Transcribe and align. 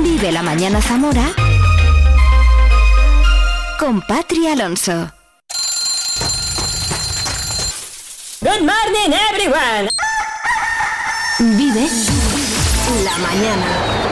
Vive 0.00 0.30
la 0.30 0.42
mañana 0.42 0.80
Zamora 0.80 1.24
con 3.80 4.00
Patri 4.02 4.46
Alonso. 4.46 5.10
Good 8.40 8.60
morning, 8.60 9.12
everyone. 9.30 9.88
Vive 11.56 11.88
la 13.04 13.18
mañana. 13.18 14.11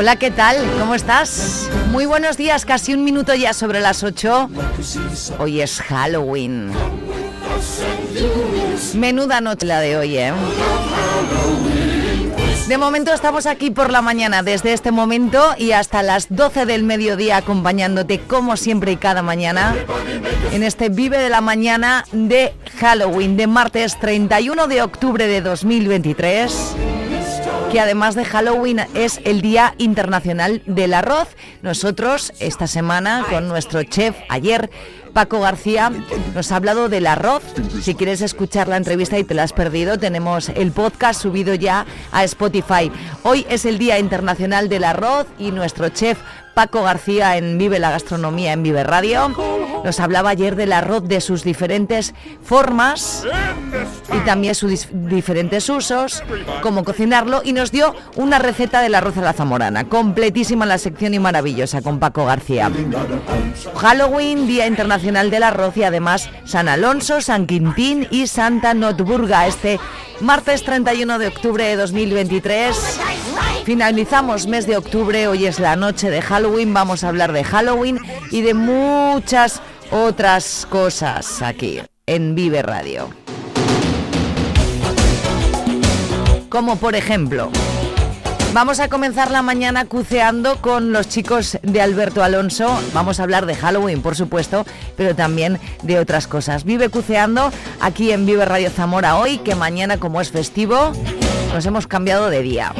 Hola, 0.00 0.16
¿qué 0.16 0.30
tal? 0.30 0.56
¿Cómo 0.78 0.94
estás? 0.94 1.68
Muy 1.90 2.06
buenos 2.06 2.38
días, 2.38 2.64
casi 2.64 2.94
un 2.94 3.04
minuto 3.04 3.34
ya 3.34 3.52
sobre 3.52 3.80
las 3.80 4.02
8. 4.02 4.48
Hoy 5.38 5.60
es 5.60 5.78
Halloween. 5.82 6.70
Menuda 8.94 9.42
noche 9.42 9.66
la 9.66 9.80
de 9.80 9.98
hoy, 9.98 10.16
¿eh? 10.16 10.32
De 12.66 12.78
momento 12.78 13.12
estamos 13.12 13.44
aquí 13.44 13.70
por 13.70 13.90
la 13.90 14.00
mañana, 14.00 14.42
desde 14.42 14.72
este 14.72 14.90
momento 14.90 15.54
y 15.58 15.72
hasta 15.72 16.02
las 16.02 16.34
12 16.34 16.64
del 16.64 16.82
mediodía 16.82 17.36
acompañándote 17.36 18.20
como 18.20 18.56
siempre 18.56 18.92
y 18.92 18.96
cada 18.96 19.20
mañana 19.20 19.76
en 20.52 20.62
este 20.62 20.88
Vive 20.88 21.18
de 21.18 21.28
la 21.28 21.42
Mañana 21.42 22.06
de 22.10 22.54
Halloween 22.78 23.36
de 23.36 23.46
martes 23.46 24.00
31 24.00 24.66
de 24.66 24.80
octubre 24.80 25.26
de 25.26 25.42
2023 25.42 26.89
que 27.70 27.80
además 27.80 28.14
de 28.14 28.24
Halloween 28.24 28.80
es 28.94 29.20
el 29.24 29.42
Día 29.42 29.74
Internacional 29.78 30.62
del 30.66 30.92
Arroz. 30.92 31.28
Nosotros 31.62 32.32
esta 32.40 32.66
semana 32.66 33.24
con 33.30 33.48
nuestro 33.48 33.82
chef 33.84 34.16
ayer 34.28 34.70
Paco 35.12 35.40
García 35.40 35.92
nos 36.34 36.50
ha 36.50 36.56
hablado 36.56 36.88
del 36.88 37.06
arroz. 37.06 37.42
Si 37.82 37.94
quieres 37.94 38.20
escuchar 38.20 38.68
la 38.68 38.76
entrevista 38.76 39.18
y 39.18 39.24
te 39.24 39.34
la 39.34 39.42
has 39.42 39.52
perdido, 39.52 39.98
tenemos 39.98 40.48
el 40.50 40.72
podcast 40.72 41.20
subido 41.20 41.54
ya 41.54 41.86
a 42.12 42.24
Spotify. 42.24 42.90
Hoy 43.22 43.46
es 43.48 43.64
el 43.64 43.78
Día 43.78 43.98
Internacional 43.98 44.68
del 44.68 44.84
Arroz 44.84 45.26
y 45.38 45.50
nuestro 45.50 45.88
chef 45.88 46.18
Paco 46.60 46.82
García 46.82 47.38
en 47.38 47.56
Vive 47.56 47.78
la 47.78 47.90
Gastronomía 47.90 48.52
en 48.52 48.62
Vive 48.62 48.84
Radio. 48.84 49.32
Nos 49.82 49.98
hablaba 49.98 50.28
ayer 50.28 50.56
del 50.56 50.74
arroz, 50.74 51.08
de 51.08 51.22
sus 51.22 51.42
diferentes 51.42 52.12
formas 52.42 53.24
y 54.12 54.18
también 54.26 54.54
sus 54.54 54.86
diferentes 54.92 55.70
usos, 55.70 56.22
cómo 56.60 56.84
cocinarlo 56.84 57.40
y 57.42 57.54
nos 57.54 57.72
dio 57.72 57.94
una 58.16 58.38
receta 58.38 58.82
del 58.82 58.94
arroz 58.94 59.16
a 59.16 59.22
la 59.22 59.32
zamorana, 59.32 59.88
completísima 59.88 60.66
la 60.66 60.76
sección 60.76 61.14
y 61.14 61.18
maravillosa 61.18 61.80
con 61.80 61.98
Paco 61.98 62.26
García. 62.26 62.70
Halloween, 63.76 64.46
Día 64.46 64.66
Internacional 64.66 65.30
del 65.30 65.44
Arroz 65.44 65.78
y 65.78 65.84
además 65.84 66.28
San 66.44 66.68
Alonso, 66.68 67.22
San 67.22 67.46
Quintín 67.46 68.06
y 68.10 68.26
Santa 68.26 68.74
Notburga 68.74 69.46
este 69.46 69.80
martes 70.20 70.62
31 70.64 71.18
de 71.18 71.26
octubre 71.26 71.64
de 71.64 71.76
2023. 71.76 73.00
Finalizamos 73.64 74.46
mes 74.46 74.66
de 74.66 74.76
octubre, 74.76 75.26
hoy 75.28 75.46
es 75.46 75.58
la 75.58 75.76
noche 75.76 76.10
de 76.10 76.20
Halloween, 76.22 76.74
vamos 76.74 77.04
a 77.04 77.08
hablar 77.08 77.32
de 77.32 77.44
Halloween 77.44 77.98
y 78.30 78.42
de 78.42 78.54
muchas 78.54 79.60
otras 79.90 80.66
cosas 80.68 81.42
aquí 81.42 81.80
en 82.06 82.34
Vive 82.34 82.62
Radio. 82.62 83.10
Como 86.48 86.76
por 86.76 86.94
ejemplo, 86.96 87.50
Vamos 88.52 88.80
a 88.80 88.88
comenzar 88.88 89.30
la 89.30 89.42
mañana 89.42 89.84
cuceando 89.84 90.60
con 90.60 90.92
los 90.92 91.08
chicos 91.08 91.56
de 91.62 91.80
Alberto 91.80 92.24
Alonso. 92.24 92.80
Vamos 92.92 93.20
a 93.20 93.22
hablar 93.22 93.46
de 93.46 93.54
Halloween, 93.54 94.02
por 94.02 94.16
supuesto, 94.16 94.66
pero 94.96 95.14
también 95.14 95.60
de 95.84 96.00
otras 96.00 96.26
cosas. 96.26 96.64
Vive 96.64 96.88
cuceando 96.88 97.52
aquí 97.80 98.10
en 98.10 98.26
Vive 98.26 98.44
Radio 98.44 98.70
Zamora 98.70 99.16
hoy, 99.18 99.38
que 99.38 99.54
mañana 99.54 99.98
como 99.98 100.20
es 100.20 100.32
festivo, 100.32 100.92
nos 101.54 101.64
hemos 101.64 101.86
cambiado 101.86 102.28
de 102.28 102.42
día. 102.42 102.74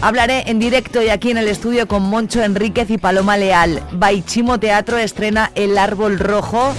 Hablaré 0.00 0.44
en 0.48 0.58
directo 0.58 1.02
y 1.02 1.10
aquí 1.10 1.30
en 1.30 1.36
el 1.36 1.48
estudio 1.48 1.86
con 1.86 2.02
Moncho 2.04 2.42
Enríquez 2.42 2.88
y 2.90 2.96
Paloma 2.96 3.36
Leal. 3.36 3.82
Baichimo 3.92 4.58
Teatro 4.58 4.96
estrena 4.96 5.52
El 5.56 5.76
Árbol 5.76 6.18
Rojo 6.18 6.72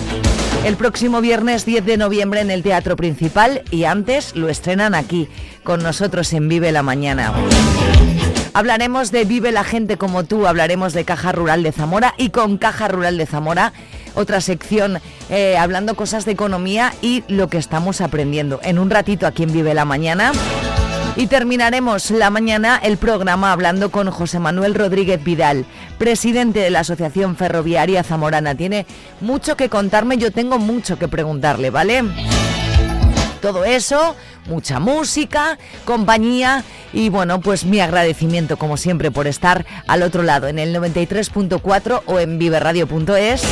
el 0.66 0.76
próximo 0.76 1.22
viernes 1.22 1.66
10 1.66 1.86
de 1.86 1.98
noviembre 1.98 2.42
en 2.42 2.52
el 2.52 2.64
Teatro 2.64 2.96
Principal 2.96 3.64
y 3.72 3.86
antes 3.86 4.36
lo 4.36 4.50
estrenan 4.50 4.94
aquí, 4.94 5.28
con 5.64 5.82
nosotros 5.82 6.34
en 6.34 6.48
Vive 6.48 6.72
la 6.72 6.84
Mañana. 6.84 7.34
Hablaremos 8.54 9.12
de 9.12 9.26
Vive 9.26 9.52
la 9.52 9.64
gente 9.64 9.98
como 9.98 10.24
tú, 10.24 10.48
hablaremos 10.48 10.94
de 10.94 11.06
Caja 11.06 11.32
Rural 11.32 11.64
de 11.64 11.72
Zamora 11.72 12.14
y 12.18 12.30
con 12.30 12.58
Caja 12.58 12.88
Rural 12.88 13.18
de 13.18 13.26
Zamora, 13.26 13.74
otra 14.16 14.42
sección 14.42 15.00
eh, 15.30 15.58
hablando 15.58 15.96
cosas 15.96 16.26
de 16.26 16.32
economía 16.32 16.94
y 17.02 17.24
lo 17.28 17.48
que 17.48 17.58
estamos 17.58 18.02
aprendiendo. 18.02 18.60
En 18.64 18.80
un 18.80 18.90
ratito 18.90 19.28
aquí 19.28 19.44
en 19.44 19.54
Vive 19.54 19.74
la 19.74 19.86
Mañana. 19.86 20.32
Y 21.20 21.28
terminaremos 21.28 22.12
la 22.12 22.30
mañana 22.30 22.80
el 22.82 22.96
programa 22.96 23.52
hablando 23.52 23.92
con 23.92 24.10
José 24.10 24.40
Manuel 24.40 24.74
Rodríguez 24.74 25.22
Vidal, 25.22 25.66
presidente 25.98 26.60
de 26.60 26.70
la 26.70 26.80
Asociación 26.80 27.36
Ferroviaria 27.36 28.06
Zamorana. 28.06 28.56
Tiene 28.56 28.86
mucho 29.20 29.58
que 29.58 29.68
contarme, 29.68 30.18
yo 30.18 30.32
tengo 30.32 30.60
mucho 30.60 30.98
que 30.98 31.10
preguntarle, 31.10 31.72
¿vale? 31.72 32.06
Todo 33.42 33.66
eso, 33.66 34.16
mucha 34.48 34.80
música, 34.80 35.58
compañía 35.84 36.64
y 36.94 37.10
bueno, 37.10 37.42
pues 37.42 37.66
mi 37.66 37.82
agradecimiento 37.82 38.56
como 38.56 38.78
siempre 38.78 39.12
por 39.12 39.28
estar 39.28 39.66
al 39.88 40.04
otro 40.04 40.24
lado 40.24 40.48
en 40.48 40.58
el 40.58 40.74
93.4 40.74 42.02
o 42.06 42.20
en 42.20 42.40
viveradio.es 42.40 43.44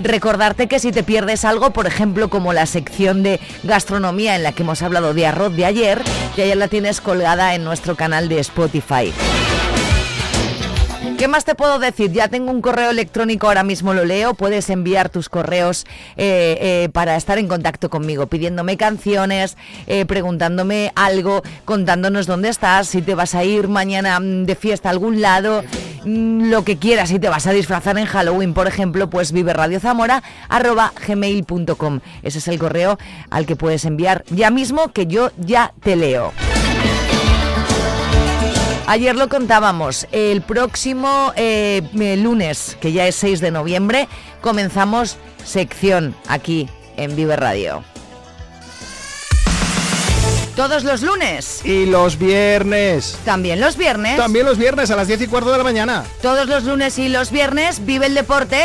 Recordarte 0.00 0.68
que 0.68 0.78
si 0.78 0.92
te 0.92 1.02
pierdes 1.02 1.44
algo, 1.44 1.70
por 1.70 1.86
ejemplo, 1.86 2.28
como 2.28 2.52
la 2.52 2.66
sección 2.66 3.22
de 3.22 3.40
gastronomía 3.64 4.36
en 4.36 4.42
la 4.42 4.52
que 4.52 4.62
hemos 4.62 4.82
hablado 4.82 5.14
de 5.14 5.26
arroz 5.26 5.54
de 5.54 5.64
ayer, 5.64 6.02
que 6.36 6.48
ya 6.48 6.54
la 6.54 6.68
tienes 6.68 7.00
colgada 7.00 7.54
en 7.54 7.64
nuestro 7.64 7.96
canal 7.96 8.28
de 8.28 8.38
Spotify. 8.40 9.12
¿Qué 11.18 11.26
más 11.26 11.44
te 11.44 11.56
puedo 11.56 11.80
decir? 11.80 12.12
Ya 12.12 12.28
tengo 12.28 12.52
un 12.52 12.62
correo 12.62 12.90
electrónico, 12.90 13.48
ahora 13.48 13.64
mismo 13.64 13.92
lo 13.92 14.04
leo. 14.04 14.34
Puedes 14.34 14.70
enviar 14.70 15.08
tus 15.08 15.28
correos 15.28 15.84
eh, 16.16 16.56
eh, 16.60 16.88
para 16.92 17.16
estar 17.16 17.38
en 17.38 17.48
contacto 17.48 17.90
conmigo, 17.90 18.28
pidiéndome 18.28 18.76
canciones, 18.76 19.56
eh, 19.88 20.06
preguntándome 20.06 20.92
algo, 20.94 21.42
contándonos 21.64 22.28
dónde 22.28 22.50
estás, 22.50 22.86
si 22.86 23.02
te 23.02 23.16
vas 23.16 23.34
a 23.34 23.42
ir 23.42 23.66
mañana 23.66 24.20
mm, 24.20 24.44
de 24.44 24.54
fiesta 24.54 24.90
a 24.90 24.92
algún 24.92 25.20
lado, 25.20 25.64
mm, 26.04 26.50
lo 26.50 26.62
que 26.62 26.76
quieras, 26.76 27.08
si 27.08 27.18
te 27.18 27.28
vas 27.28 27.48
a 27.48 27.52
disfrazar 27.52 27.98
en 27.98 28.06
Halloween, 28.06 28.54
por 28.54 28.68
ejemplo, 28.68 29.10
pues 29.10 29.32
viveradiozamora.gmail.com. 29.32 32.00
Ese 32.22 32.38
es 32.38 32.46
el 32.46 32.60
correo 32.60 32.96
al 33.28 33.44
que 33.44 33.56
puedes 33.56 33.84
enviar 33.86 34.22
ya 34.30 34.52
mismo, 34.52 34.92
que 34.92 35.08
yo 35.08 35.32
ya 35.36 35.74
te 35.82 35.96
leo. 35.96 36.32
Ayer 38.88 39.14
lo 39.16 39.28
contábamos, 39.28 40.06
el 40.12 40.40
próximo 40.40 41.34
eh, 41.36 41.82
lunes, 41.92 42.78
que 42.80 42.90
ya 42.90 43.06
es 43.06 43.16
6 43.16 43.42
de 43.42 43.50
noviembre, 43.50 44.08
comenzamos 44.40 45.18
sección 45.44 46.16
aquí 46.26 46.70
en 46.96 47.14
Vive 47.14 47.36
Radio. 47.36 47.84
Todos 50.56 50.84
los 50.84 51.02
lunes. 51.02 51.60
Y 51.66 51.84
los 51.84 52.18
viernes. 52.18 53.18
También 53.26 53.60
los 53.60 53.76
viernes. 53.76 54.16
También 54.16 54.46
los 54.46 54.56
viernes 54.56 54.90
a 54.90 54.96
las 54.96 55.06
10 55.06 55.20
y 55.20 55.26
cuarto 55.26 55.52
de 55.52 55.58
la 55.58 55.64
mañana. 55.64 56.04
Todos 56.22 56.48
los 56.48 56.64
lunes 56.64 56.98
y 56.98 57.10
los 57.10 57.30
viernes 57.30 57.84
vive 57.84 58.06
el 58.06 58.14
deporte. 58.14 58.58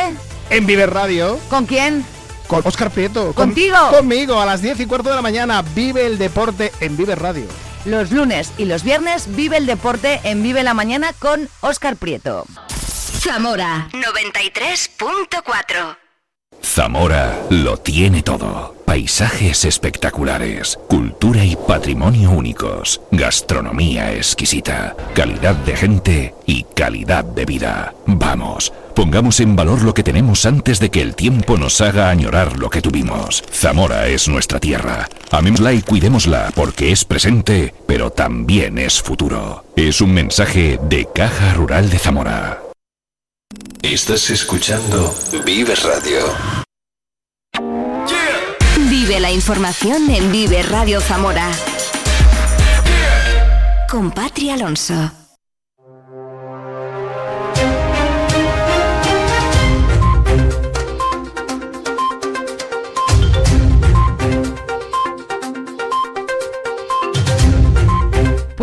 En 0.50 0.66
Vive 0.66 0.86
Radio. 0.86 1.38
¿Con 1.50 1.66
quién? 1.66 2.06
Con 2.48 2.62
Oscar 2.66 2.92
Prieto. 2.92 3.34
¿Contigo? 3.34 3.76
conmigo 3.92 4.40
a 4.40 4.46
las 4.46 4.62
10 4.62 4.80
y 4.80 4.86
cuarto 4.86 5.10
de 5.10 5.16
la 5.16 5.22
mañana. 5.22 5.66
Vive 5.76 6.06
el 6.06 6.18
deporte 6.18 6.72
en 6.80 6.96
Vive 6.96 7.14
Radio. 7.16 7.48
Los 7.86 8.12
lunes 8.12 8.54
y 8.58 8.66
los 8.66 8.84
viernes 8.84 9.36
vive 9.36 9.58
el 9.58 9.66
deporte 9.66 10.22
en 10.24 10.42
Vive 10.42 10.64
la 10.64 10.74
Mañana 10.74 11.12
con 11.20 11.50
Oscar 11.60 11.98
Prieto. 11.98 12.46
Zamora 12.70 13.90
93.4 13.92 15.98
Zamora 16.62 17.38
lo 17.50 17.76
tiene 17.78 18.24
todo. 18.24 18.74
Paisajes 18.86 19.66
espectaculares, 19.66 20.80
cultura 20.88 21.44
y 21.44 21.58
patrimonio 21.58 22.32
únicos, 22.32 23.02
gastronomía 23.12 24.14
exquisita, 24.14 24.96
calidad 25.14 25.56
de 25.56 25.76
gente 25.76 26.36
y 26.46 26.64
calidad 26.64 27.26
de 27.26 27.46
vida. 27.46 27.94
Vamos, 28.06 28.72
pongamos 28.96 29.40
en 29.40 29.56
valor 29.56 29.82
lo 29.82 29.94
que 29.94 30.04
tenemos 30.04 30.46
antes 30.46 30.80
de 30.80 30.90
que 30.90 31.02
el 31.02 31.16
tiempo 31.16 31.58
nos 31.58 31.82
haga 31.82 32.10
añorar 32.10 32.58
lo 32.58 32.70
que 32.70 32.82
tuvimos. 32.82 33.44
Zamora 33.52 34.08
es 34.08 34.28
nuestra 34.28 34.60
tierra. 34.60 35.10
Amémosla 35.32 35.74
y 35.74 35.82
cuidémosla 35.82 36.52
porque 36.56 36.92
es 36.92 37.06
presente, 37.06 37.74
pero 37.88 38.12
también 38.12 38.78
es 38.78 39.02
futuro. 39.02 39.66
Es 39.76 40.02
un 40.02 40.14
mensaje 40.14 40.80
de 40.90 41.08
Caja 41.14 41.54
Rural 41.54 41.90
de 41.90 42.00
Zamora. 42.00 42.62
Estás 43.82 44.30
escuchando 44.30 45.14
Vive 45.46 45.76
Radio. 45.76 46.26
Vive 48.90 49.20
la 49.20 49.32
información 49.32 50.10
en 50.10 50.32
Vive 50.32 50.64
Radio 50.64 51.02
Zamora. 51.02 51.52
Con 53.90 54.12
Patria 54.12 54.56
Alonso. 54.56 55.23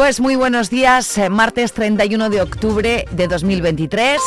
Pues 0.00 0.18
muy 0.18 0.34
buenos 0.34 0.70
días, 0.70 1.18
eh, 1.18 1.28
martes 1.28 1.74
31 1.74 2.30
de 2.30 2.40
octubre 2.40 3.04
de 3.10 3.28
2023, 3.28 4.18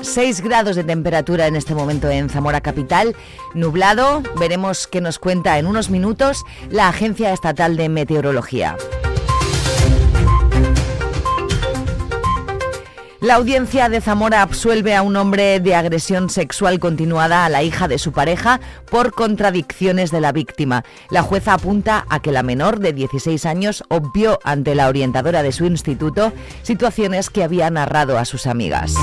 6 0.00 0.40
grados 0.40 0.74
de 0.74 0.84
temperatura 0.84 1.46
en 1.46 1.54
este 1.54 1.74
momento 1.74 2.08
en 2.08 2.30
Zamora 2.30 2.62
Capital, 2.62 3.14
nublado, 3.52 4.22
veremos 4.40 4.86
qué 4.86 5.02
nos 5.02 5.18
cuenta 5.18 5.58
en 5.58 5.66
unos 5.66 5.90
minutos 5.90 6.46
la 6.70 6.88
Agencia 6.88 7.34
Estatal 7.34 7.76
de 7.76 7.90
Meteorología. 7.90 8.78
La 13.20 13.34
audiencia 13.34 13.88
de 13.88 14.00
Zamora 14.00 14.42
absuelve 14.42 14.94
a 14.94 15.02
un 15.02 15.16
hombre 15.16 15.58
de 15.58 15.74
agresión 15.74 16.30
sexual 16.30 16.78
continuada 16.78 17.44
a 17.44 17.48
la 17.48 17.64
hija 17.64 17.88
de 17.88 17.98
su 17.98 18.12
pareja 18.12 18.60
por 18.88 19.12
contradicciones 19.12 20.12
de 20.12 20.20
la 20.20 20.30
víctima. 20.30 20.84
La 21.10 21.22
jueza 21.22 21.54
apunta 21.54 22.06
a 22.10 22.20
que 22.20 22.30
la 22.30 22.44
menor 22.44 22.78
de 22.78 22.92
16 22.92 23.44
años 23.44 23.82
obvió 23.88 24.38
ante 24.44 24.76
la 24.76 24.86
orientadora 24.86 25.42
de 25.42 25.50
su 25.50 25.66
instituto 25.66 26.32
situaciones 26.62 27.28
que 27.28 27.42
había 27.42 27.68
narrado 27.70 28.18
a 28.18 28.24
sus 28.24 28.46
amigas. 28.46 28.94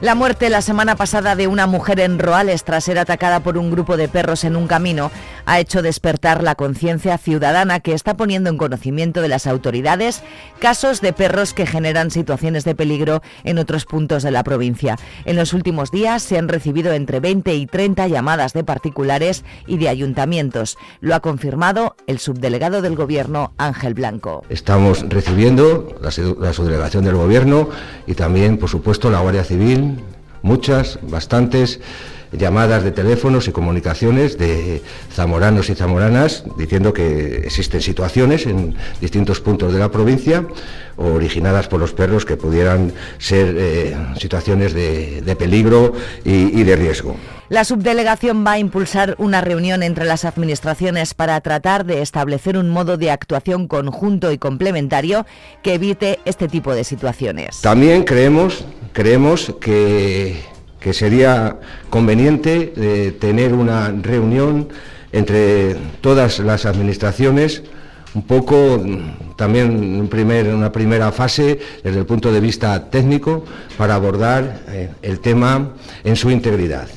La 0.00 0.14
muerte 0.14 0.48
la 0.48 0.62
semana 0.62 0.96
pasada 0.96 1.36
de 1.36 1.46
una 1.46 1.66
mujer 1.66 2.00
en 2.00 2.18
Roales 2.18 2.64
tras 2.64 2.84
ser 2.84 2.98
atacada 2.98 3.40
por 3.40 3.58
un 3.58 3.70
grupo 3.70 3.98
de 3.98 4.08
perros 4.08 4.44
en 4.44 4.56
un 4.56 4.66
camino 4.66 5.10
ha 5.46 5.60
hecho 5.60 5.82
despertar 5.82 6.42
la 6.42 6.54
conciencia 6.54 7.18
ciudadana 7.18 7.80
que 7.80 7.92
está 7.92 8.16
poniendo 8.16 8.50
en 8.50 8.58
conocimiento 8.58 9.20
de 9.20 9.28
las 9.28 9.46
autoridades 9.46 10.22
casos 10.58 11.00
de 11.00 11.12
perros 11.12 11.54
que 11.54 11.66
generan 11.66 12.10
situaciones 12.10 12.64
de 12.64 12.74
peligro 12.74 13.22
en 13.44 13.58
otros 13.58 13.84
puntos 13.84 14.22
de 14.22 14.30
la 14.30 14.44
provincia. 14.44 14.96
En 15.24 15.36
los 15.36 15.52
últimos 15.52 15.90
días 15.90 16.22
se 16.22 16.38
han 16.38 16.48
recibido 16.48 16.92
entre 16.92 17.20
20 17.20 17.54
y 17.54 17.66
30 17.66 18.08
llamadas 18.08 18.52
de 18.52 18.64
particulares 18.64 19.44
y 19.66 19.78
de 19.78 19.88
ayuntamientos. 19.88 20.76
Lo 21.00 21.14
ha 21.14 21.20
confirmado 21.20 21.96
el 22.06 22.18
subdelegado 22.18 22.82
del 22.82 22.96
Gobierno, 22.96 23.52
Ángel 23.58 23.94
Blanco. 23.94 24.44
Estamos 24.48 25.04
recibiendo 25.08 25.96
la, 26.00 26.10
subdelegación 26.10 27.04
del 27.04 27.16
Gobierno 27.16 27.68
y 28.06 28.14
también, 28.14 28.58
por 28.58 28.68
supuesto, 28.68 29.10
la 29.10 29.20
Guardia 29.20 29.44
Civil 29.44 29.98
muchas, 30.42 30.98
bastantes 31.02 31.80
llamadas 32.32 32.84
de 32.84 32.92
teléfonos 32.92 33.48
y 33.48 33.52
comunicaciones 33.52 34.38
de 34.38 34.82
zamoranos 35.12 35.70
y 35.70 35.74
zamoranas 35.74 36.44
diciendo 36.56 36.92
que 36.92 37.42
existen 37.44 37.80
situaciones 37.80 38.46
en 38.46 38.74
distintos 39.00 39.40
puntos 39.40 39.72
de 39.72 39.78
la 39.78 39.90
provincia 39.90 40.44
originadas 40.96 41.68
por 41.68 41.80
los 41.80 41.92
perros 41.92 42.24
que 42.24 42.36
pudieran 42.36 42.92
ser 43.18 43.54
eh, 43.58 43.96
situaciones 44.18 44.74
de, 44.74 45.36
peligro 45.38 45.94
y, 46.24 46.60
y 46.60 46.64
de 46.64 46.76
riesgo. 46.76 47.16
La 47.48 47.64
subdelegación 47.64 48.44
va 48.46 48.52
a 48.52 48.58
impulsar 48.60 49.16
una 49.18 49.40
reunión 49.40 49.82
entre 49.82 50.04
las 50.04 50.24
administraciones 50.24 51.14
para 51.14 51.40
tratar 51.40 51.84
de 51.84 52.00
establecer 52.00 52.56
un 52.56 52.70
modo 52.70 52.96
de 52.96 53.10
actuación 53.10 53.66
conjunto 53.66 54.30
y 54.30 54.38
complementario 54.38 55.26
que 55.62 55.74
evite 55.74 56.20
este 56.24 56.46
tipo 56.46 56.74
de 56.74 56.84
situaciones. 56.84 57.60
También 57.60 58.04
creemos, 58.04 58.64
creemos 58.92 59.52
que 59.60 60.36
que 60.80 60.92
sería 60.92 61.58
conveniente 61.90 62.72
eh, 62.76 63.12
tener 63.20 63.52
una 63.52 63.90
reunión 63.90 64.68
entre 65.12 65.76
todas 66.00 66.38
las 66.38 66.66
administraciones, 66.66 67.62
un 68.14 68.22
poco 68.22 68.80
mm, 68.82 69.36
también 69.36 70.08
en 70.10 70.54
una 70.54 70.72
primera 70.72 71.12
fase 71.12 71.60
desde 71.84 71.98
el 72.00 72.06
punto 72.06 72.32
de 72.32 72.40
vista 72.40 72.90
técnico 72.90 73.44
para 73.76 73.94
abordar 73.94 74.62
eh, 74.68 74.88
el 75.02 75.20
tema 75.20 75.74
en 76.02 76.16
su 76.16 76.30
integridad. 76.30 76.88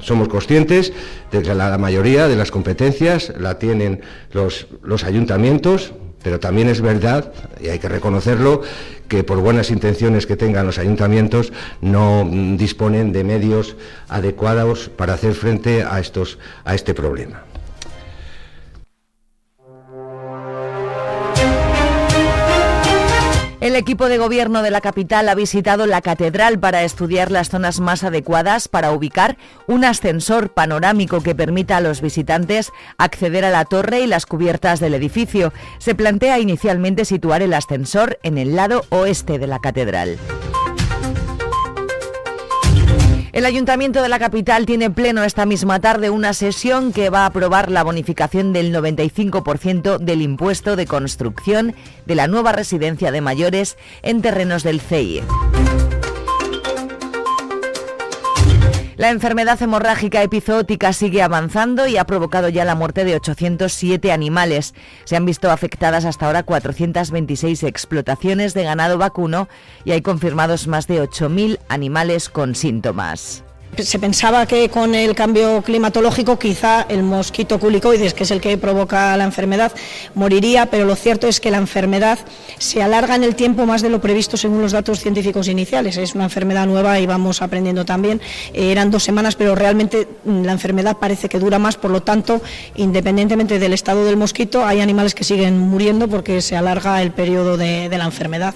Somos 0.00 0.28
conscientes 0.28 0.92
de 1.32 1.42
que 1.42 1.54
la, 1.54 1.76
mayoría 1.78 2.28
de 2.28 2.36
las 2.36 2.50
competencias 2.50 3.32
la 3.38 3.58
tienen 3.58 4.00
los 4.32 5.04
ayuntamientos, 5.04 5.92
pero 6.22 6.40
también 6.40 6.68
es 6.68 6.80
verdad, 6.80 7.32
y 7.60 7.68
hay 7.68 7.78
que 7.78 7.88
reconocerlo, 7.88 8.62
que 9.08 9.24
por 9.24 9.38
buenas 9.38 9.70
intenciones 9.70 10.26
que 10.26 10.36
tengan 10.36 10.66
los 10.66 10.78
ayuntamientos 10.78 11.52
no 11.80 12.28
disponen 12.56 13.12
de 13.12 13.24
medios 13.24 13.76
adecuados 14.08 14.90
para 14.90 15.14
hacer 15.14 15.34
frente 15.34 15.82
a, 15.82 15.98
estos, 15.98 16.38
a 16.64 16.74
este 16.74 16.94
problema. 16.94 17.47
El 23.68 23.76
equipo 23.76 24.08
de 24.08 24.16
gobierno 24.16 24.62
de 24.62 24.70
la 24.70 24.80
capital 24.80 25.28
ha 25.28 25.34
visitado 25.34 25.84
la 25.84 26.00
catedral 26.00 26.58
para 26.58 26.84
estudiar 26.84 27.30
las 27.30 27.50
zonas 27.50 27.80
más 27.80 28.02
adecuadas 28.02 28.66
para 28.66 28.92
ubicar 28.92 29.36
un 29.66 29.84
ascensor 29.84 30.54
panorámico 30.54 31.22
que 31.22 31.34
permita 31.34 31.76
a 31.76 31.82
los 31.82 32.00
visitantes 32.00 32.72
acceder 32.96 33.44
a 33.44 33.50
la 33.50 33.66
torre 33.66 34.00
y 34.00 34.06
las 34.06 34.24
cubiertas 34.24 34.80
del 34.80 34.94
edificio. 34.94 35.52
Se 35.76 35.94
plantea 35.94 36.38
inicialmente 36.38 37.04
situar 37.04 37.42
el 37.42 37.52
ascensor 37.52 38.18
en 38.22 38.38
el 38.38 38.56
lado 38.56 38.86
oeste 38.88 39.38
de 39.38 39.46
la 39.48 39.58
catedral. 39.58 40.16
El 43.38 43.46
Ayuntamiento 43.46 44.02
de 44.02 44.08
la 44.08 44.18
capital 44.18 44.66
tiene 44.66 44.90
pleno 44.90 45.22
esta 45.22 45.46
misma 45.46 45.78
tarde 45.78 46.10
una 46.10 46.34
sesión 46.34 46.92
que 46.92 47.08
va 47.08 47.20
a 47.20 47.26
aprobar 47.26 47.70
la 47.70 47.84
bonificación 47.84 48.52
del 48.52 48.74
95% 48.74 49.98
del 49.98 50.22
impuesto 50.22 50.74
de 50.74 50.86
construcción 50.86 51.76
de 52.04 52.16
la 52.16 52.26
nueva 52.26 52.50
residencia 52.50 53.12
de 53.12 53.20
mayores 53.20 53.78
en 54.02 54.22
terrenos 54.22 54.64
del 54.64 54.80
CEI. 54.80 55.22
La 58.98 59.10
enfermedad 59.10 59.62
hemorrágica 59.62 60.24
epizootica 60.24 60.92
sigue 60.92 61.22
avanzando 61.22 61.86
y 61.86 61.96
ha 61.96 62.04
provocado 62.04 62.48
ya 62.48 62.64
la 62.64 62.74
muerte 62.74 63.04
de 63.04 63.14
807 63.14 64.10
animales. 64.10 64.74
Se 65.04 65.14
han 65.14 65.24
visto 65.24 65.52
afectadas 65.52 66.04
hasta 66.04 66.26
ahora 66.26 66.42
426 66.42 67.62
explotaciones 67.62 68.54
de 68.54 68.64
ganado 68.64 68.98
vacuno 68.98 69.48
y 69.84 69.92
hay 69.92 70.02
confirmados 70.02 70.66
más 70.66 70.88
de 70.88 71.00
8.000 71.00 71.60
animales 71.68 72.28
con 72.28 72.56
síntomas 72.56 73.44
se 73.84 73.98
pensaba 73.98 74.46
que 74.46 74.68
con 74.68 74.94
el 74.94 75.14
cambio 75.14 75.62
climatológico 75.62 76.38
quizá 76.38 76.82
el 76.88 77.02
mosquito 77.02 77.58
culicoides, 77.58 78.14
que 78.14 78.24
es 78.24 78.30
el 78.30 78.40
que 78.40 78.56
provoca 78.58 79.16
la 79.16 79.24
enfermedad, 79.24 79.72
moriría, 80.14 80.66
pero 80.66 80.84
lo 80.84 80.96
cierto 80.96 81.26
es 81.28 81.40
que 81.40 81.50
la 81.50 81.58
enfermedad 81.58 82.18
se 82.58 82.82
alarga 82.82 83.14
en 83.14 83.24
el 83.24 83.34
tiempo 83.34 83.66
más 83.66 83.82
de 83.82 83.90
lo 83.90 84.00
previsto 84.00 84.36
según 84.36 84.60
los 84.60 84.72
datos 84.72 85.00
científicos 85.00 85.48
iniciales. 85.48 85.96
Es 85.96 86.14
una 86.14 86.24
enfermedad 86.24 86.66
nueva 86.66 86.98
y 87.00 87.06
vamos 87.06 87.42
aprendiendo 87.42 87.84
también. 87.84 88.20
Eh, 88.52 88.72
eran 88.72 88.90
dos 88.90 89.02
semanas, 89.02 89.36
pero 89.36 89.54
realmente 89.54 90.08
mm, 90.24 90.42
la 90.42 90.52
enfermedad 90.52 90.96
parece 90.98 91.28
que 91.28 91.38
dura 91.38 91.58
más, 91.58 91.76
por 91.76 91.90
lo 91.90 92.02
tanto, 92.02 92.40
independientemente 92.76 93.58
del 93.58 93.72
estado 93.72 94.04
del 94.04 94.16
mosquito, 94.16 94.64
hay 94.64 94.80
animales 94.80 95.14
que 95.14 95.24
siguen 95.24 95.58
muriendo 95.58 96.08
porque 96.08 96.42
se 96.42 96.56
alarga 96.56 97.02
el 97.02 97.12
periodo 97.12 97.56
de 97.56 97.88
la 97.88 98.04
enfermedad. 98.04 98.54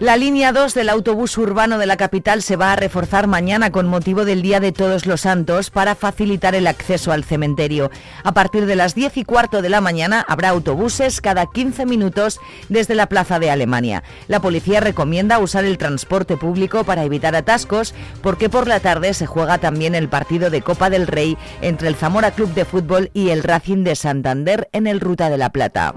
La 0.00 0.16
línea 0.16 0.52
2 0.52 0.74
del 0.74 0.88
autobús 0.88 1.38
urbano 1.38 1.78
de 1.78 1.86
la 1.86 1.96
capital 1.96 2.42
se 2.42 2.56
va 2.56 2.72
a 2.72 2.76
reforzar 2.76 3.28
mañana 3.28 3.70
con 3.70 3.86
motivo 3.86 4.24
del 4.24 4.42
Día 4.42 4.58
de 4.58 4.72
Todos 4.72 5.06
los 5.06 5.20
Santos 5.20 5.70
para 5.70 5.94
facilitar 5.94 6.56
el 6.56 6.66
acceso 6.66 7.12
al 7.12 7.22
cementerio. 7.22 7.92
A 8.24 8.34
partir 8.34 8.66
de 8.66 8.74
las 8.74 8.96
10 8.96 9.18
y 9.18 9.24
cuarto 9.24 9.62
de 9.62 9.68
la 9.68 9.80
mañana 9.80 10.24
habrá 10.26 10.48
autobuses 10.48 11.20
cada 11.20 11.46
15 11.46 11.86
minutos 11.86 12.40
desde 12.68 12.96
la 12.96 13.06
Plaza 13.06 13.38
de 13.38 13.50
Alemania. 13.50 14.02
La 14.26 14.40
policía 14.40 14.80
recomienda 14.80 15.38
usar 15.38 15.64
el 15.64 15.78
transporte 15.78 16.36
público 16.36 16.82
para 16.82 17.04
evitar 17.04 17.36
atascos 17.36 17.94
porque 18.20 18.48
por 18.48 18.66
la 18.66 18.80
tarde 18.80 19.14
se 19.14 19.26
juega 19.26 19.58
también 19.58 19.94
el 19.94 20.08
partido 20.08 20.50
de 20.50 20.60
Copa 20.60 20.90
del 20.90 21.06
Rey 21.06 21.38
entre 21.62 21.86
el 21.86 21.94
Zamora 21.94 22.32
Club 22.32 22.52
de 22.52 22.64
Fútbol 22.64 23.10
y 23.14 23.30
el 23.30 23.44
Racing 23.44 23.84
de 23.84 23.94
Santander 23.94 24.68
en 24.72 24.88
el 24.88 24.98
Ruta 24.98 25.30
de 25.30 25.38
la 25.38 25.50
Plata. 25.50 25.94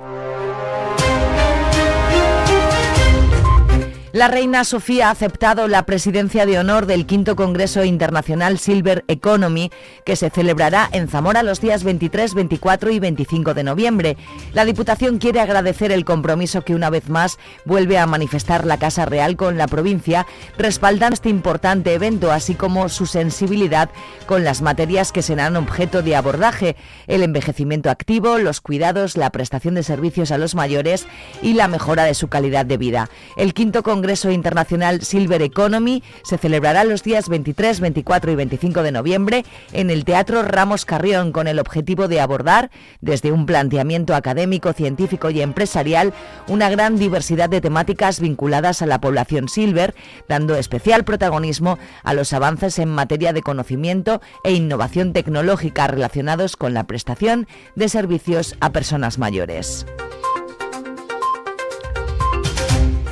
La 4.18 4.28
reina 4.28 4.64
Sofía 4.64 5.10
ha 5.10 5.12
aceptado 5.12 5.68
la 5.68 5.86
presidencia 5.86 6.48
de 6.48 6.58
honor 6.58 6.88
del 6.88 7.06
quinto 7.06 7.36
Congreso 7.36 7.84
Internacional 7.84 8.58
Silver 8.58 9.06
Economy, 9.08 9.70
que 10.08 10.16
se 10.16 10.32
celebrará 10.32 10.90
en 10.92 11.08
Zamora 11.08 11.44
los 11.44 11.62
días 11.62 11.84
23, 11.84 12.34
24 12.34 12.90
y 12.90 13.00
25 13.00 13.54
de 13.54 13.64
noviembre. 13.64 14.18
La 14.54 14.66
Diputación 14.66 15.20
quiere 15.20 15.40
agradecer 15.40 15.92
el 15.92 16.04
compromiso 16.04 16.64
que 16.64 16.74
una 16.74 16.90
vez 16.90 17.10
más 17.10 17.38
vuelve 17.64 18.00
a 18.00 18.08
manifestar 18.08 18.66
la 18.66 18.80
Casa 18.80 19.06
Real 19.06 19.36
con 19.36 19.56
la 19.56 19.68
provincia, 19.68 20.26
respaldando 20.58 21.14
este 21.14 21.30
importante 21.30 21.94
evento, 21.94 22.32
así 22.32 22.56
como 22.56 22.90
su 22.90 23.06
sensibilidad 23.06 23.92
con 24.26 24.44
las 24.44 24.64
materias 24.64 25.12
que 25.12 25.22
serán 25.22 25.56
objeto 25.58 26.02
de 26.02 26.16
abordaje, 26.16 26.76
el 27.06 27.22
envejecimiento 27.22 27.92
activo, 27.92 28.40
los 28.40 28.62
cuidados, 28.62 29.16
la 29.16 29.30
prestación 29.30 29.76
de 29.76 29.84
servicios 29.84 30.32
a 30.32 30.40
los 30.40 30.56
mayores 30.56 31.06
y 31.44 31.54
la 31.54 31.68
mejora 31.68 32.04
de 32.06 32.16
su 32.16 32.30
calidad 32.30 32.66
de 32.66 32.78
vida. 32.78 33.12
El 33.36 33.54
quinto 33.54 33.84
Congreso 33.84 34.07
Congreso 34.08 34.32
Internacional 34.32 35.02
Silver 35.02 35.42
Economy 35.42 36.02
se 36.24 36.38
celebrará 36.38 36.86
los 36.86 37.04
días 37.04 37.28
23, 37.28 37.82
24 37.82 38.32
y 38.32 38.36
25 38.36 38.82
de 38.82 38.94
noviembre 38.94 39.44
en 39.74 39.90
el 39.90 40.06
Teatro 40.06 40.44
Ramos 40.44 40.86
Carrión 40.86 41.34
con 41.34 41.46
el 41.46 41.60
objetivo 41.60 42.08
de 42.08 42.22
abordar, 42.22 42.72
desde 43.02 43.34
un 43.34 43.46
planteamiento 43.46 44.16
académico, 44.16 44.72
científico 44.72 45.30
y 45.30 45.42
empresarial, 45.42 46.14
una 46.48 46.70
gran 46.70 46.98
diversidad 46.98 47.50
de 47.50 47.60
temáticas 47.60 48.22
vinculadas 48.22 48.82
a 48.82 48.86
la 48.86 49.02
población 49.02 49.50
silver, 49.50 49.94
dando 50.30 50.56
especial 50.56 51.04
protagonismo 51.04 51.78
a 52.06 52.14
los 52.14 52.32
avances 52.32 52.80
en 52.80 52.88
materia 52.88 53.34
de 53.34 53.42
conocimiento 53.42 54.22
e 54.46 54.54
innovación 54.54 55.12
tecnológica 55.12 55.86
relacionados 55.88 56.56
con 56.56 56.74
la 56.74 56.86
prestación 56.86 57.46
de 57.76 57.90
servicios 57.90 58.56
a 58.62 58.72
personas 58.72 59.18
mayores. 59.18 59.86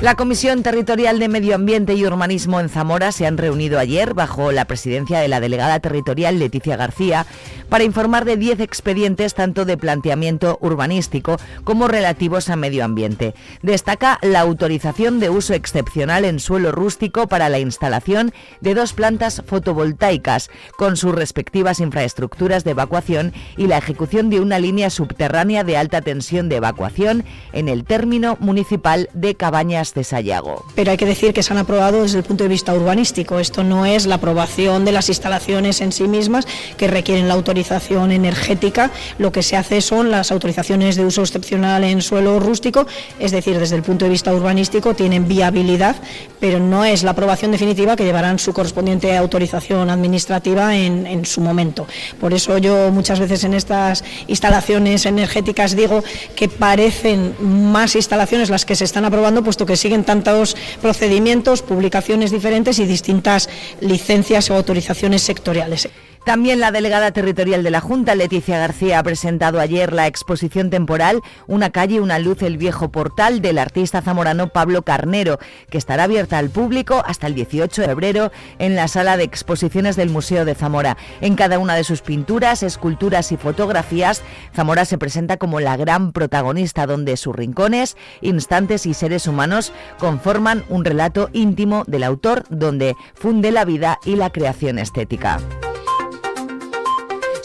La 0.02 0.14
Comisión 0.14 0.62
Territorial 0.62 1.18
de 1.18 1.28
Medio 1.28 1.54
Ambiente 1.54 1.94
y 1.94 2.04
Urbanismo 2.04 2.60
en 2.60 2.68
Zamora 2.68 3.12
se 3.12 3.26
han 3.26 3.38
reunido 3.38 3.78
ayer 3.78 4.12
bajo 4.12 4.52
la 4.52 4.66
presidencia 4.66 5.20
de 5.20 5.28
la 5.28 5.40
delegada 5.40 5.80
territorial 5.80 6.38
Leticia 6.38 6.76
García 6.76 7.24
para 7.70 7.82
informar 7.82 8.26
de 8.26 8.36
10 8.36 8.60
expedientes 8.60 9.32
tanto 9.32 9.64
de 9.64 9.78
planteamiento 9.78 10.58
urbanístico 10.60 11.38
como 11.64 11.88
relativos 11.88 12.50
a 12.50 12.56
medio 12.56 12.84
ambiente. 12.84 13.34
Destaca 13.62 14.18
la 14.20 14.40
autorización 14.40 15.18
de 15.18 15.30
uso 15.30 15.54
excepcional 15.54 16.26
en 16.26 16.40
suelo 16.40 16.72
rústico 16.72 17.26
para 17.26 17.48
la 17.48 17.58
instalación 17.58 18.32
de 18.60 18.74
dos 18.74 18.92
plantas 18.92 19.42
fotovoltaicas 19.46 20.50
con 20.76 20.98
sus 20.98 21.14
respectivas 21.14 21.80
infraestructuras 21.80 22.64
de 22.64 22.72
evacuación 22.72 23.32
y 23.56 23.66
la 23.66 23.78
ejecución 23.78 24.28
de 24.28 24.40
una 24.40 24.58
línea 24.58 24.90
subterránea 24.90 25.64
de 25.64 25.78
alta 25.78 26.02
tensión 26.02 26.50
de 26.50 26.56
evacuación 26.56 27.24
en 27.54 27.70
el 27.70 27.84
término 27.84 28.36
municipal 28.40 29.08
de 29.14 29.34
Cabañas 29.36 29.85
de 29.94 30.04
Sayago. 30.04 30.64
Pero 30.74 30.90
hay 30.90 30.96
que 30.96 31.06
decir 31.06 31.32
que 31.32 31.42
se 31.42 31.52
han 31.52 31.58
aprobado 31.58 32.02
desde 32.02 32.18
el 32.18 32.24
punto 32.24 32.44
de 32.44 32.48
vista 32.48 32.74
urbanístico. 32.74 33.38
Esto 33.38 33.64
no 33.64 33.86
es 33.86 34.06
la 34.06 34.16
aprobación 34.16 34.84
de 34.84 34.92
las 34.92 35.08
instalaciones 35.08 35.80
en 35.80 35.92
sí 35.92 36.08
mismas 36.08 36.46
que 36.76 36.88
requieren 36.88 37.28
la 37.28 37.34
autorización 37.34 38.12
energética. 38.12 38.90
Lo 39.18 39.32
que 39.32 39.42
se 39.42 39.56
hace 39.56 39.80
son 39.80 40.10
las 40.10 40.30
autorizaciones 40.30 40.96
de 40.96 41.04
uso 41.04 41.22
excepcional 41.22 41.84
en 41.84 42.02
suelo 42.02 42.40
rústico, 42.40 42.86
es 43.18 43.30
decir, 43.30 43.58
desde 43.58 43.76
el 43.76 43.82
punto 43.82 44.04
de 44.04 44.10
vista 44.10 44.32
urbanístico 44.32 44.94
tienen 44.94 45.28
viabilidad, 45.28 45.96
pero 46.40 46.58
no 46.58 46.84
es 46.84 47.02
la 47.02 47.12
aprobación 47.12 47.52
definitiva 47.52 47.96
que 47.96 48.04
llevarán 48.04 48.38
su 48.38 48.52
correspondiente 48.52 49.16
autorización 49.16 49.90
administrativa 49.90 50.76
en, 50.76 51.06
en 51.06 51.24
su 51.24 51.40
momento. 51.40 51.86
Por 52.20 52.34
eso 52.34 52.58
yo 52.58 52.90
muchas 52.90 53.20
veces 53.20 53.44
en 53.44 53.54
estas 53.54 54.04
instalaciones 54.26 55.06
energéticas 55.06 55.76
digo 55.76 56.02
que 56.34 56.48
parecen 56.48 57.34
más 57.40 57.94
instalaciones 57.94 58.50
las 58.50 58.64
que 58.64 58.76
se 58.76 58.84
están 58.84 59.04
aprobando, 59.04 59.42
puesto 59.42 59.66
que 59.66 59.75
siguen 59.76 60.04
tantos 60.04 60.56
procedimientos, 60.80 61.62
publicaciones 61.62 62.30
diferentes 62.30 62.78
y 62.78 62.86
distintas 62.86 63.48
licencias 63.80 64.50
o 64.50 64.54
autorizaciones 64.54 65.22
sectoriales. 65.22 65.88
También 66.26 66.58
la 66.58 66.72
delegada 66.72 67.12
territorial 67.12 67.62
de 67.62 67.70
la 67.70 67.80
Junta, 67.80 68.16
Leticia 68.16 68.58
García, 68.58 68.98
ha 68.98 69.02
presentado 69.04 69.60
ayer 69.60 69.92
la 69.92 70.08
exposición 70.08 70.70
temporal 70.70 71.22
Una 71.46 71.70
calle, 71.70 72.00
una 72.00 72.18
luz, 72.18 72.42
el 72.42 72.58
viejo 72.58 72.90
portal 72.90 73.40
del 73.40 73.58
artista 73.58 74.02
zamorano 74.02 74.48
Pablo 74.48 74.82
Carnero, 74.82 75.38
que 75.70 75.78
estará 75.78 76.02
abierta 76.02 76.38
al 76.38 76.50
público 76.50 77.00
hasta 77.06 77.28
el 77.28 77.36
18 77.36 77.80
de 77.80 77.86
febrero 77.86 78.32
en 78.58 78.74
la 78.74 78.88
sala 78.88 79.16
de 79.16 79.22
exposiciones 79.22 79.94
del 79.94 80.10
Museo 80.10 80.44
de 80.44 80.56
Zamora. 80.56 80.96
En 81.20 81.36
cada 81.36 81.60
una 81.60 81.76
de 81.76 81.84
sus 81.84 82.02
pinturas, 82.02 82.64
esculturas 82.64 83.30
y 83.30 83.36
fotografías, 83.36 84.24
Zamora 84.52 84.84
se 84.84 84.98
presenta 84.98 85.36
como 85.36 85.60
la 85.60 85.76
gran 85.76 86.10
protagonista, 86.10 86.88
donde 86.88 87.16
sus 87.16 87.36
rincones, 87.36 87.96
instantes 88.20 88.86
y 88.86 88.94
seres 88.94 89.28
humanos 89.28 89.72
conforman 90.00 90.64
un 90.70 90.84
relato 90.84 91.30
íntimo 91.32 91.84
del 91.86 92.02
autor, 92.02 92.42
donde 92.50 92.96
funde 93.14 93.52
la 93.52 93.64
vida 93.64 94.00
y 94.04 94.16
la 94.16 94.30
creación 94.30 94.80
estética. 94.80 95.38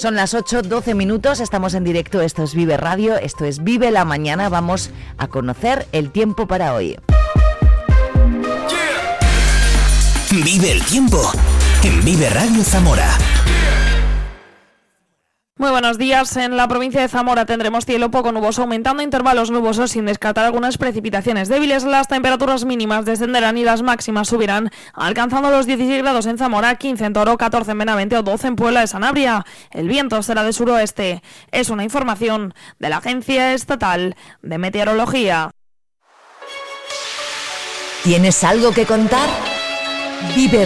Son 0.02 0.16
las 0.16 0.34
8, 0.34 0.64
12 0.64 0.96
minutos, 0.96 1.40
estamos 1.40 1.76
en 1.76 1.84
directo, 1.84 2.22
esto 2.22 2.42
es 2.42 2.56
Vive 2.56 2.76
Radio, 2.76 3.18
esto 3.18 3.46
es 3.46 3.64
Vive 3.64 3.92
la 3.92 4.04
Mañana, 4.04 4.50
vamos 4.50 4.90
a 5.20 5.28
conocer 5.28 5.86
el 5.92 6.10
tiempo 6.10 6.48
para 6.48 6.74
hoy. 6.74 6.98
Vive 10.32 10.72
el 10.72 10.84
tiempo 10.86 11.32
en 11.84 12.04
Vive 12.04 12.32
Radio 12.32 12.64
Zamora. 12.64 13.16
Muy 15.62 15.70
buenos 15.70 16.00
días. 16.00 16.36
En 16.38 16.58
la 16.58 16.68
provincia 16.68 17.02
de 17.02 17.08
Zamora 17.08 17.46
tendremos 17.46 17.86
cielo 17.86 18.10
poco 18.10 18.32
nuboso, 18.32 18.64
aumentando 18.64 19.04
intervalos 19.04 19.52
nubosos 19.52 19.92
sin 19.92 20.08
descartar 20.08 20.44
algunas 20.44 20.80
precipitaciones 20.80 21.50
débiles. 21.50 21.84
Las 21.84 22.08
temperaturas 22.08 22.66
mínimas 22.66 23.06
descenderán 23.06 23.60
y 23.60 23.64
las 23.64 23.84
máximas 23.84 24.28
subirán, 24.28 24.72
alcanzando 24.96 25.52
los 25.52 25.68
16 25.68 26.02
grados 26.02 26.26
en 26.26 26.40
Zamora, 26.40 26.74
15 26.78 27.06
en 27.06 27.14
Toro, 27.14 27.38
14 27.38 27.74
en 27.74 27.78
Benavente 27.78 28.18
o 28.18 28.24
12 28.24 28.48
en 28.48 28.56
Puebla 28.56 28.80
de 28.80 28.88
Sanabria. 28.88 29.46
El 29.70 29.88
viento 29.88 30.24
será 30.24 30.44
de 30.44 30.52
suroeste. 30.52 31.22
Es 31.52 31.70
una 31.70 31.84
información 31.84 32.56
de 32.80 32.90
la 32.90 32.98
Agencia 32.98 33.54
Estatal 33.54 34.16
de 34.42 34.58
Meteorología. 34.58 35.52
¿Tienes 38.04 38.44
algo 38.44 38.72
que 38.72 38.88
contar? 38.88 39.30
Vive 40.36 40.66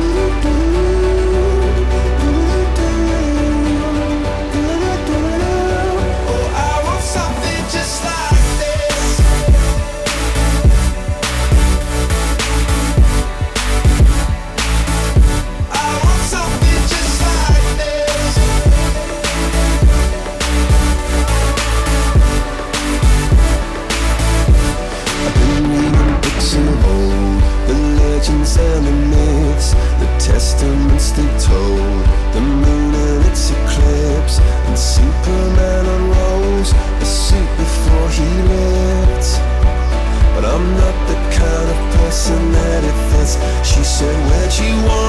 said, 44.01 44.17
Where'd 44.25 44.53
you 44.57 44.87
wanna 44.87 45.00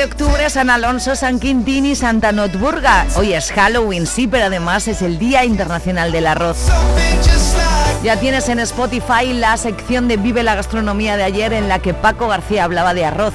de 0.00 0.06
octubre, 0.06 0.48
San 0.48 0.70
Alonso, 0.70 1.14
San 1.14 1.38
Quintín 1.38 1.84
y 1.84 1.94
Santa 1.94 2.32
Notburga. 2.32 3.04
Hoy 3.16 3.34
es 3.34 3.52
Halloween, 3.52 4.06
sí, 4.06 4.26
pero 4.26 4.46
además 4.46 4.88
es 4.88 5.02
el 5.02 5.18
Día 5.18 5.44
Internacional 5.44 6.10
del 6.10 6.26
Arroz. 6.26 6.56
Ya 8.02 8.18
tienes 8.18 8.48
en 8.48 8.60
Spotify 8.60 9.34
la 9.34 9.58
sección 9.58 10.08
de 10.08 10.16
Vive 10.16 10.42
la 10.42 10.54
Gastronomía 10.54 11.18
de 11.18 11.24
ayer 11.24 11.52
en 11.52 11.68
la 11.68 11.80
que 11.80 11.92
Paco 11.92 12.28
García 12.28 12.64
hablaba 12.64 12.94
de 12.94 13.04
arroz 13.04 13.34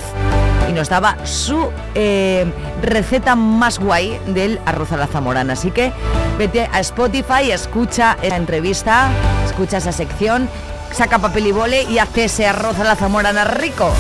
y 0.67 0.72
nos 0.74 0.89
daba 0.89 1.24
su 1.24 1.69
eh, 1.93 2.51
receta 2.81 3.36
más 3.36 3.77
guay 3.77 4.19
del 4.27 4.60
arroz 4.65 4.91
a 4.91 4.98
la 4.98 5.05
zamorana. 5.05 5.53
Así 5.53 5.69
que 5.69 5.91
vete 6.39 6.67
a 6.74 6.79
Spotify, 6.79 7.51
escucha 7.51 8.17
esa 8.24 8.38
entrevista, 8.38 9.10
escucha 9.45 9.77
esa 9.77 9.91
sección, 9.91 10.50
saca 10.91 11.19
papel 11.19 11.45
y 11.45 11.51
bole 11.51 11.84
y 11.84 12.00
hace 12.00 12.24
ese 12.24 12.48
arroz 12.48 12.79
a 12.79 12.86
la 12.86 12.95
zamorana 12.95 13.43
rico. 13.43 13.93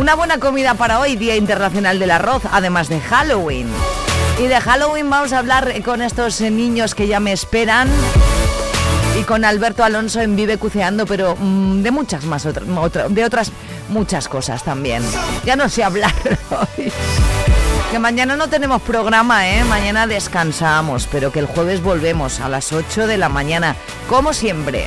Una 0.00 0.14
buena 0.14 0.38
comida 0.38 0.72
para 0.72 0.98
hoy, 0.98 1.14
Día 1.16 1.36
Internacional 1.36 1.98
del 1.98 2.10
Arroz, 2.10 2.44
además 2.50 2.88
de 2.88 3.02
Halloween. 3.02 3.68
Y 4.42 4.46
de 4.46 4.58
Halloween 4.58 5.10
vamos 5.10 5.34
a 5.34 5.38
hablar 5.40 5.74
con 5.82 6.00
estos 6.00 6.40
niños 6.40 6.94
que 6.94 7.06
ya 7.06 7.20
me 7.20 7.32
esperan 7.32 7.86
y 9.20 9.24
con 9.24 9.44
Alberto 9.44 9.84
Alonso 9.84 10.22
en 10.22 10.36
Vive 10.36 10.56
Cuceando, 10.56 11.04
pero 11.04 11.36
mm, 11.38 11.82
de 11.82 11.90
muchas 11.90 12.24
más, 12.24 12.44
de 12.44 13.24
otras 13.24 13.52
muchas 13.90 14.26
cosas 14.26 14.64
también. 14.64 15.02
Ya 15.44 15.54
no 15.54 15.68
sé 15.68 15.84
hablar 15.84 16.14
hoy. 16.50 16.90
Que 17.90 17.98
mañana 17.98 18.36
no 18.36 18.48
tenemos 18.48 18.80
programa, 18.80 19.50
¿eh? 19.50 19.64
Mañana 19.64 20.06
descansamos, 20.06 21.08
pero 21.12 21.30
que 21.30 21.40
el 21.40 21.46
jueves 21.46 21.82
volvemos 21.82 22.40
a 22.40 22.48
las 22.48 22.72
8 22.72 23.06
de 23.06 23.18
la 23.18 23.28
mañana, 23.28 23.76
como 24.08 24.32
siempre. 24.32 24.86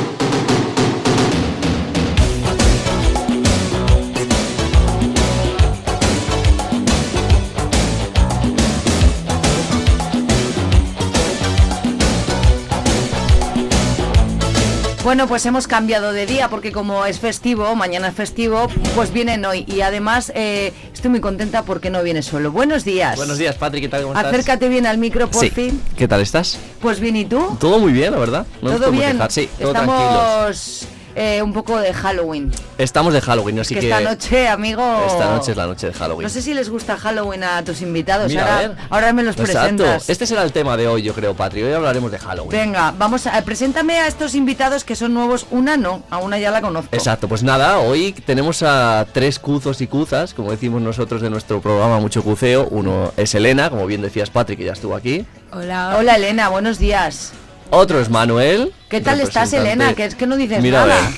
Bueno, 15.03 15.27
pues 15.27 15.43
hemos 15.47 15.67
cambiado 15.67 16.11
de 16.13 16.27
día 16.27 16.47
porque 16.47 16.71
como 16.71 17.05
es 17.07 17.19
festivo, 17.19 17.75
mañana 17.75 18.09
es 18.09 18.13
festivo, 18.13 18.67
pues 18.93 19.11
vienen 19.11 19.43
hoy. 19.45 19.65
Y 19.67 19.81
además 19.81 20.31
eh, 20.35 20.73
estoy 20.93 21.09
muy 21.09 21.19
contenta 21.19 21.63
porque 21.63 21.89
no 21.89 22.03
viene 22.03 22.21
solo. 22.21 22.51
Buenos 22.51 22.85
días. 22.85 23.15
Buenos 23.15 23.39
días, 23.39 23.55
Patrick, 23.55 23.81
¿qué 23.85 23.89
tal? 23.89 24.03
¿Cómo 24.03 24.13
estás? 24.13 24.31
Acércate 24.31 24.69
bien 24.69 24.85
al 24.85 24.99
micro, 24.99 25.27
por 25.27 25.41
Sí. 25.43 25.49
fin. 25.49 25.81
¿Qué 25.97 26.07
tal 26.07 26.21
estás? 26.21 26.59
Pues 26.81 26.99
bien, 26.99 27.15
¿y 27.15 27.25
tú? 27.25 27.57
Todo 27.59 27.79
muy 27.79 27.91
bien, 27.93 28.11
la 28.11 28.19
verdad. 28.19 28.45
No 28.61 28.71
¿Todo 28.77 28.91
bien? 28.91 29.19
Sí, 29.29 29.49
todo 29.59 29.73
tranquilos. 29.73 30.85
Eh, 31.15 31.41
un 31.41 31.53
poco 31.53 31.79
de 31.79 31.93
Halloween. 31.93 32.51
Estamos 32.77 33.13
de 33.13 33.21
Halloween, 33.21 33.59
así 33.59 33.73
que 33.73 33.81
que... 33.81 33.89
esta 33.89 34.01
noche, 34.01 34.47
amigo... 34.47 35.03
Esta 35.07 35.31
noche 35.31 35.51
es 35.51 35.57
la 35.57 35.67
noche 35.67 35.87
de 35.87 35.93
Halloween. 35.93 36.23
No 36.23 36.29
sé 36.29 36.41
si 36.41 36.53
les 36.53 36.69
gusta 36.69 36.97
Halloween 36.97 37.43
a 37.43 37.63
tus 37.63 37.81
invitados. 37.81 38.29
Mira, 38.29 38.45
a 38.45 38.55
ahora, 38.55 38.67
ver. 38.67 38.77
ahora 38.89 39.13
me 39.13 39.23
los 39.23 39.37
Exacto. 39.37 39.59
presentas. 39.59 40.09
Este 40.09 40.25
será 40.25 40.43
el 40.43 40.51
tema 40.51 40.77
de 40.77 40.87
hoy, 40.87 41.01
yo 41.01 41.13
creo, 41.13 41.33
Patri. 41.33 41.63
Hoy 41.63 41.73
hablaremos 41.73 42.11
de 42.11 42.19
Halloween. 42.19 42.51
Venga, 42.51 42.93
vamos 42.97 43.27
a... 43.27 43.41
Preséntame 43.41 43.99
a 43.99 44.07
estos 44.07 44.35
invitados 44.35 44.83
que 44.83 44.95
son 44.95 45.13
nuevos. 45.13 45.45
Una 45.51 45.77
no, 45.77 46.03
a 46.09 46.17
una 46.17 46.39
ya 46.39 46.51
la 46.51 46.61
conozco. 46.61 46.95
Exacto, 46.95 47.27
pues 47.27 47.43
nada, 47.43 47.79
hoy 47.79 48.13
tenemos 48.13 48.63
a 48.63 49.05
tres 49.11 49.39
cuzos 49.39 49.81
y 49.81 49.87
cuzas, 49.87 50.33
como 50.33 50.51
decimos 50.51 50.81
nosotros 50.81 51.21
de 51.21 51.29
nuestro 51.29 51.61
programa 51.61 51.99
Mucho 51.99 52.23
Cuceo. 52.23 52.67
Uno 52.71 53.11
es 53.17 53.35
Elena, 53.35 53.69
como 53.69 53.85
bien 53.85 54.01
decías 54.01 54.29
Patrick, 54.29 54.59
que 54.59 54.65
ya 54.65 54.73
estuvo 54.73 54.95
aquí. 54.95 55.25
Hola. 55.51 55.95
Hola, 55.97 56.15
Elena, 56.15 56.49
buenos 56.49 56.79
días. 56.79 57.33
Otro 57.73 58.01
es 58.01 58.09
Manuel. 58.09 58.73
¿Qué 58.89 58.99
tal 58.99 59.21
estás, 59.21 59.53
Elena? 59.53 59.93
Que 59.93 60.03
es 60.03 60.15
que 60.15 60.27
no 60.27 60.35
dices 60.35 60.61
Mira, 60.61 60.85
nada. 60.85 61.09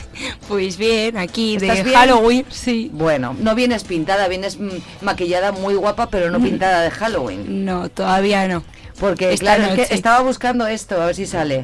Pues 0.47 0.77
bien, 0.77 1.17
aquí 1.17 1.57
de 1.57 1.67
¿Estás 1.67 1.83
bien? 1.83 1.97
Halloween, 1.97 2.45
sí. 2.49 2.91
Bueno, 2.93 3.35
no 3.39 3.55
vienes 3.55 3.83
pintada, 3.83 4.27
vienes 4.27 4.59
mm, 4.59 4.69
maquillada 5.01 5.51
muy 5.51 5.73
guapa, 5.73 6.11
pero 6.11 6.29
no 6.29 6.39
pintada 6.39 6.83
de 6.83 6.91
Halloween. 6.91 7.65
No, 7.65 7.89
todavía 7.89 8.47
no. 8.47 8.63
Porque, 8.99 9.33
Esta 9.33 9.55
claro, 9.55 9.73
es 9.73 9.87
que 9.87 9.95
estaba 9.95 10.19
buscando 10.21 10.67
esto, 10.67 11.01
a 11.01 11.07
ver 11.07 11.15
si 11.15 11.25
sale. 11.25 11.63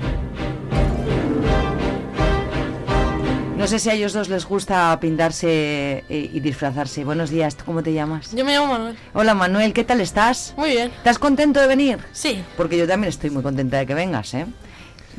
No 3.56 3.68
sé 3.68 3.78
si 3.78 3.92
a 3.92 3.94
ellos 3.94 4.14
dos 4.14 4.28
les 4.30 4.46
gusta 4.46 4.98
pintarse 5.00 6.04
eh, 6.10 6.30
y 6.34 6.40
disfrazarse. 6.40 7.04
Buenos 7.04 7.30
días, 7.30 7.56
¿tú 7.56 7.64
¿cómo 7.64 7.84
te 7.84 7.94
llamas? 7.94 8.32
Yo 8.34 8.44
me 8.44 8.54
llamo 8.54 8.74
Manuel. 8.74 8.98
Hola 9.14 9.36
Manuel, 9.36 9.72
¿qué 9.74 9.84
tal 9.84 10.02
estás? 10.02 10.56
Muy 10.58 10.72
bien. 10.72 10.90
¿Estás 10.98 11.20
contento 11.20 11.60
de 11.60 11.68
venir? 11.68 12.00
Sí. 12.12 12.44
Porque 12.58 12.76
yo 12.76 12.88
también 12.88 13.10
estoy 13.10 13.30
muy 13.30 13.44
contenta 13.44 13.78
de 13.78 13.86
que 13.86 13.94
vengas, 13.94 14.34
¿eh? 14.34 14.48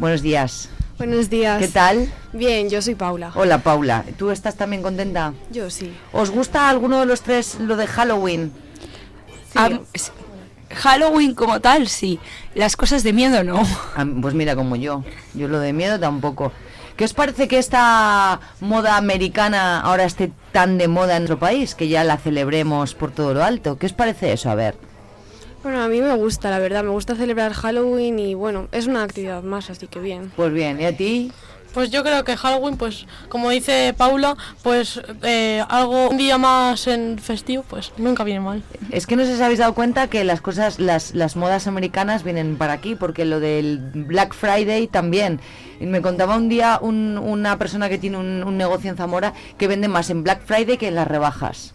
Buenos 0.01 0.23
días. 0.23 0.71
Buenos 0.97 1.29
días. 1.29 1.59
¿Qué 1.59 1.69
tal? 1.69 2.11
Bien, 2.33 2.71
yo 2.71 2.81
soy 2.81 2.95
Paula. 2.95 3.33
Hola 3.35 3.59
Paula, 3.59 4.03
¿tú 4.17 4.31
estás 4.31 4.57
también 4.57 4.83
contenta? 4.83 5.35
Yo 5.51 5.69
sí. 5.69 5.95
¿Os 6.13 6.31
gusta 6.31 6.71
alguno 6.71 7.01
de 7.01 7.07
los 7.07 7.21
tres 7.21 7.59
lo 7.61 7.77
de 7.77 7.87
Halloween? 7.87 8.51
Ah, 9.55 9.79
Halloween 10.75 11.35
como 11.35 11.61
tal, 11.61 11.87
sí. 11.87 12.19
Las 12.55 12.77
cosas 12.77 13.03
de 13.03 13.13
miedo 13.13 13.45
no. 13.45 13.63
Ah, 13.95 14.07
Pues 14.23 14.33
mira, 14.33 14.57
como 14.57 14.75
yo. 14.77 15.05
Yo 15.35 15.49
lo 15.49 15.61
de 15.61 15.75
miedo 15.75 16.01
tampoco. 16.01 16.51
¿Qué 16.97 17.05
os 17.05 17.13
parece 17.13 17.47
que 17.47 17.59
esta 17.59 18.41
moda 18.61 18.97
americana 18.97 19.81
ahora 19.81 20.05
esté 20.05 20.33
tan 20.53 20.79
de 20.79 20.89
moda 20.89 21.17
en 21.17 21.25
nuestro 21.25 21.39
país? 21.39 21.75
Que 21.75 21.89
ya 21.89 22.05
la 22.05 22.17
celebremos 22.17 22.95
por 22.95 23.11
todo 23.11 23.35
lo 23.35 23.45
alto. 23.45 23.77
¿Qué 23.77 23.85
os 23.85 23.93
parece 23.93 24.33
eso? 24.33 24.49
A 24.49 24.55
ver. 24.55 24.77
Bueno, 25.63 25.83
a 25.83 25.89
mí 25.89 26.01
me 26.01 26.15
gusta, 26.17 26.51
la 26.51 26.59
verdad. 26.59 26.83
Me 26.85 26.91
gusta 26.91 27.15
celebrar 27.15 27.53
Halloween 27.53 28.19
y 28.19 28.35
bueno, 28.35 28.69
es 28.73 28.87
una 28.87 29.03
actividad 29.03 29.43
más, 29.43 29.69
así 29.71 29.87
que 29.89 29.99
bien. 30.01 30.33
Pues 30.37 30.53
bien, 30.53 30.81
¿y 30.81 30.85
a 30.87 30.97
ti? 30.97 31.33
Pues 31.75 31.91
yo 31.93 32.03
creo 32.03 32.25
que 32.25 32.37
Halloween, 32.37 32.77
pues 32.77 33.07
como 33.29 33.49
dice 33.51 33.95
Paula, 33.97 34.37
pues 34.65 35.01
eh, 35.23 35.63
algo 35.69 36.09
un 36.09 36.17
día 36.17 36.37
más 36.37 36.89
en 36.89 37.17
festivo, 37.19 37.63
pues 37.69 37.93
nunca 37.97 38.25
viene 38.25 38.41
mal. 38.41 38.63
Es 38.91 39.07
que 39.07 39.15
no 39.15 39.23
sé 39.23 39.29
si 39.29 39.35
os 39.35 39.41
habéis 39.41 39.61
dado 39.61 39.75
cuenta 39.75 40.09
que 40.09 40.25
las 40.25 40.41
cosas, 40.41 40.81
las, 40.81 41.15
las 41.15 41.37
modas 41.37 41.69
americanas 41.69 42.25
vienen 42.25 42.57
para 42.57 42.73
aquí, 42.73 42.97
porque 42.97 43.25
lo 43.25 43.39
del 43.39 43.79
Black 43.95 44.35
Friday 44.35 44.89
también. 44.89 45.41
Y 45.79 45.87
me 45.87 46.03
contaba 46.03 46.37
un 46.37 46.49
día 46.49 46.79
un- 46.83 47.19
una 47.19 47.57
persona 47.57 47.89
que 47.89 47.99
tiene 47.99 48.17
un, 48.17 48.43
un 48.43 48.57
negocio 48.57 48.91
en 48.91 48.97
Zamora 48.97 49.35
que 49.57 49.69
vende 49.69 49.87
más 49.87 50.11
en 50.11 50.25
Black 50.25 50.41
Friday 50.45 50.77
que 50.77 50.89
en 50.89 50.97
las 50.97 51.07
rebajas. 51.07 51.75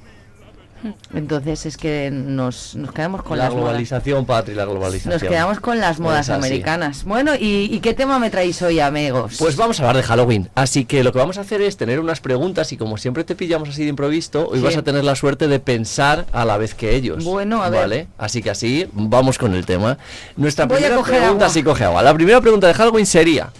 Entonces 1.13 1.65
es 1.65 1.77
que 1.77 2.09
nos, 2.11 2.75
nos 2.75 2.91
quedamos 2.91 3.23
con 3.23 3.37
la 3.37 3.45
las 3.45 3.53
modas. 3.53 3.65
globalización, 3.65 4.25
Patri, 4.25 4.53
la 4.55 4.65
globalización. 4.65 5.13
Nos 5.13 5.23
quedamos 5.23 5.59
con 5.59 5.79
las 5.79 5.99
modas 5.99 6.29
americanas. 6.29 7.03
Bueno, 7.05 7.33
¿y, 7.35 7.69
y 7.71 7.79
qué 7.79 7.93
tema 7.93 8.19
me 8.19 8.29
traéis 8.29 8.61
hoy, 8.61 8.79
amigos? 8.79 9.35
Pues 9.39 9.55
vamos 9.55 9.79
a 9.79 9.83
hablar 9.83 9.97
de 9.97 10.03
Halloween. 10.03 10.49
Así 10.55 10.85
que 10.85 11.03
lo 11.03 11.11
que 11.11 11.19
vamos 11.19 11.37
a 11.37 11.41
hacer 11.41 11.61
es 11.61 11.77
tener 11.77 11.99
unas 11.99 12.19
preguntas 12.19 12.71
y 12.71 12.77
como 12.77 12.97
siempre 12.97 13.23
te 13.23 13.35
pillamos 13.35 13.69
así 13.69 13.83
de 13.83 13.89
improviso, 13.89 14.47
hoy 14.49 14.59
Sí. 14.59 14.63
vas 14.65 14.77
a 14.77 14.83
tener 14.83 15.03
la 15.03 15.15
suerte 15.15 15.47
de 15.47 15.59
pensar 15.59 16.25
a 16.31 16.45
la 16.45 16.57
vez 16.57 16.73
que 16.75 16.95
ellos. 16.95 17.23
Bueno, 17.23 17.63
a 17.63 17.69
ver. 17.69 17.81
Vale, 17.81 18.07
así 18.17 18.41
que 18.41 18.49
así 18.49 18.87
vamos 18.93 19.37
con 19.37 19.53
el 19.55 19.65
tema. 19.65 19.97
Nuestra 20.37 20.65
Voy 20.65 20.77
a 20.77 20.87
primera 20.87 21.03
pregunta, 21.03 21.49
sí 21.49 21.63
coge 21.63 21.83
agua. 21.83 22.01
La 22.03 22.13
primera 22.13 22.41
pregunta 22.41 22.67
de 22.67 22.73
Halloween 22.73 23.05
sería, 23.05 23.51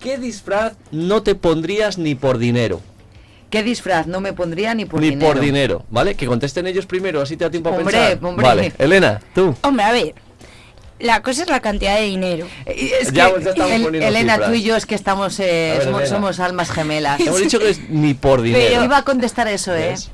¿Qué 0.00 0.16
disfraz 0.16 0.72
no 0.92 1.22
te 1.22 1.34
pondrías 1.34 1.98
ni 1.98 2.14
por 2.14 2.38
dinero? 2.38 2.80
¿Qué 3.50 3.62
disfraz 3.64 4.06
no 4.06 4.20
me 4.20 4.32
pondría 4.32 4.74
ni 4.74 4.84
por 4.84 5.00
ni 5.00 5.10
dinero? 5.10 5.32
por 5.32 5.40
dinero, 5.40 5.84
¿vale? 5.90 6.14
Que 6.14 6.26
contesten 6.26 6.66
ellos 6.68 6.86
primero, 6.86 7.20
así 7.20 7.36
te 7.36 7.44
da 7.44 7.50
tiempo 7.50 7.70
a 7.70 7.76
pensar. 7.76 8.18
hombre. 8.22 8.46
Vale, 8.46 8.72
Elena, 8.78 9.20
tú. 9.34 9.54
Hombre, 9.62 9.84
a 9.84 9.92
ver. 9.92 10.14
La 11.00 11.22
cosa 11.22 11.42
es 11.42 11.48
la 11.48 11.60
cantidad 11.60 11.96
de 11.96 12.02
dinero. 12.02 12.46
Es 12.66 13.10
Ya, 13.10 13.32
que, 13.32 13.42
ya 13.42 13.74
El- 13.74 13.94
Elena, 13.94 14.34
cifras. 14.34 14.50
tú 14.50 14.54
y 14.54 14.62
yo 14.62 14.76
es 14.76 14.84
que 14.84 14.94
estamos, 14.94 15.40
eh, 15.40 15.78
ver, 15.78 16.06
somos, 16.06 16.40
almas 16.40 16.70
gemelas. 16.70 17.18
Hemos 17.20 17.40
dicho 17.40 17.58
que 17.58 17.70
es 17.70 17.88
ni 17.88 18.12
por 18.12 18.42
dinero. 18.42 18.66
Pero 18.68 18.84
iba 18.84 18.98
a 18.98 19.02
contestar 19.02 19.48
eso, 19.48 19.74
¿eh? 19.74 19.90
¿Ves? 19.90 20.10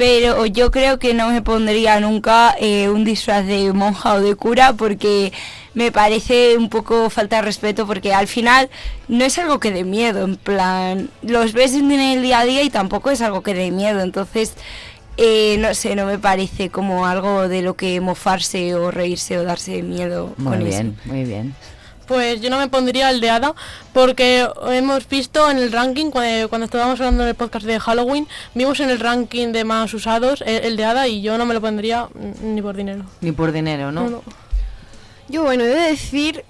Pero 0.00 0.46
yo 0.46 0.70
creo 0.70 0.98
que 0.98 1.12
no 1.12 1.28
me 1.28 1.42
pondría 1.42 2.00
nunca 2.00 2.56
eh, 2.58 2.88
un 2.88 3.04
disfraz 3.04 3.44
de 3.44 3.70
monja 3.74 4.14
o 4.14 4.20
de 4.22 4.34
cura 4.34 4.72
porque 4.72 5.30
me 5.74 5.92
parece 5.92 6.56
un 6.56 6.70
poco 6.70 7.10
falta 7.10 7.36
de 7.36 7.42
respeto 7.42 7.86
porque 7.86 8.14
al 8.14 8.26
final 8.26 8.70
no 9.08 9.26
es 9.26 9.38
algo 9.38 9.60
que 9.60 9.70
dé 9.70 9.84
miedo, 9.84 10.24
en 10.24 10.36
plan, 10.36 11.10
los 11.20 11.52
ves 11.52 11.74
en 11.74 11.92
el 11.92 12.22
día 12.22 12.38
a 12.38 12.44
día 12.46 12.62
y 12.62 12.70
tampoco 12.70 13.10
es 13.10 13.20
algo 13.20 13.42
que 13.42 13.52
dé 13.52 13.70
miedo, 13.72 14.00
entonces 14.00 14.54
eh, 15.18 15.56
no 15.58 15.74
sé, 15.74 15.94
no 15.96 16.06
me 16.06 16.18
parece 16.18 16.70
como 16.70 17.04
algo 17.04 17.46
de 17.46 17.60
lo 17.60 17.76
que 17.76 18.00
mofarse 18.00 18.74
o 18.74 18.90
reírse 18.90 19.36
o 19.36 19.44
darse 19.44 19.82
miedo 19.82 20.32
Muy 20.38 20.56
con 20.56 20.64
bien, 20.64 20.96
muy 21.04 21.24
bien. 21.24 21.54
Pues 22.10 22.40
yo 22.40 22.50
no 22.50 22.58
me 22.58 22.66
pondría 22.66 23.08
el 23.08 23.20
de 23.20 23.30
Hada 23.30 23.54
porque 23.92 24.44
hemos 24.66 25.08
visto 25.08 25.48
en 25.48 25.58
el 25.58 25.70
ranking, 25.70 26.10
cuando, 26.10 26.48
cuando 26.48 26.64
estábamos 26.64 26.98
hablando 26.98 27.22
en 27.22 27.28
el 27.28 27.34
podcast 27.36 27.64
de 27.64 27.78
Halloween, 27.78 28.26
vimos 28.52 28.80
en 28.80 28.90
el 28.90 28.98
ranking 28.98 29.52
de 29.52 29.62
más 29.62 29.94
usados 29.94 30.42
el, 30.44 30.64
el 30.64 30.76
de 30.76 30.84
Hada 30.84 31.06
y 31.06 31.22
yo 31.22 31.38
no 31.38 31.46
me 31.46 31.54
lo 31.54 31.60
pondría 31.60 32.06
mm, 32.06 32.52
ni 32.56 32.62
por 32.62 32.74
dinero. 32.74 33.04
Ni 33.20 33.30
por 33.30 33.52
dinero, 33.52 33.92
¿no? 33.92 34.02
No, 34.02 34.10
no. 34.10 34.22
Yo, 35.28 35.44
bueno, 35.44 35.62
he 35.62 35.68
de 35.68 35.82
decir 35.82 36.44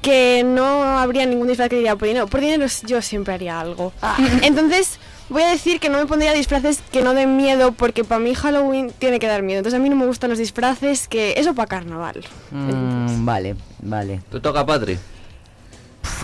que 0.00 0.42
no 0.46 0.82
habría 0.98 1.26
ningún 1.26 1.48
disfraz 1.48 1.68
que 1.68 1.76
diría 1.76 1.94
por 1.94 2.08
dinero. 2.08 2.26
Por 2.26 2.40
dinero 2.40 2.64
yo 2.86 3.02
siempre 3.02 3.34
haría 3.34 3.60
algo. 3.60 3.92
Entonces, 4.42 4.98
voy 5.28 5.42
a 5.42 5.48
decir 5.50 5.80
que 5.80 5.88
no 5.88 5.98
me 5.98 6.06
pondría 6.06 6.32
disfraces 6.32 6.80
que 6.92 7.02
no 7.02 7.14
den 7.14 7.36
miedo 7.36 7.72
porque 7.72 8.04
para 8.04 8.18
mí 8.20 8.34
Halloween 8.34 8.92
tiene 8.98 9.18
que 9.18 9.26
dar 9.26 9.42
miedo. 9.42 9.58
Entonces, 9.58 9.78
a 9.78 9.82
mí 9.82 9.88
no 9.88 9.96
me 9.96 10.06
gustan 10.06 10.30
los 10.30 10.38
disfraces 10.38 11.08
que... 11.08 11.34
Eso 11.36 11.54
para 11.54 11.66
carnaval. 11.68 12.24
Mm, 12.50 13.24
vale, 13.24 13.56
vale. 13.82 14.20
Te 14.30 14.40
toca, 14.40 14.64
Patri. 14.64 14.98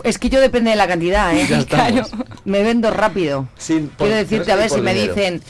Es 0.05 0.19
que 0.19 0.29
yo 0.31 0.41
depende 0.41 0.71
de 0.71 0.77
la 0.77 0.87
cantidad, 0.87 1.35
¿eh? 1.37 1.47
Ya 1.49 1.59
estamos. 1.61 2.11
Me 2.45 2.63
vendo 2.63 2.91
rápido. 2.91 3.49
Sin, 3.57 3.89
por- 3.89 4.07
Quiero 4.07 4.17
decirte, 4.17 4.53
a 4.53 4.57
ver 4.57 4.71
si 4.71 4.81
me 4.81 4.95
dicen 4.95 5.43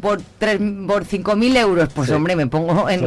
por 0.00 0.20
tres, 0.38 0.58
por 0.86 1.04
5.000 1.04 1.56
euros, 1.56 1.88
pues 1.92 2.08
Sí. 2.08 2.14
hombre, 2.14 2.36
me 2.36 2.46
pongo 2.46 2.88
en 2.88 3.04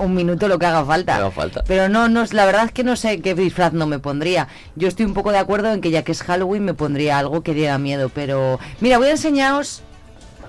un 0.00 0.14
minuto 0.14 0.48
lo 0.48 0.58
que 0.58 0.66
haga 0.66 0.84
falta. 0.84 1.16
Haga. 1.16 1.30
Pero 1.66 1.88
no, 1.90 2.08
no, 2.08 2.24
la 2.32 2.46
verdad 2.46 2.64
es 2.66 2.72
que 2.72 2.82
no 2.82 2.96
sé 2.96 3.20
qué 3.20 3.34
disfraz 3.34 3.72
no 3.74 3.86
me 3.86 3.98
pondría. 3.98 4.48
Yo 4.74 4.88
estoy 4.88 5.04
un 5.04 5.12
poco 5.14 5.32
de 5.32 5.38
acuerdo 5.38 5.70
en 5.72 5.80
que 5.82 5.90
ya 5.90 6.02
que 6.02 6.12
es 6.12 6.22
Halloween 6.22 6.64
me 6.64 6.74
pondría 6.74 7.18
algo 7.18 7.42
que 7.42 7.52
diera 7.52 7.76
miedo, 7.78 8.08
pero 8.08 8.58
mira, 8.80 8.96
voy 8.98 9.08
a 9.08 9.10
enseñaros, 9.10 9.82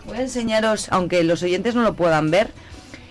voy 0.06 0.18
a 0.18 0.22
enseñaros, 0.22 0.88
aunque 0.92 1.24
los 1.24 1.44
oyentes 1.44 1.76
no 1.76 1.82
lo 1.82 1.94
puedan 1.94 2.32
ver, 2.32 2.52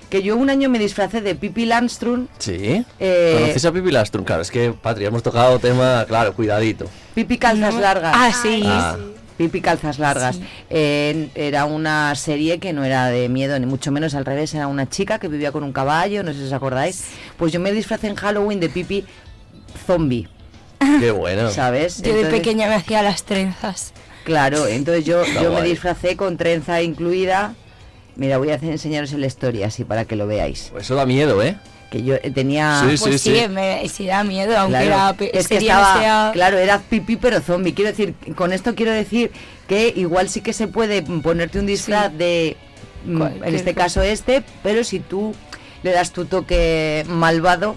que 0.09 0.23
yo 0.23 0.37
un 0.37 0.49
año 0.51 0.68
me 0.71 0.79
disfracé 0.79 1.21
de 1.21 1.35
Pippi 1.35 1.66
Landström. 1.66 2.29
Sí. 2.38 2.85
Eh, 2.99 3.37
¿Conoces 3.40 3.64
a 3.66 3.73
Pipi 3.73 3.90
Lastrum? 3.90 4.25
Claro, 4.25 4.42
es 4.42 4.51
que, 4.51 4.73
Patri, 4.73 5.05
hemos 5.07 5.23
tocado 5.23 5.59
tema, 5.59 6.05
claro, 6.09 6.35
cuidadito. 6.35 6.87
Pipi 7.14 7.37
calzas 7.38 7.75
largas. 7.75 8.14
Ah, 8.16 8.31
sí. 8.33 8.62
Ah. 8.66 8.97
Pipi 9.37 9.61
calzas 9.61 9.99
largas. 9.99 10.38
Eh, 10.71 11.29
era 11.35 11.64
una 11.64 12.14
serie 12.14 12.59
que 12.59 12.73
no 12.73 12.85
era 12.85 13.09
de 13.09 13.29
miedo, 13.29 13.59
ni 13.59 13.66
mucho 13.66 13.90
menos 13.92 14.14
al 14.14 14.25
revés. 14.25 14.55
Era 14.55 14.66
una 14.66 14.88
chica 14.88 15.18
que 15.18 15.29
vivía 15.29 15.53
con 15.53 15.64
un 15.64 15.73
caballo, 15.73 16.23
no 16.23 16.33
sé 16.33 16.40
si 16.40 16.45
os 16.47 16.53
acordáis. 16.53 17.05
Pues 17.37 17.53
yo 17.53 17.61
me 17.61 17.73
disfracé 17.73 18.09
en 18.09 18.14
Halloween 18.14 18.61
de 18.61 18.68
Pipi 18.68 19.05
zombie, 19.87 20.29
Qué 21.01 21.11
bueno. 21.11 21.51
¿sabes? 21.51 22.03
Yo 22.03 22.14
de 22.14 22.27
pequeña 22.27 22.68
me 22.68 22.75
hacía 22.75 23.03
las 23.03 23.25
trenzas. 23.25 23.92
Claro, 24.25 24.66
entonces 24.66 25.05
yo, 25.05 25.23
Está 25.23 25.42
yo 25.42 25.53
me 25.53 25.62
disfracé 25.62 26.16
con 26.16 26.37
trenza 26.37 26.83
incluida. 26.83 27.55
Mira, 28.14 28.38
voy 28.38 28.51
a 28.51 28.57
hacer, 28.57 28.71
enseñaros 28.71 29.12
la 29.12 29.27
historia 29.27 29.66
así 29.66 29.85
para 29.85 30.05
que 30.05 30.16
lo 30.16 30.27
veáis. 30.27 30.68
Pues 30.71 30.85
Eso 30.85 30.95
da 30.95 31.07
miedo, 31.07 31.42
¿eh? 31.42 31.57
Que 31.93 32.03
yo 32.03 32.15
eh, 32.15 32.31
tenía... 32.31 32.81
Sí, 32.89 32.97
Pues 32.99 33.21
sí, 33.21 33.37
sí. 33.37 33.49
me, 33.51 33.87
sí 33.87 34.07
da 34.07 34.25
miedo, 34.25 34.57
aunque 34.57 34.87
Claro, 34.87 35.17
era 35.21 35.31
es 35.39 35.47
que 35.47 35.59
estaba, 35.59 36.01
sea- 36.01 36.31
claro, 36.33 36.57
era 36.57 36.79
pipí 36.79 37.17
pero 37.17 37.43
zombie. 37.43 37.75
Quiero 37.75 37.91
decir, 37.91 38.15
con 38.35 38.55
esto 38.55 38.75
quiero 38.75 38.93
decir 38.93 39.31
que 39.69 39.93
igual 39.95 40.31
sí 40.31 40.41
que 40.41 40.55
se 40.55 40.69
puede 40.69 41.03
ponerte 41.03 41.59
un 41.59 41.67
disfraz 41.67 42.11
de, 42.17 42.57
mm, 43.05 43.23
en 43.45 43.55
este 43.55 43.75
cosa. 43.75 43.85
caso 43.85 44.01
este, 44.03 44.43
pero 44.63 44.85
si 44.85 45.01
tú 45.01 45.35
le 45.83 45.93
das 45.93 46.13
tu 46.13 46.25
toque 46.25 47.05
malvado, 47.09 47.77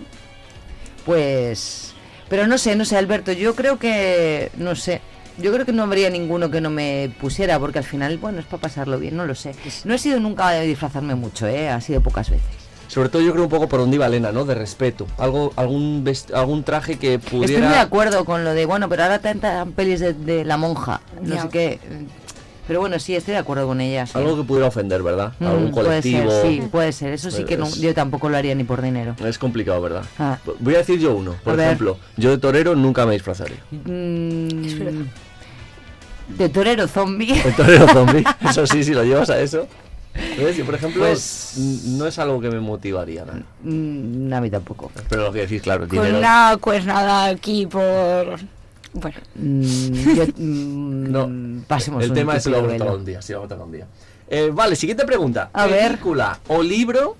pues, 1.06 1.94
pero 2.30 2.48
no 2.48 2.58
sé, 2.58 2.78
no 2.78 2.86
sé, 2.86 2.96
Alberto, 2.98 3.34
yo 3.34 3.54
creo 3.56 3.78
que, 3.78 4.50
no 4.58 4.76
sé. 4.76 5.02
Yo 5.38 5.52
creo 5.52 5.66
que 5.66 5.74
no 5.74 5.84
habría 5.84 6.10
ninguno 6.10 6.50
que 6.50 6.62
no 6.62 6.70
me 6.70 7.12
pusiera, 7.20 7.60
porque 7.60 7.80
al 7.80 7.84
final, 7.84 8.18
bueno, 8.18 8.40
es 8.40 8.46
para 8.46 8.62
pasarlo 8.62 8.98
bien, 8.98 9.18
no 9.18 9.26
lo 9.26 9.36
sé. 9.36 9.52
No 9.84 9.94
he 9.94 9.98
sido 9.98 10.22
nunca 10.22 10.50
de 10.52 10.66
disfrazarme 10.66 11.16
mucho, 11.16 11.46
¿eh? 11.48 11.68
Ha 11.68 11.82
sido 11.82 12.00
pocas 12.00 12.30
veces. 12.30 12.46
Sobre 12.88 13.10
todo 13.10 13.22
yo 13.22 13.32
creo 13.32 13.44
un 13.44 13.50
poco 13.50 13.68
por 13.68 13.80
donde 13.80 13.96
iba 13.96 14.06
Elena, 14.06 14.32
¿no? 14.32 14.46
De 14.46 14.54
respeto. 14.56 15.08
Algo, 15.18 15.52
algún, 15.56 16.04
vest- 16.06 16.34
algún 16.34 16.64
traje 16.64 16.98
que 16.98 17.16
Estoy 17.16 17.40
muy 17.40 17.48
de 17.48 17.54
pudiera... 17.56 17.82
acuerdo 17.82 18.26
con 18.26 18.44
lo 18.44 18.54
de, 18.54 18.66
bueno, 18.66 18.88
pero 18.90 19.04
ahora 19.04 19.20
tantas 19.20 19.68
pelis 19.76 20.00
de, 20.00 20.14
de 20.14 20.46
la 20.46 20.58
monja, 20.58 21.02
no 21.22 21.42
sé 21.42 21.50
qué. 21.50 21.80
Pero 22.68 22.80
bueno, 22.80 22.98
sí, 22.98 23.16
estoy 23.16 23.34
de 23.34 23.40
acuerdo 23.40 23.68
con 23.68 23.80
ellas. 23.80 24.10
sí. 24.10 24.18
Algo 24.18 24.38
que 24.38 24.44
pudiera 24.44 24.68
ofender, 24.68 25.04
¿verdad? 25.04 25.34
Mm, 25.40 25.46
Algún 25.46 25.72
colectivo. 25.72 26.24
Puede 26.26 26.42
ser, 26.42 26.52
sí, 26.52 26.68
puede 26.72 26.92
ser. 26.94 27.14
Eso 27.14 27.30
sí 27.30 27.44
que 27.44 27.58
no- 27.58 27.66
Pues- 27.66 27.80
yo 27.80 27.94
tampoco 27.94 28.28
lo 28.30 28.38
haría 28.38 28.56
ni 28.56 28.64
por 28.64 28.82
dinero. 28.82 29.16
Es 29.24 29.38
complicado, 29.38 29.82
¿verdad? 29.82 30.04
Ah. 30.18 30.40
Voy 30.60 30.74
a 30.76 30.80
decir 30.80 31.00
yo 31.00 31.14
uno. 31.16 31.36
Por 31.44 31.54
A 31.54 31.56
ver. 31.58 31.66
ejemplo, 31.68 31.98
yo 32.18 32.32
de 32.32 32.38
torero 32.40 32.76
nunca 32.76 33.06
me 33.06 33.14
disfrazaría. 33.14 33.58
Mm, 33.72 35.04
de 36.38 36.50
torero 36.50 36.88
zombie. 36.88 37.34
De 37.42 37.52
torero 37.52 37.88
zombie. 37.88 38.24
Eso 38.50 38.66
sí, 38.66 38.84
si 38.84 38.94
lo 38.94 39.04
llevas 39.04 39.30
a 39.30 39.40
eso. 39.40 39.68
Yo, 40.58 40.66
por 40.66 40.76
ejemplo, 40.76 41.04
Pues- 41.06 41.56
no 41.58 42.08
es 42.08 42.18
algo 42.20 42.40
que 42.40 42.50
me 42.50 42.60
motivaría 42.60 43.26
nada. 43.26 43.42
Mm, 43.64 44.32
a 44.34 44.42
mí 44.42 44.50
tampoco. 44.50 44.92
Pero 45.10 45.24
lo 45.24 45.32
que 45.34 45.42
decís, 45.42 45.62
claro, 45.62 45.82
con 45.82 45.90
dinero. 45.90 46.18
una 46.20 46.58
cuernada 46.60 47.26
aquí 47.26 47.66
por... 47.66 48.40
Bueno, 48.94 49.18
yo, 49.36 50.26
No, 50.38 51.64
pasemos 51.68 52.04
el 52.04 52.12
un 52.12 52.16
tema 52.16 52.38
es 52.38 52.46
lo 52.46 52.62
vamos 52.62 52.82
a 52.82 52.94
un 52.94 53.06
día. 53.06 53.22
Sí, 53.22 53.34
vamos 53.34 53.48
a 53.48 53.50
tocar 53.50 53.66
un 53.66 53.72
día. 53.74 53.88
Eh, 54.30 54.52
vale, 54.54 54.76
siguiente 54.76 55.06
pregunta. 55.06 55.50
A 55.54 55.68
ver. 55.68 55.88
Película 55.92 56.40
o 56.48 56.64
libro 56.64 57.18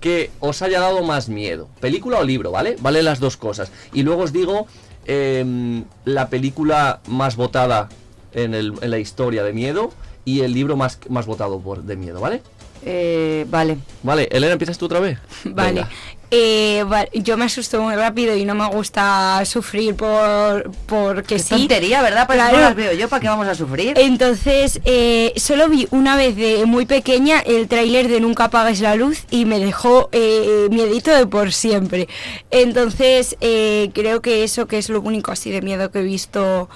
que 0.00 0.30
os 0.40 0.60
haya 0.60 0.78
dado 0.80 1.02
más 1.02 1.28
miedo. 1.30 1.68
Película 1.80 2.18
o 2.18 2.24
libro, 2.24 2.50
¿vale? 2.50 2.76
Vale 2.80 3.02
las 3.02 3.18
dos 3.18 3.36
cosas. 3.38 3.72
Y 3.94 4.02
luego 4.02 4.22
os 4.24 4.32
digo 4.32 4.66
em, 5.06 5.84
la 6.04 6.28
película 6.28 7.00
más 7.08 7.36
votada 7.36 7.88
en, 8.32 8.54
el- 8.54 8.74
en 8.82 8.90
la 8.90 8.98
historia 8.98 9.42
de 9.42 9.52
miedo 9.54 9.92
y 10.26 10.40
el 10.42 10.52
libro 10.52 10.76
más, 10.76 10.98
más 11.08 11.24
votado 11.24 11.58
por, 11.60 11.82
de 11.82 11.96
miedo, 11.96 12.20
¿vale? 12.20 12.42
Eh, 12.84 13.46
vale. 13.48 13.78
Vale, 14.02 14.28
Elena, 14.30 14.52
¿empiezas 14.52 14.76
tú 14.76 14.84
otra 14.84 15.00
vez? 15.00 15.18
vale. 15.46 15.86
Eh, 16.32 16.84
va- 16.92 17.06
yo 17.14 17.36
me 17.36 17.44
asusto 17.44 17.80
muy 17.80 17.94
rápido 17.94 18.36
y 18.36 18.44
no 18.44 18.54
me 18.56 18.66
gusta 18.68 19.40
sufrir 19.44 19.94
por 19.94 20.68
porque 20.86 21.36
Qué 21.36 21.38
sí. 21.38 21.50
tontería, 21.50 22.02
¿verdad? 22.02 22.26
Para 22.26 22.42
eso 22.48 22.50
Claro. 22.50 22.56
no 22.58 22.68
las 22.68 22.76
veo 22.76 22.92
yo, 22.94 23.08
¿para 23.08 23.20
qué 23.20 23.28
vamos 23.28 23.46
a 23.46 23.54
sufrir? 23.54 23.96
Entonces, 23.96 24.80
eh, 24.84 25.32
solo 25.36 25.68
vi 25.68 25.86
una 25.92 26.16
vez 26.16 26.34
de 26.36 26.66
muy 26.66 26.84
pequeña 26.84 27.38
el 27.40 27.68
tráiler 27.68 28.08
de 28.08 28.20
Nunca 28.20 28.44
apagues 28.46 28.80
la 28.80 28.96
luz 28.96 29.20
y 29.30 29.44
me 29.44 29.60
dejó 29.60 30.08
eh, 30.10 30.66
miedito 30.70 31.12
de 31.12 31.26
por 31.28 31.52
siempre. 31.52 32.08
Entonces, 32.50 33.36
eh, 33.40 33.90
creo 33.94 34.20
que 34.20 34.42
eso 34.42 34.66
que 34.66 34.78
es 34.78 34.88
lo 34.88 35.00
único 35.00 35.30
así 35.30 35.52
de 35.52 35.62
miedo 35.62 35.92
que 35.92 36.00
he 36.00 36.02
visto 36.02 36.68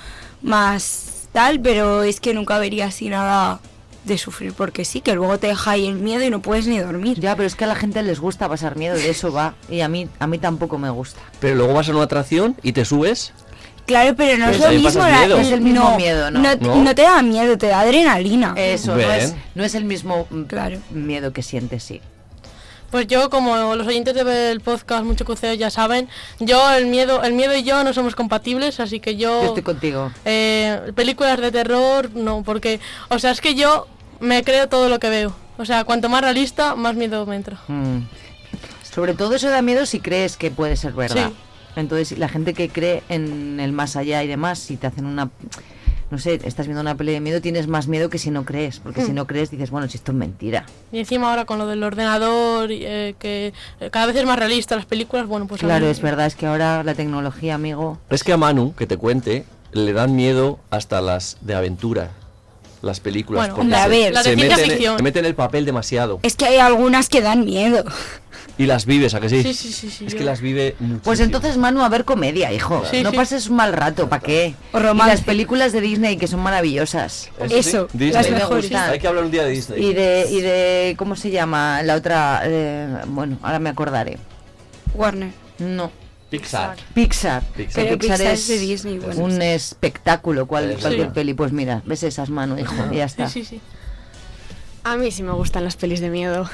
más 0.43 1.10
tal, 1.33 1.61
pero 1.61 2.03
es 2.03 2.21
que 2.21 2.35
nunca 2.35 2.59
vería 2.59 2.87
así 2.87 3.09
nada 3.09 3.61
de 4.05 4.17
sufrir 4.17 4.55
porque 4.55 4.85
sí, 4.87 5.01
que 5.03 5.15
luego 5.15 5.39
te 5.39 5.49
deja 5.49 5.73
ahí 5.73 5.87
el 5.87 5.95
miedo 5.97 6.23
y 6.25 6.31
no 6.31 6.41
puedes 6.41 6.67
ni 6.67 6.79
dormir. 6.79 7.21
Ya, 7.21 7.37
pero 7.37 7.47
es 7.47 7.55
que 7.55 7.65
a 7.65 7.67
la 7.67 7.75
gente 7.75 8.03
les 8.03 8.19
gusta 8.21 8.49
pasar 8.49 8.77
miedo, 8.77 8.97
de 8.97 9.11
eso 9.11 9.33
va. 9.33 9.55
Y 9.69 9.81
a 9.83 9.89
mí, 9.89 10.09
a 10.19 10.27
mí 10.27 10.39
tampoco 10.39 10.79
me 10.79 10.91
gusta. 10.91 11.21
Pero 11.39 11.57
luego 11.57 11.75
vas 11.75 11.89
a 11.89 11.93
una 11.93 12.03
atracción 12.05 12.57
y 12.63 12.73
te 12.73 12.85
subes. 12.85 13.33
Claro, 13.87 14.15
pero 14.17 14.39
no 14.39 14.45
Pero 14.47 14.57
es 14.57 14.61
lo 14.61 14.67
ahí 14.69 14.79
mismo. 14.83 15.03
la-. 15.03 15.41
Es 15.41 15.51
el 15.53 15.61
mismo 15.61 15.97
miedo, 15.97 16.31
¿no? 16.31 16.41
No, 16.41 16.55
¿No? 16.57 16.83
no 16.85 16.95
te 16.95 17.03
da 17.03 17.23
miedo, 17.23 17.59
te 17.59 17.67
da 17.67 17.81
adrenalina. 17.81 18.55
Eso, 18.57 18.97
es, 18.99 19.35
no 19.55 19.65
es 19.65 19.75
el 19.75 19.85
mismo 19.85 20.27
Claro. 20.47 20.79
miedo 20.91 21.33
que 21.33 21.43
sientes, 21.43 21.83
sí. 21.83 22.01
Pues 22.91 23.07
yo, 23.07 23.31
como 23.31 23.75
los 23.77 23.87
oyentes 23.87 24.15
del 24.15 24.61
podcast 24.61 25.05
Mucho 25.05 25.25
Cuceo 25.25 25.55
ya 25.55 25.71
saben, 25.71 26.09
yo 26.41 26.73
el 26.73 26.87
miedo, 26.87 27.23
el 27.23 27.35
miedo 27.35 27.55
y 27.55 27.63
yo 27.63 27.85
no 27.85 27.93
somos 27.93 28.17
compatibles, 28.17 28.81
así 28.81 28.99
que 28.99 29.17
yo, 29.17 29.43
Yo 29.43 29.49
estoy 29.49 29.63
contigo. 29.63 30.11
eh, 30.25 30.93
películas 30.97 31.41
de 31.41 31.53
terror 31.53 32.11
no, 32.15 32.43
porque, 32.43 32.81
o 33.09 33.19
sea, 33.19 33.31
es 33.31 33.41
que 33.41 33.55
yo 33.55 33.87
me 34.19 34.43
creo 34.43 34.69
todo 34.69 34.89
lo 34.89 34.99
que 34.99 35.09
veo. 35.09 35.33
O 35.57 35.65
sea, 35.65 35.85
cuanto 35.85 36.09
más 36.09 36.23
realista, 36.23 36.75
más 36.75 36.95
miedo 36.97 37.27
me 37.27 37.37
entra. 37.37 37.61
Mm. 37.69 38.01
Sobre 38.93 39.15
todo 39.15 39.35
eso 39.37 39.49
da 39.51 39.63
miedo 39.63 39.87
si 39.87 40.01
crees 40.01 40.37
que 40.37 40.51
puede 40.51 40.77
ser 40.77 40.93
verdad. 40.93 41.29
Sí. 41.29 41.35
Entonces, 41.77 42.19
la 42.19 42.29
gente 42.29 42.55
que 42.55 42.69
cree 42.69 43.05
en 43.09 43.61
el 43.61 43.71
más 43.73 43.95
allá 43.95 44.25
y 44.25 44.27
demás, 44.27 44.59
si 44.59 44.77
te 44.77 44.89
hacen 44.89 45.07
una... 45.07 45.31
No 46.11 46.19
sé, 46.19 46.41
estás 46.45 46.67
viendo 46.67 46.81
una 46.81 46.97
peli 46.97 47.13
de 47.13 47.21
miedo, 47.21 47.41
tienes 47.41 47.69
más 47.69 47.87
miedo 47.87 48.11
que 48.11 48.19
si 48.19 48.31
no 48.31 48.45
crees. 48.45 48.81
Porque 48.81 49.03
si 49.05 49.13
Mm. 49.13 49.15
no 49.15 49.27
crees, 49.29 49.51
dices, 49.51 49.71
bueno, 49.71 49.89
si 49.89 49.97
esto 49.97 50.11
es 50.13 50.19
mentira. 50.19 50.67
Y 50.91 50.99
encima 50.99 51.31
ahora 51.31 51.45
con 51.45 51.59
lo 51.59 51.67
del 51.69 51.83
ordenador, 51.85 52.71
eh, 52.73 53.15
que 53.19 53.53
eh, 53.81 53.91
cada 53.91 54.07
vez 54.07 54.17
es 54.17 54.25
más 54.27 54.39
realista 54.39 54.75
las 54.75 54.87
películas, 54.87 55.27
bueno, 55.29 55.47
pues 55.47 55.61
claro, 55.61 55.85
mí- 55.87 55.91
es 55.93 56.01
verdad, 56.01 56.27
es 56.27 56.35
que 56.35 56.47
ahora 56.47 56.83
la 56.83 56.95
tecnología, 56.95 57.55
amigo... 57.55 57.99
Es 58.11 58.25
que 58.25 58.33
a 58.33 58.37
Manu, 58.37 58.75
que 58.75 58.87
te 58.89 58.97
cuente, 58.97 59.45
le 59.73 59.93
dan 59.93 60.17
miedo 60.17 60.59
hasta 60.71 61.01
las 61.01 61.37
de 61.43 61.55
aventura, 61.55 62.11
las 62.83 62.99
películas. 62.99 63.43
Bueno, 63.43 63.55
porque 63.55 63.83
se- 63.83 63.89
ver. 63.89 64.13
De 64.15 64.23
se 64.25 64.35
ciencia 64.35 64.57
meten, 64.57 64.71
ficción. 64.71 64.97
se 64.97 65.03
meten 65.05 65.25
en 65.25 65.29
el 65.29 65.35
papel 65.37 65.65
demasiado. 65.65 66.19
Es 66.25 66.35
que 66.35 66.47
hay 66.47 66.57
algunas 66.59 67.09
que 67.09 67.21
dan 67.21 67.45
miedo. 67.45 67.85
Y 68.59 68.67
las 68.67 68.85
vives, 68.85 69.15
¿a 69.15 69.21
que 69.21 69.29
sí? 69.29 69.43
Sí, 69.43 69.55
sí, 69.55 69.73
sí, 69.73 69.91
sí, 69.91 70.05
Es 70.07 70.13
yo- 70.13 70.19
que 70.19 70.25
las 70.25 70.41
vive 70.41 70.75
muchísimo. 70.81 71.01
Pues 71.03 71.21
entonces, 71.21 71.57
Manu, 71.57 71.83
a 71.83 71.89
ver 71.89 72.05
comedia, 72.05 72.53
hijo. 72.53 72.83
Sí, 72.91 73.03
no 73.03 73.11
sí. 73.11 73.17
pases 73.17 73.49
un 73.49 73.57
mal 73.57 73.73
rato, 73.73 74.09
¿para 74.09 74.23
qué? 74.23 74.55
O 74.73 74.79
Y 74.81 74.83
las 74.99 75.23
películas 75.23 75.73
de 75.73 75.81
Disney 75.81 76.17
que 76.19 76.27
son 76.27 76.41
maravillosas. 76.41 77.31
Eso 77.51 77.89
sí, 77.91 77.99
Disney. 77.99 78.25
me 78.31 78.37
mejores. 78.39 78.65
gustan. 78.65 78.91
Hay 78.91 78.99
que 78.99 79.09
hablar 79.09 79.25
un 79.25 79.31
día 79.31 79.45
de 79.45 79.51
Disney. 79.51 79.83
Y 79.85 79.95
de, 79.95 80.27
y 80.31 80.41
de 80.41 80.95
¿cómo 80.99 81.17
se 81.17 81.31
llama? 81.31 81.83
La 81.83 81.95
otra, 81.95 82.43
eh, 82.45 82.87
bueno, 83.07 83.39
ahora 83.43 83.59
me 83.59 83.71
acordaré. 83.71 84.19
Warner. 84.95 85.31
No. 85.59 85.91
Pixar. 86.31 86.77
Pixar. 86.95 87.43
Pixar. 87.57 88.21
Es 88.23 88.47
de 88.49 88.59
Disney, 88.59 88.99
bueno. 88.99 89.21
un 89.25 89.43
espectáculo, 89.43 90.47
cual, 90.47 90.77
cualquier 90.81 91.09
Sí. 91.09 91.13
peli. 91.15 91.35
Pues 91.35 91.51
mira, 91.53 91.83
ves 91.87 92.03
esas 92.05 92.31
manos, 92.31 92.61
hijo, 92.61 92.73
y 92.93 92.97
ya 92.97 93.05
está. 93.07 93.29
Sí, 93.29 93.43
sí, 93.45 93.57
sí. 93.57 93.61
A 94.83 94.97
mí 94.97 95.11
sí 95.11 95.23
me 95.23 95.33
gustan 95.33 95.65
las 95.65 95.77
pelis 95.77 96.01
de 96.01 96.09
miedo. 96.11 96.49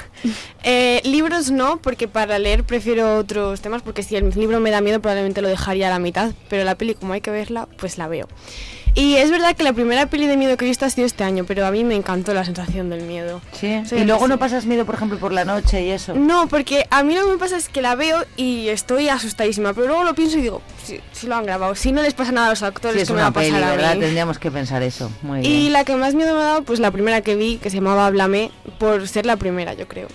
Eh, 0.63 1.01
libros 1.05 1.49
no, 1.49 1.77
porque 1.77 2.09
para 2.09 2.39
leer 2.39 2.63
prefiero 2.63 3.17
otros 3.17 3.61
temas, 3.61 3.81
porque 3.81 4.03
si 4.03 4.17
el 4.17 4.29
libro 4.31 4.59
me 4.59 4.69
da 4.69 4.81
miedo 4.81 4.99
probablemente 4.99 5.41
lo 5.41 5.47
dejaría 5.47 5.87
a 5.87 5.91
la 5.91 5.99
mitad, 5.99 6.33
pero 6.49 6.65
la 6.65 6.75
peli 6.75 6.93
como 6.93 7.13
hay 7.13 7.21
que 7.21 7.31
verla, 7.31 7.69
pues 7.77 7.97
la 7.97 8.07
veo. 8.09 8.27
Y 8.95 9.15
es 9.15 9.29
verdad 9.29 9.55
que 9.55 9.63
la 9.63 9.73
primera 9.73 10.07
peli 10.07 10.25
de 10.27 10.37
miedo 10.37 10.57
que 10.57 10.65
he 10.65 10.67
visto 10.67 10.85
ha 10.85 10.89
sido 10.89 11.05
este 11.05 11.23
año, 11.23 11.43
pero 11.45 11.65
a 11.65 11.71
mí 11.71 11.83
me 11.83 11.95
encantó 11.95 12.33
la 12.33 12.43
sensación 12.43 12.89
del 12.89 13.03
miedo. 13.03 13.41
Sí. 13.51 13.81
Sí, 13.85 13.95
y 13.95 14.05
luego 14.05 14.25
sí. 14.25 14.29
no 14.29 14.39
pasas 14.39 14.65
miedo, 14.65 14.85
por 14.85 14.95
ejemplo, 14.95 15.19
por 15.19 15.31
la 15.31 15.45
noche 15.45 15.83
y 15.85 15.91
eso. 15.91 16.15
No, 16.15 16.47
porque 16.47 16.87
a 16.89 17.03
mí 17.03 17.13
lo 17.13 17.25
que 17.25 17.31
me 17.31 17.37
pasa 17.37 17.57
es 17.57 17.69
que 17.69 17.81
la 17.81 17.95
veo 17.95 18.25
y 18.35 18.69
estoy 18.69 19.09
asustadísima, 19.09 19.73
pero 19.73 19.87
luego 19.87 20.03
lo 20.03 20.15
pienso 20.15 20.39
y 20.39 20.41
digo, 20.41 20.61
si, 20.83 20.99
si 21.11 21.27
lo 21.27 21.35
han 21.35 21.45
grabado, 21.45 21.75
si 21.75 21.91
no 21.91 22.01
les 22.01 22.13
pasa 22.13 22.31
nada 22.31 22.47
a 22.47 22.49
los 22.51 22.63
actores, 22.63 22.95
Sí, 22.95 23.01
es 23.01 23.07
que 23.07 23.13
me 23.13 23.21
va 23.21 23.27
una 23.27 23.29
a 23.29 23.33
pasar 23.33 23.51
peli, 23.51 23.63
a 23.63 23.71
¿verdad? 23.71 23.91
Tendríamos 23.99 24.39
que 24.39 24.51
pensar 24.51 24.81
eso. 24.83 25.11
Muy 25.21 25.45
Y 25.45 25.69
la 25.69 25.83
que 25.83 25.95
más 25.95 26.15
miedo 26.15 26.33
me 26.33 26.41
ha 26.41 26.45
dado, 26.45 26.63
pues 26.63 26.79
la 26.79 26.91
primera 26.91 27.21
que 27.21 27.35
vi, 27.35 27.57
que 27.57 27.69
se 27.69 27.77
llamaba 27.77 28.07
Háblame, 28.07 28.51
por 28.79 29.07
ser 29.07 29.25
la 29.25 29.37
primera, 29.37 29.73
yo 29.73 29.87
creo. 29.87 30.07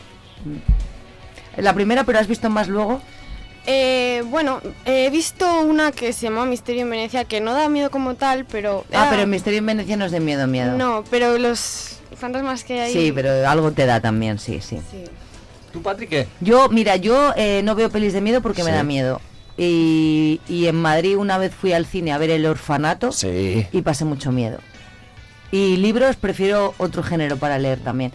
La 1.56 1.74
primera, 1.74 2.04
pero 2.04 2.18
has 2.18 2.26
visto 2.26 2.50
más 2.50 2.68
luego. 2.68 3.00
Eh, 3.66 4.22
bueno, 4.26 4.60
he 4.84 5.08
visto 5.10 5.60
una 5.62 5.92
que 5.92 6.12
se 6.12 6.26
llamaba 6.26 6.46
Misterio 6.46 6.82
en 6.82 6.90
Venecia, 6.90 7.24
que 7.24 7.40
no 7.40 7.52
da 7.52 7.68
miedo 7.68 7.90
como 7.90 8.14
tal, 8.16 8.44
pero... 8.44 8.84
Ah, 8.92 9.02
era- 9.02 9.10
pero 9.10 9.22
el 9.22 9.28
misterio 9.28 9.58
en 9.60 9.66
Venecia 9.66 9.96
no 9.96 10.04
es 10.04 10.10
de 10.12 10.20
miedo, 10.20 10.46
miedo. 10.48 10.76
No, 10.76 11.04
pero 11.10 11.38
los 11.38 11.98
fantasmas 12.16 12.64
que 12.64 12.80
hay... 12.80 12.92
Sí, 12.92 13.12
pero 13.12 13.48
algo 13.48 13.70
te 13.72 13.86
da 13.86 14.00
también, 14.00 14.38
sí, 14.40 14.60
sí. 14.60 14.80
¿Tú, 15.72 15.80
Patrick, 15.80 16.10
qué? 16.10 16.26
Yo, 16.40 16.68
mira, 16.70 16.96
yo 16.96 17.32
eh, 17.36 17.62
no 17.64 17.74
veo 17.74 17.88
pelis 17.88 18.12
de 18.12 18.20
miedo 18.20 18.42
porque 18.42 18.64
me 18.64 18.70
Sí. 18.70 18.76
da 18.76 18.82
miedo. 18.82 19.20
Y, 19.56 20.40
y 20.48 20.66
en 20.66 20.76
Madrid 20.76 21.16
una 21.16 21.38
vez 21.38 21.54
fui 21.54 21.72
al 21.72 21.86
cine 21.86 22.12
a 22.12 22.18
ver 22.18 22.30
El 22.30 22.46
Orfanato 22.46 23.12
Sí. 23.12 23.66
y 23.70 23.82
pasé 23.82 24.04
mucho 24.04 24.32
miedo. 24.32 24.58
Y 25.52 25.76
libros 25.76 26.16
prefiero 26.16 26.74
otro 26.78 27.02
género 27.02 27.36
para 27.36 27.58
leer 27.58 27.78
también. 27.78 28.12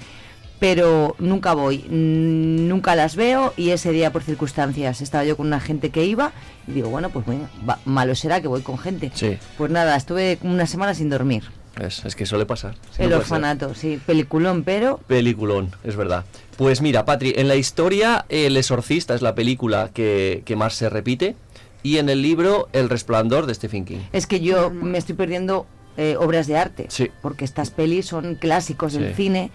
Pero 0.59 1.15
nunca 1.19 1.53
voy, 1.53 1.79
mm, 1.87 2.67
nunca 2.67 2.95
las 2.95 3.15
veo 3.15 3.53
y 3.57 3.69
ese 3.69 3.91
día 3.91 4.11
por 4.11 4.23
circunstancias 4.23 5.01
estaba 5.01 5.23
yo 5.23 5.37
con 5.37 5.45
una 5.47 5.59
gente 5.59 5.91
que 5.91 6.05
iba 6.05 6.31
y 6.67 6.71
digo, 6.71 6.89
bueno, 6.89 7.09
pues 7.11 7.25
va- 7.27 7.79
malo 7.85 8.15
será 8.15 8.41
que 8.41 8.47
voy 8.47 8.61
con 8.61 8.77
gente. 8.79 9.11
Sí. 9.13 9.37
Pues 9.57 9.69
nada, 9.71 9.95
estuve 9.95 10.39
una 10.41 10.65
semana 10.65 10.93
sin 10.95 11.09
dormir. 11.09 11.43
Es, 11.79 12.03
es 12.05 12.15
que 12.15 12.25
suele 12.25 12.47
pasar. 12.47 12.73
Sí, 12.95 13.03
El 13.03 13.11
no 13.11 13.17
orfanato, 13.17 13.75
sí, 13.75 13.99
peliculón, 14.03 14.63
pero 14.63 14.97
Peliculón, 15.05 15.75
es 15.83 15.95
verdad. 15.95 16.25
Pues 16.57 16.81
mira, 16.81 17.05
Patri, 17.05 17.35
en 17.37 17.47
la 17.47 17.55
historia 17.55 18.25
El 18.29 18.57
Exorcista 18.57 19.13
es 19.13 19.21
la 19.21 19.35
película 19.35 19.91
que, 19.93 20.41
que 20.43 20.55
más 20.55 20.73
se 20.73 20.89
repite 20.89 21.35
y 21.83 21.97
en 21.99 22.09
el 22.09 22.23
libro 22.23 22.67
El 22.73 22.89
Resplandor 22.89 23.45
de 23.45 23.53
Stephen 23.53 23.85
King. 23.85 23.99
es 24.11 24.25
que 24.25 24.39
yo 24.39 24.71
me 24.71 24.97
estoy 24.97 25.13
perdiendo 25.13 25.67
eh, 25.97 26.15
obras 26.19 26.47
de 26.47 26.57
arte, 26.57 26.87
Sí. 26.89 27.11
porque 27.21 27.45
estas 27.45 27.69
pelis 27.69 28.07
son 28.07 28.33
clásicos 28.35 28.93
del 28.93 29.09
Sí. 29.09 29.13
cine 29.15 29.51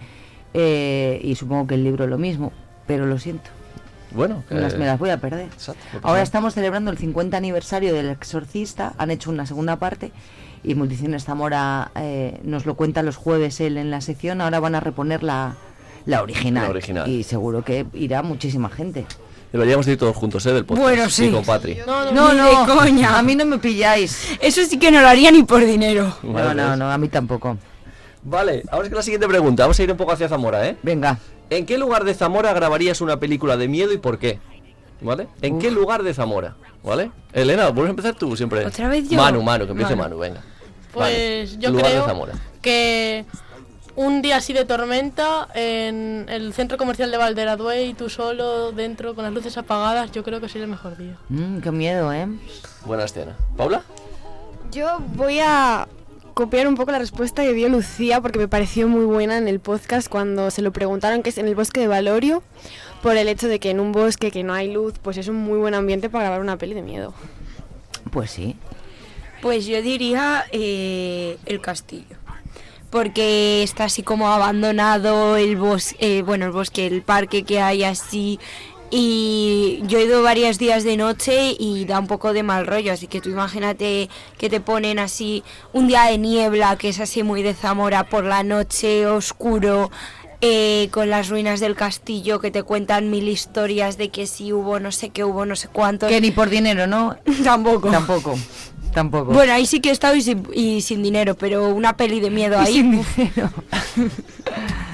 eh, 0.53 1.19
y 1.23 1.35
supongo 1.35 1.67
que 1.67 1.75
el 1.75 1.83
libro 1.83 2.07
lo 2.07 2.17
mismo, 2.17 2.51
pero 2.87 3.05
lo 3.05 3.17
siento, 3.19 3.49
Bueno, 4.11 4.43
me 4.49 4.59
las, 4.61 4.77
me 4.77 4.85
las 4.85 4.99
voy 4.99 5.09
a 5.09 5.17
perder. 5.17 5.45
exacto, 5.53 5.81
no 5.93 5.99
Ahora 6.03 6.21
estamos 6.21 6.53
celebrando 6.53 6.91
el 6.91 6.97
50 6.97 7.35
aniversario 7.37 7.93
del 7.93 8.09
Exorcista, 8.09 8.93
han 8.97 9.11
hecho 9.11 9.29
una 9.31 9.45
segunda 9.45 9.77
parte 9.77 10.11
y 10.63 10.75
Multiciones 10.75 11.25
Zamora 11.25 11.91
eh, 11.95 12.39
nos 12.43 12.65
lo 12.65 12.75
cuenta 12.75 13.03
los 13.03 13.15
jueves 13.17 13.59
él 13.59 13.77
en 13.77 13.89
la 13.91 14.01
sección, 14.01 14.41
ahora 14.41 14.59
van 14.59 14.75
a 14.75 14.79
reponer 14.79 15.23
la, 15.23 15.55
la 16.05 16.21
original. 16.21 16.63
La 16.65 16.69
original. 16.69 17.09
Y 17.09 17.23
seguro 17.23 17.63
que 17.63 17.85
irá 17.93 18.21
muchísima 18.23 18.69
gente. 18.69 19.05
Deberíamos 19.51 19.85
de 19.85 19.91
ir 19.91 19.97
todos 19.99 20.15
juntos, 20.15 20.43
¿eh? 20.47 20.51
Del 20.53 20.65
podcast. 20.65 20.83
Bueno, 20.87 21.09
sí. 21.09 21.29
con 21.29 21.43
Patri. 21.45 21.77
No, 21.85 22.11
No, 22.11 22.33
no, 22.33 22.45
de 22.65 22.73
coña. 22.73 23.19
a 23.19 23.21
mí 23.21 23.35
no 23.35 23.45
me 23.45 23.59
pilláis. 23.59 24.35
Eso 24.41 24.63
sí 24.65 24.79
que 24.79 24.89
no 24.89 24.99
lo 24.99 25.07
haría 25.07 25.29
ni 25.31 25.43
por 25.43 25.63
dinero. 25.63 26.11
No, 26.23 26.33
Vale, 26.33 26.55
no, 26.55 26.69
¿ves? 26.71 26.79
no, 26.79 26.91
a 26.91 26.97
mí 26.97 27.07
tampoco. 27.07 27.55
Vale, 28.25 28.63
ahora 28.71 28.85
es 28.85 28.89
que 28.89 28.95
la 28.95 29.01
siguiente 29.01 29.27
pregunta. 29.27 29.63
Vamos 29.63 29.79
a 29.79 29.83
ir 29.83 29.91
un 29.91 29.97
poco 29.97 30.11
hacia 30.13 30.29
Zamora, 30.29 30.67
¿eh? 30.67 30.77
Venga. 30.81 31.17
¿En 31.49 31.65
qué 31.65 31.77
lugar 31.77 32.03
de 32.03 32.13
Zamora 32.13 32.53
grabarías 32.53 33.01
una 33.01 33.19
película 33.19 33.57
de 33.57 33.67
miedo 33.67 33.91
y 33.93 33.97
por 33.97 34.17
qué? 34.17 34.39
¿Vale? 35.01 35.27
¿En 35.41 35.59
qué 35.59 35.69
lugar 35.71 36.03
de 36.03 36.13
Zamora? 36.13 36.55
¿Vale? 36.83 37.11
Elena, 37.33 37.73
¿puedes 37.73 37.89
empezar 37.89 38.15
tú 38.15 38.35
siempre? 38.37 38.65
¿Otra 38.65 38.87
vez 38.87 39.09
yo? 39.09 39.17
Manu, 39.17 39.41
Manu, 39.43 39.65
que 39.65 39.71
empiece 39.71 39.95
Manu. 39.95 40.17
Manu, 40.17 40.19
venga. 40.19 40.41
Pues 40.93 41.51
Vale, 41.53 41.57
yo 41.59 41.69
lugar 41.71 41.85
creo 41.87 42.01
de 42.01 42.07
Zamora. 42.07 42.33
que 42.61 43.25
un 43.95 44.21
día 44.21 44.37
así 44.37 44.53
de 44.53 44.63
tormenta 44.65 45.47
en 45.53 46.25
el 46.29 46.53
centro 46.53 46.77
comercial 46.77 47.11
de 47.11 47.17
Valderaduey, 47.17 47.93
tú 47.93 48.09
solo 48.09 48.71
dentro 48.71 49.13
con 49.15 49.23
las 49.23 49.33
luces 49.33 49.57
apagadas, 49.57 50.11
yo 50.11 50.23
creo 50.23 50.39
que 50.39 50.47
sería 50.47 50.63
el 50.65 50.71
mejor 50.71 50.97
día. 50.97 51.17
Mm, 51.29 51.59
qué 51.59 51.71
miedo, 51.71 52.13
¿eh? 52.13 52.27
Buena 52.85 53.03
escena. 53.03 53.35
¿Paula? 53.57 53.81
Yo 54.71 54.99
voy 55.15 55.39
a 55.39 55.87
copiar 56.33 56.67
un 56.67 56.75
poco 56.75 56.91
la 56.91 56.99
respuesta 56.99 57.43
que 57.43 57.53
dio 57.53 57.69
Lucía 57.69 58.21
porque 58.21 58.39
me 58.39 58.47
pareció 58.47 58.87
muy 58.87 59.05
buena 59.05 59.37
en 59.37 59.47
el 59.47 59.59
podcast 59.59 60.07
cuando 60.07 60.51
se 60.51 60.61
lo 60.61 60.73
preguntaron 60.73 61.21
que 61.21 61.29
es 61.29 61.37
en 61.37 61.47
el 61.47 61.55
bosque 61.55 61.81
de 61.81 61.87
Valorio 61.87 62.43
por 63.01 63.17
el 63.17 63.27
hecho 63.27 63.47
de 63.47 63.59
que 63.59 63.69
en 63.69 63.79
un 63.79 63.91
bosque 63.91 64.31
que 64.31 64.43
no 64.43 64.53
hay 64.53 64.71
luz 64.71 64.95
pues 65.01 65.17
es 65.17 65.27
un 65.27 65.35
muy 65.35 65.57
buen 65.59 65.73
ambiente 65.73 66.09
para 66.09 66.25
grabar 66.25 66.41
una 66.41 66.57
peli 66.57 66.73
de 66.73 66.81
miedo. 66.81 67.13
Pues 68.11 68.31
sí. 68.31 68.55
Pues 69.41 69.65
yo 69.65 69.81
diría 69.81 70.45
eh, 70.51 71.37
el 71.45 71.61
castillo. 71.61 72.15
Porque 72.89 73.63
está 73.63 73.85
así 73.85 74.03
como 74.03 74.29
abandonado 74.29 75.35
el 75.35 75.57
bosque, 75.57 76.21
bueno, 76.21 76.45
el 76.45 76.51
bosque, 76.51 76.85
el 76.85 77.01
parque 77.01 77.43
que 77.43 77.59
hay 77.59 77.83
así. 77.83 78.39
Y 78.95 79.79
yo 79.87 79.97
he 79.97 80.03
ido 80.03 80.21
varios 80.21 80.59
días 80.59 80.83
de 80.83 80.97
noche 80.97 81.55
y 81.57 81.85
da 81.85 81.97
un 81.97 82.05
poco 82.05 82.31
de 82.31 82.43
mal 82.43 82.67
rollo. 82.67 82.93
Así 82.93 83.07
que 83.07 83.21
tú 83.21 83.29
imagínate 83.29 84.07
que 84.37 84.51
te 84.51 84.59
ponen 84.59 84.99
así 84.99 85.43
un 85.73 85.87
día 85.87 86.03
de 86.03 86.19
niebla, 86.19 86.77
que 86.77 86.89
es 86.89 86.99
así 86.99 87.23
muy 87.23 87.41
de 87.41 87.55
Zamora, 87.55 88.03
por 88.07 88.23
la 88.23 88.43
noche, 88.43 89.07
oscuro, 89.07 89.89
eh, 90.41 90.89
con 90.91 91.09
las 91.09 91.29
ruinas 91.29 91.59
del 91.59 91.73
castillo, 91.73 92.39
que 92.39 92.51
te 92.51 92.61
cuentan 92.61 93.09
mil 93.09 93.27
historias 93.29 93.97
de 93.97 94.09
que 94.09 94.27
si 94.27 94.53
hubo, 94.53 94.79
no 94.79 94.91
sé 94.91 95.09
qué 95.09 95.23
hubo, 95.23 95.47
no 95.47 95.55
sé 95.55 95.69
cuántos. 95.69 96.07
Que 96.09 96.21
ni 96.21 96.29
por 96.29 96.51
dinero, 96.51 96.85
¿no? 96.85 97.17
Tampoco. 97.43 97.89
Tampoco. 97.89 98.35
Tampoco. 98.93 99.33
Bueno, 99.33 99.53
ahí 99.53 99.65
sí 99.65 99.79
que 99.79 99.89
he 99.89 99.91
estado 99.91 100.13
y 100.15 100.21
sin, 100.21 100.47
y 100.53 100.81
sin 100.81 101.01
dinero, 101.01 101.33
pero 101.33 101.69
una 101.69 101.97
peli 101.97 102.19
de 102.19 102.29
miedo 102.29 102.61
Y 102.61 102.65
ahí. 102.67 102.73
sin 102.73 102.93
uf. 102.99 103.07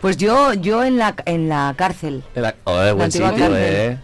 Pues 0.00 0.16
yo, 0.16 0.54
yo 0.54 0.82
en 0.84 0.96
la, 0.96 1.14
en 1.26 1.48
la 1.48 1.74
cárcel. 1.76 2.22
En 2.34 2.42
la- 2.42 2.54
Oh, 2.64 2.80
eh, 2.82 2.92
buen 2.92 3.12
sitio, 3.12 3.28
cárcel. 3.28 3.52
eh. 3.56 3.98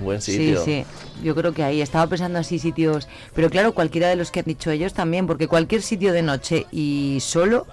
Buen 0.00 0.20
sitio. 0.20 0.64
Sí, 0.64 0.84
sí. 0.84 1.22
Yo 1.22 1.34
creo 1.34 1.52
que 1.52 1.62
ahí 1.62 1.80
estaba 1.80 2.06
pensando 2.08 2.38
así 2.38 2.58
sitios, 2.58 3.06
pero 3.34 3.50
claro, 3.50 3.72
cualquiera 3.72 4.08
de 4.08 4.16
los 4.16 4.30
que 4.30 4.40
han 4.40 4.46
dicho 4.46 4.70
ellos 4.70 4.94
también, 4.94 5.26
porque 5.26 5.46
cualquier 5.46 5.82
sitio 5.82 6.12
de 6.12 6.22
noche 6.22 6.66
y 6.72 7.18
solo 7.20 7.66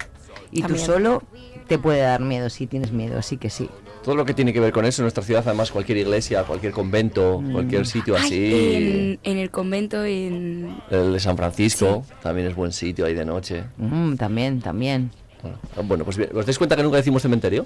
y 0.51 0.61
También. 0.61 0.85
tú 0.85 0.91
solo 0.91 1.23
te 1.67 1.79
puede 1.79 2.01
dar 2.01 2.21
miedo 2.21 2.49
si 2.49 2.67
tienes 2.67 2.91
miedo, 2.91 3.17
así 3.17 3.37
que 3.37 3.49
sí. 3.49 3.69
Todo 4.03 4.15
lo 4.15 4.25
que 4.25 4.33
tiene 4.33 4.53
que 4.53 4.59
ver 4.59 4.71
con 4.71 4.85
eso 4.85 5.01
en 5.01 5.05
nuestra 5.05 5.23
ciudad, 5.23 5.43
además, 5.45 5.71
cualquier 5.71 5.97
iglesia, 5.99 6.43
cualquier 6.43 6.71
convento, 6.73 7.41
Mm. 7.41 7.51
cualquier 7.51 7.85
sitio 7.87 8.15
Ay, 8.15 8.23
así. 8.23 8.75
en, 8.75 9.19
en 9.23 9.37
el 9.37 9.49
convento 9.49 10.03
en 10.05 10.77
El 10.91 11.13
de 11.13 11.19
San 11.19 11.35
Francisco 11.37 12.05
también 12.21 12.47
es 12.47 12.55
buen 12.55 12.71
sitio 12.71 13.05
ahí 13.05 13.13
de 13.13 13.25
noche. 13.25 13.63
Mm, 13.77 14.15
también, 14.15 14.61
también. 14.61 15.11
Bueno, 15.41 15.58
bueno, 15.84 16.04
pues 16.06 16.17
bien, 16.17 16.30
¿os 16.36 16.45
dais 16.45 16.58
cuenta 16.58 16.75
que 16.75 16.84
nunca 16.84 16.97
decimos 16.97 17.21
cementerio? 17.21 17.65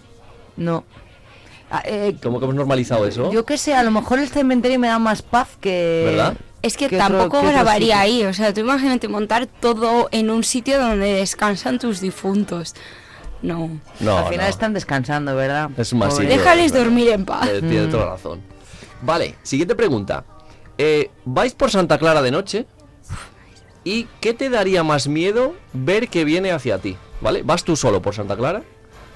No. 0.58 0.84
Ah, 1.72 1.82
eh, 1.86 2.16
¿Cómo 2.22 2.40
que 2.40 2.46
hemos 2.46 2.56
normalizado 2.56 3.08
eso? 3.08 3.32
yo 3.32 3.46
qué 3.46 3.58
sé, 3.58 3.74
a 3.74 3.82
lo 3.84 3.90
mejor 3.92 4.20
el 4.20 4.28
cementerio 4.30 4.78
me 4.80 4.88
da 4.88 5.00
más 5.00 5.22
paz 5.22 5.50
que. 5.60 6.04
¿Verdad? 6.06 6.38
es 6.62 6.78
que 6.78 6.88
¿Qué 6.88 6.96
otro- 6.96 7.08
tampoco 7.18 7.38
otro 7.40 7.50
grabaría 7.50 8.00
ahí, 8.00 8.24
o 8.24 8.34
sea, 8.34 8.54
tú 8.54 8.62
imagínate 8.62 9.08
montar 9.10 9.48
todo 9.48 10.08
en 10.12 10.30
un 10.30 10.44
sitio 10.46 10.80
donde 10.80 11.14
descansan 11.16 11.78
tus 11.80 12.00
difuntos. 12.00 12.74
No. 13.42 13.70
No, 14.00 14.18
Al 14.20 14.26
final 14.30 14.46
no. 14.46 14.50
están 14.50 14.74
descansando, 14.74 15.36
¿verdad? 15.36 15.72
Es 15.78 15.94
más 15.94 16.14
sitio, 16.16 16.30
Déjales 16.30 16.72
verdad. 16.72 16.86
dormir 16.86 17.10
en 17.10 17.26
paz. 17.26 17.50
Eh, 17.50 17.60
tiene 17.60 17.88
Mm. 17.88 17.92
toda 17.92 18.06
la 18.06 18.12
razón. 18.12 18.42
Vale, 19.02 19.36
siguiente 19.44 19.76
pregunta. 19.76 20.24
Eh, 20.78 21.12
¿Vais 21.26 21.54
por 21.54 21.70
Santa 21.70 21.98
Clara 21.98 22.22
de 22.22 22.32
noche? 22.32 22.66
¿Y 23.84 24.08
qué 24.22 24.34
te 24.34 24.50
daría 24.50 24.84
más 24.84 25.08
miedo 25.10 25.56
ver 25.74 26.08
que 26.08 26.24
viene 26.24 26.52
hacia 26.54 26.78
ti? 26.78 26.96
¿Vale? 27.24 27.42
¿Vas 27.44 27.64
tú 27.64 27.76
solo 27.76 28.02
por 28.02 28.14
Santa 28.14 28.36
Clara? 28.36 28.62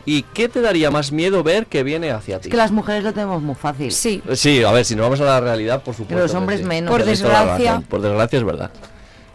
¿Y 0.05 0.23
qué 0.23 0.47
te 0.47 0.61
daría 0.61 0.89
más 0.89 1.11
miedo 1.11 1.43
ver 1.43 1.65
que 1.67 1.83
viene 1.83 2.11
hacia 2.11 2.39
ti? 2.39 2.47
Es 2.47 2.51
que 2.51 2.57
las 2.57 2.71
mujeres 2.71 3.03
lo 3.03 3.13
tenemos 3.13 3.41
muy 3.41 3.55
fácil. 3.55 3.91
Sí. 3.91 4.23
Sí, 4.33 4.63
a 4.63 4.71
ver, 4.71 4.85
si 4.85 4.95
nos 4.95 5.03
vamos 5.03 5.19
a 5.19 5.25
la 5.25 5.41
realidad, 5.41 5.83
por 5.83 5.93
supuesto. 5.93 6.23
Los 6.23 6.31
que 6.31 6.37
hombres 6.37 6.61
sí. 6.61 6.65
menos. 6.65 6.89
Por 6.89 7.03
desgracia. 7.03 7.83
Por 7.87 8.01
desgracia 8.01 8.39
es 8.39 8.45
verdad. 8.45 8.71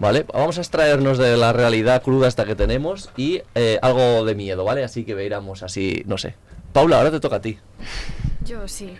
¿vale? 0.03 0.27
Vamos 0.33 0.59
a 0.59 0.63
extraernos 0.63 1.17
de 1.17 1.37
la 1.37 1.53
realidad 1.53 2.03
cruda 2.03 2.27
hasta 2.27 2.45
que 2.45 2.57
tenemos 2.57 3.11
y 3.17 3.43
eh, 3.55 3.79
algo 3.83 4.25
de 4.25 4.35
miedo, 4.35 4.65
¿vale? 4.65 4.83
Así 4.83 5.05
que 5.05 5.15
veamos 5.15 5.63
así, 5.63 6.03
no 6.07 6.19
sé. 6.19 6.35
Paula, 6.73 6.97
ahora 6.97 7.13
te 7.13 7.21
toca 7.21 7.37
a 7.37 7.41
ti. 7.41 7.57
Yo 8.45 8.67
sí. 8.67 8.95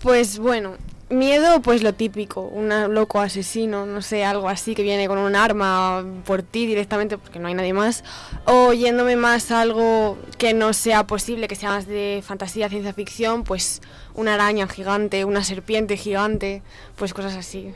Pues 0.00 0.38
bueno, 0.38 0.76
miedo, 1.08 1.60
pues 1.62 1.82
lo 1.82 1.92
típico, 1.92 2.40
un 2.40 2.68
loco 2.92 3.20
asesino, 3.20 3.86
no 3.86 4.02
sé, 4.02 4.24
algo 4.24 4.48
así 4.48 4.74
que 4.74 4.82
viene 4.82 5.06
con 5.06 5.18
un 5.18 5.36
arma 5.36 6.04
por 6.24 6.42
ti 6.42 6.66
directamente 6.66 7.16
porque 7.16 7.38
no 7.38 7.48
hay 7.48 7.54
nadie 7.54 7.72
más, 7.72 8.02
o 8.44 8.72
yéndome 8.72 9.16
más 9.16 9.50
a 9.50 9.60
algo 9.60 10.18
que 10.38 10.52
no 10.52 10.72
sea 10.72 11.06
posible, 11.06 11.48
que 11.48 11.54
sea 11.54 11.70
más 11.70 11.86
de 11.86 12.22
fantasía, 12.26 12.68
ciencia 12.68 12.92
ficción, 12.92 13.44
pues 13.44 13.82
una 14.14 14.34
araña 14.34 14.66
gigante, 14.66 15.24
una 15.24 15.44
serpiente 15.44 15.96
gigante, 15.96 16.62
pues 16.96 17.14
cosas 17.14 17.36
así. 17.36 17.72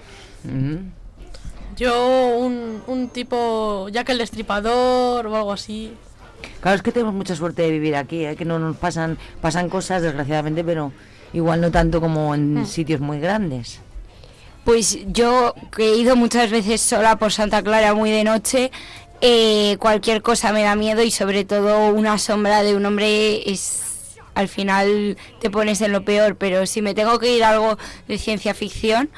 Yo 1.76 2.36
un, 2.36 2.82
un 2.86 3.08
tipo, 3.08 3.88
ya 3.90 4.04
que 4.04 4.12
el 4.12 4.18
destripador 4.18 5.26
o 5.26 5.36
algo 5.36 5.52
así. 5.52 5.92
Claro, 6.60 6.76
es 6.76 6.82
que 6.82 6.92
tenemos 6.92 7.14
mucha 7.14 7.36
suerte 7.36 7.62
de 7.62 7.70
vivir 7.70 7.94
aquí, 7.94 8.24
¿eh? 8.24 8.34
que 8.34 8.44
no 8.44 8.58
nos 8.58 8.76
pasan, 8.76 9.18
pasan 9.40 9.68
cosas 9.68 10.02
desgraciadamente, 10.02 10.64
pero 10.64 10.92
igual 11.32 11.60
no 11.60 11.70
tanto 11.70 12.00
como 12.00 12.34
en 12.34 12.66
sitios 12.66 13.00
muy 13.00 13.20
grandes. 13.20 13.80
Pues 14.64 14.98
yo 15.06 15.54
que 15.74 15.92
he 15.92 15.96
ido 15.96 16.16
muchas 16.16 16.50
veces 16.50 16.80
sola 16.80 17.16
por 17.16 17.32
Santa 17.32 17.62
Clara 17.62 17.94
muy 17.94 18.10
de 18.10 18.24
noche, 18.24 18.70
eh, 19.20 19.76
cualquier 19.78 20.22
cosa 20.22 20.52
me 20.52 20.62
da 20.62 20.74
miedo 20.76 21.02
y 21.02 21.10
sobre 21.10 21.44
todo 21.44 21.88
una 21.92 22.18
sombra 22.18 22.62
de 22.62 22.74
un 22.74 22.86
hombre 22.86 23.50
es 23.50 23.86
al 24.34 24.48
final 24.48 25.16
te 25.40 25.50
pones 25.50 25.80
en 25.80 25.92
lo 25.92 26.04
peor, 26.04 26.36
pero 26.36 26.66
si 26.66 26.82
me 26.82 26.94
tengo 26.94 27.18
que 27.18 27.36
ir 27.36 27.44
a 27.44 27.50
algo 27.50 27.78
de 28.08 28.18
ciencia 28.18 28.54
ficción, 28.54 29.10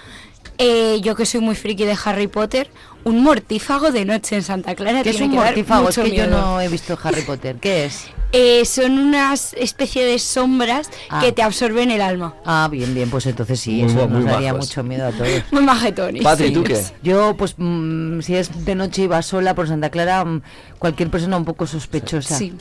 eh, 0.63 1.01
yo 1.01 1.15
que 1.17 1.27
soy 1.27 1.41
muy 1.41 1.55
friki 1.57 1.85
de 1.85 1.97
Harry 2.05 2.27
Potter, 2.29 2.71
un 3.05 3.23
mortífago 3.23 3.91
de 3.91 4.05
noche 4.05 4.37
en 4.37 4.43
Santa 4.43 4.75
Clara 4.77 5.03
¿Qué 5.03 5.11
es 5.11 5.21
un 5.21 5.31
que 5.31 5.37
mortífago? 5.37 5.89
Es 5.89 5.99
que 5.99 6.13
yo 6.15 6.27
no 6.29 6.61
he 6.61 6.69
visto 6.69 6.97
Harry 7.03 7.23
Potter. 7.23 7.57
¿Qué 7.61 7.87
es? 7.87 8.05
Eh, 8.35 8.65
son 8.65 8.99
unas 8.99 9.53
especie 9.59 10.07
de 10.07 10.19
sombras 10.19 10.89
Ah. 11.11 11.21
que 11.21 11.33
te 11.33 11.43
absorben 11.43 11.91
el 11.91 12.01
alma. 12.01 12.35
Ah, 12.47 12.67
bien, 12.73 12.95
bien, 12.95 13.11
pues 13.11 13.27
entonces 13.27 13.61
sí, 13.61 13.83
Muy 13.83 13.91
eso 13.93 13.95
ma- 13.97 14.07
nos 14.07 14.23
muy 14.23 14.25
daría 14.33 14.55
mucho 14.55 14.83
miedo 14.83 15.07
a 15.07 15.11
todos. 15.13 15.29
Muy 15.51 15.63
majetones. 15.63 16.23
Patri, 16.23 16.47
sí. 16.49 16.55
¿tú 16.55 16.65
qué? 16.65 16.83
Yo, 17.03 17.37
pues, 17.37 17.57
mm, 17.59 18.21
si 18.23 18.35
es 18.37 18.65
de 18.65 18.75
noche 18.75 19.03
y 19.03 19.07
vas 19.07 19.27
sola 19.27 19.55
por 19.55 19.69
Santa 19.69 19.91
Clara, 19.91 20.25
mm, 20.25 20.41
cualquier 20.79 21.11
persona 21.11 21.37
un 21.37 21.45
poco 21.45 21.67
sospechosa 21.67 22.39
Sí. 22.39 22.55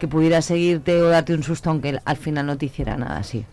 que 0.00 0.08
pudiera 0.08 0.42
seguirte 0.42 1.00
o 1.00 1.08
darte 1.08 1.34
un 1.34 1.44
susto, 1.44 1.70
aunque 1.70 2.00
al 2.04 2.16
final 2.16 2.46
no 2.46 2.58
te 2.58 2.66
hiciera 2.66 2.96
nada 2.96 3.18
así. 3.18 3.44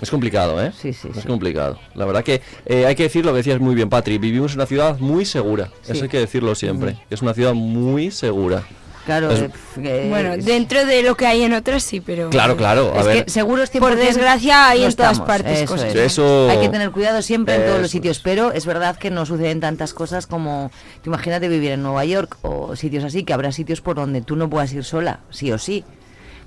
Es 0.00 0.10
complicado, 0.10 0.62
¿eh? 0.62 0.72
Sí, 0.80 0.92
sí, 0.92 1.08
Es 1.14 1.22
sí. 1.22 1.26
complicado. 1.28 1.78
La 1.94 2.04
verdad 2.04 2.22
que 2.24 2.42
eh, 2.66 2.86
hay 2.86 2.94
que 2.94 3.04
decir 3.04 3.24
lo 3.24 3.32
que 3.32 3.38
decías 3.38 3.60
muy 3.60 3.74
bien, 3.74 3.88
Patri. 3.88 4.18
Vivimos 4.18 4.52
en 4.52 4.58
una 4.58 4.66
ciudad 4.66 4.98
muy 4.98 5.24
segura. 5.24 5.70
Sí. 5.82 5.92
Eso 5.92 6.02
hay 6.04 6.08
que 6.10 6.18
decirlo 6.18 6.54
siempre. 6.54 6.96
Es 7.10 7.22
una 7.22 7.32
ciudad 7.34 7.54
muy 7.54 8.10
segura. 8.10 8.62
Claro, 9.06 9.30
Es- 9.30 9.40
eh, 9.42 9.50
que- 9.80 10.06
Bueno, 10.10 10.36
dentro 10.36 10.84
de 10.84 11.04
lo 11.04 11.16
que 11.16 11.26
hay 11.28 11.42
en 11.44 11.52
otras 11.52 11.84
sí, 11.84 12.00
pero... 12.00 12.28
Claro, 12.28 12.56
claro. 12.56 12.92
A 12.92 13.00
es 13.02 13.06
ver. 13.06 13.24
que 13.24 13.30
seguros 13.30 13.70
100% 13.70 13.78
Por 13.78 13.94
desgracia 13.96 14.68
hay 14.68 14.80
no 14.80 14.86
en 14.86 14.96
todas 14.96 15.12
estamos, 15.12 15.28
partes 15.28 15.58
eso 15.60 15.72
cosas. 15.72 15.94
es. 15.94 15.96
Eso- 16.12 16.50
Hay 16.50 16.58
que 16.58 16.68
tener 16.70 16.90
cuidado 16.90 17.22
siempre 17.22 17.54
en 17.54 17.66
todos 17.66 17.80
los 17.80 17.90
sitios, 17.92 18.18
pero 18.18 18.50
es 18.50 18.66
verdad 18.66 18.96
que 18.96 19.10
no 19.12 19.24
suceden 19.24 19.60
tantas 19.60 19.94
cosas 19.94 20.26
como, 20.26 20.72
tú 21.04 21.10
imagínate 21.10 21.46
vivir 21.48 21.70
en 21.70 21.84
Nueva 21.84 22.04
York 22.04 22.36
o 22.42 22.74
sitios 22.74 23.04
así, 23.04 23.22
que 23.22 23.32
habrá 23.32 23.52
sitios 23.52 23.80
por 23.80 23.94
donde 23.94 24.22
tú 24.22 24.34
no 24.34 24.50
puedas 24.50 24.72
ir 24.72 24.82
sola, 24.82 25.20
sí 25.30 25.52
o 25.52 25.58
sí. 25.58 25.84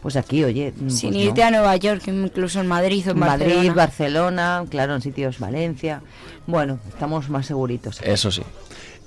Pues 0.02 0.16
aquí, 0.16 0.44
oye, 0.44 0.74
mm, 0.76 0.90
Sin 0.90 1.12
pues 1.12 1.26
irte 1.26 1.42
no. 1.42 1.48
a 1.48 1.52
Nueva 1.52 1.76
York, 1.76 2.04
incluso 2.08 2.62
en 2.62 2.68
Madrid 2.68 3.06
o 3.08 3.12
en 3.12 3.20
Madrid, 3.20 3.46
Barcelona. 3.48 3.74
Barcelona, 3.74 4.66
claro, 4.70 4.96
en 4.96 5.02
sitios 5.02 5.40
Valencia. 5.40 6.02
Bueno, 6.48 6.80
estamos 6.88 7.30
más 7.30 7.46
seguritos. 7.46 8.00
Eso 8.02 8.32
sí. 8.32 8.44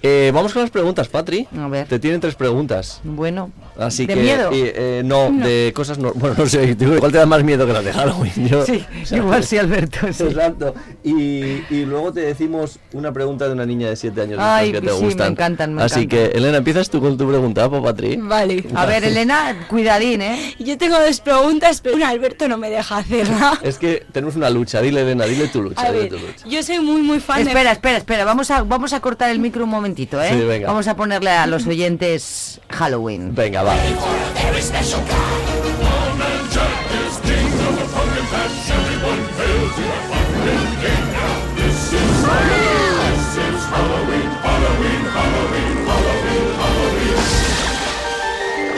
Eh, 0.05 0.33
vamos 0.35 0.53
con 0.53 0.62
las 0.62 0.71
preguntas, 0.71 1.07
Patri. 1.09 1.47
A 1.57 1.69
ver. 1.69 1.87
Te 1.87 1.99
tienen 2.01 2.21
tres 2.21 2.35
preguntas. 2.35 3.01
Bueno, 3.05 3.53
Así 3.79 4.05
¿De 4.05 4.15
que. 4.15 4.21
miedo? 4.21 4.53
y, 4.53 4.62
eh, 4.65 5.03
no, 5.05 5.31
de 5.31 5.73
cosas. 5.75 5.99
No, 5.99 6.12
bueno, 6.15 6.35
no 6.38 6.47
sé. 6.47 6.77
Igual 6.79 7.12
te 7.12 7.19
da 7.19 7.27
más 7.27 7.43
miedo 7.45 7.67
que 7.67 7.73
las 7.73 7.85
de 7.85 7.93
Halloween. 7.93 8.49
Yo, 8.49 8.67
Sí, 8.67 8.85
o 9.03 9.07
sea, 9.07 9.19
igual 9.19 9.45
sí, 9.45 9.59
Alberto. 9.59 9.99
sí. 10.12 10.25
Exacto. 10.25 10.75
Y, 11.05 11.62
y 11.71 11.85
luego 11.87 12.12
te 12.12 12.21
decimos 12.21 12.79
una 12.93 13.12
pregunta 13.12 13.47
de 13.47 13.53
una 13.53 13.65
niña 13.65 13.88
de 13.88 13.97
7 13.97 14.21
años 14.21 14.38
de 14.38 14.45
Ay, 14.45 14.73
que 14.73 14.81
te 14.81 14.91
sí, 14.91 15.15
me 15.15 15.27
encantan, 15.27 15.75
me 15.75 15.83
Así 15.83 16.01
encantan. 16.03 16.31
que, 16.33 16.37
Elena, 16.38 16.59
empiezas 16.59 16.91
tú 16.91 17.01
con 17.01 17.17
tu 17.17 17.29
pregunta, 17.29 17.71
Patri. 17.71 18.17
Vale. 18.17 18.65
A 18.75 18.87
ver, 18.87 19.05
Elena, 19.05 19.67
cuidadín, 19.69 20.21
¿eh? 20.23 20.55
Yo 20.59 20.77
tengo 20.79 20.99
dos 20.99 21.21
preguntas, 21.21 21.81
pero 21.81 21.97
una 21.97 22.09
Alberto 22.09 22.49
no 22.49 22.59
me 22.59 22.71
deja 22.71 22.99
hacerla. 22.99 23.59
Es 23.62 23.79
que 23.79 24.05
tenemos 24.12 24.35
una 24.37 24.51
lucha. 24.51 24.81
Dile, 24.83 25.03
Elena, 25.03 25.25
dile 25.27 25.47
tu 25.49 25.62
lucha. 25.62 25.81
A 25.81 25.93
dile 25.93 26.01
ver, 26.01 26.09
tu 26.11 26.19
lucha. 26.19 26.47
yo 26.49 26.62
soy 26.62 26.81
muy, 26.81 27.03
muy 27.03 27.21
fan 27.21 27.47
Espera, 27.47 27.73
espera, 27.73 27.99
espera. 27.99 28.25
Vamos 28.25 28.51
a, 28.51 28.62
vamos 28.65 28.93
a 28.93 29.01
cortar 29.01 29.31
el 29.31 29.38
micro 29.38 29.65
un 29.65 29.71
momentito, 29.92 30.22
¿eh? 30.22 30.31
Sí, 30.33 30.46
venga. 30.46 30.68
Vamos 30.68 30.88
a 30.88 30.96
ponerle 30.96 31.31
a 31.31 31.46
los 31.46 31.66
oyentes 31.66 32.61
Halloween. 32.70 33.35
Venga, 33.35 33.62
va. 33.62 33.74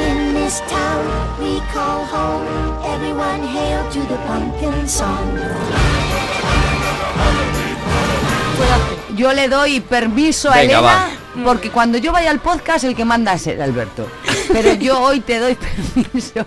In 0.00 0.35
this 0.35 0.61
town 0.68 1.38
we 1.38 1.61
call 1.72 2.05
home, 2.05 2.46
everyone 2.92 3.42
hail 3.46 3.88
to 3.90 4.00
the 4.09 4.16
pumpkin 4.27 4.88
song. 4.88 6.04
Yo 9.16 9.33
le 9.33 9.48
doy 9.48 9.81
permiso 9.81 10.50
a 10.50 10.62
Elena, 10.62 11.09
porque 11.44 11.70
cuando 11.70 11.98
yo 11.98 12.12
vaya 12.12 12.31
al 12.31 12.40
podcast 12.40 12.85
el 12.85 12.94
que 12.94 13.05
manda 13.05 13.35
es 13.35 13.46
el 13.46 13.61
Alberto. 13.61 14.07
Pero 14.53 14.74
yo 14.74 15.00
hoy 15.03 15.20
te 15.20 15.38
doy 15.38 15.57
permiso 15.57 16.46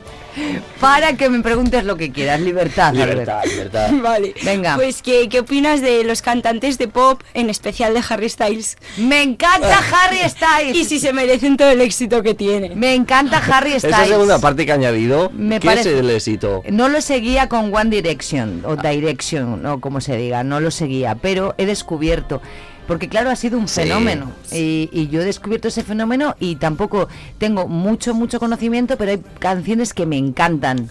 para 0.80 1.13
que 1.17 1.30
me 1.30 1.41
preguntes 1.41 1.84
lo 1.84 1.95
que 1.97 2.12
quieras. 2.12 2.39
Libertad, 2.41 2.93
Libertad, 2.93 3.43
libertad. 3.45 3.89
Vale. 4.02 4.34
Venga. 4.43 4.76
Pues, 4.76 5.02
¿qué, 5.02 5.28
¿qué 5.30 5.39
opinas 5.39 5.82
de 5.82 6.04
los 6.04 6.21
cantantes 6.21 6.78
de 6.78 6.88
pop, 6.88 7.21
en 7.34 7.50
especial 7.50 7.93
de 7.93 8.02
Harry 8.10 8.30
Styles? 8.30 8.78
Me 8.97 9.21
encanta 9.23 9.80
Harry 9.93 10.19
Styles. 10.30 10.76
Y 10.76 10.86
si 10.86 11.00
se 11.00 11.13
merecen 11.13 11.58
todo 11.58 11.69
el 11.71 11.82
éxito 11.82 12.21
que 12.23 12.34
tiene. 12.34 12.76
Me 12.76 12.93
encanta 12.93 13.38
Harry 13.38 13.73
Esa 13.73 13.89
Styles. 13.89 14.10
segunda 14.10 14.39
parte 14.39 14.65
que 14.65 14.71
ha 14.71 14.76
añadido, 14.76 15.30
Me 15.34 15.60
¿qué 15.60 15.65
parece- 15.67 15.93
es 15.93 16.00
el 16.00 16.10
éxito? 16.10 16.63
No 16.69 16.89
lo 16.89 17.02
seguía 17.02 17.50
con 17.50 17.73
One 17.73 17.89
Direction 17.89 18.63
o 18.65 18.76
Direction 18.76 19.65
o 19.65 19.80
como 19.80 20.02
se 20.02 20.15
diga, 20.17 20.43
no 20.43 20.60
lo 20.60 20.71
seguía, 20.71 21.15
pero 21.15 21.56
he 21.58 21.65
descubierto. 21.65 22.41
Porque 22.88 23.10
claro, 23.10 23.30
ha 23.30 23.36
sido 23.36 23.58
un 23.58 23.67
Sí, 23.67 23.82
fenómeno 23.82 24.32
y, 24.52 24.89
y 24.91 25.08
yo 25.10 25.21
he 25.21 25.26
descubierto 25.26 25.67
ese 25.67 25.84
fenómeno 25.84 26.36
y 26.39 26.56
tampoco 26.56 27.08
tengo 27.38 27.67
mucho, 27.67 28.13
mucho 28.13 28.39
conocimiento, 28.39 28.97
pero 28.97 29.12
hay 29.12 29.21
canciones 29.39 29.93
que 29.93 30.06
me 30.06 30.17
encantan. 30.17 30.89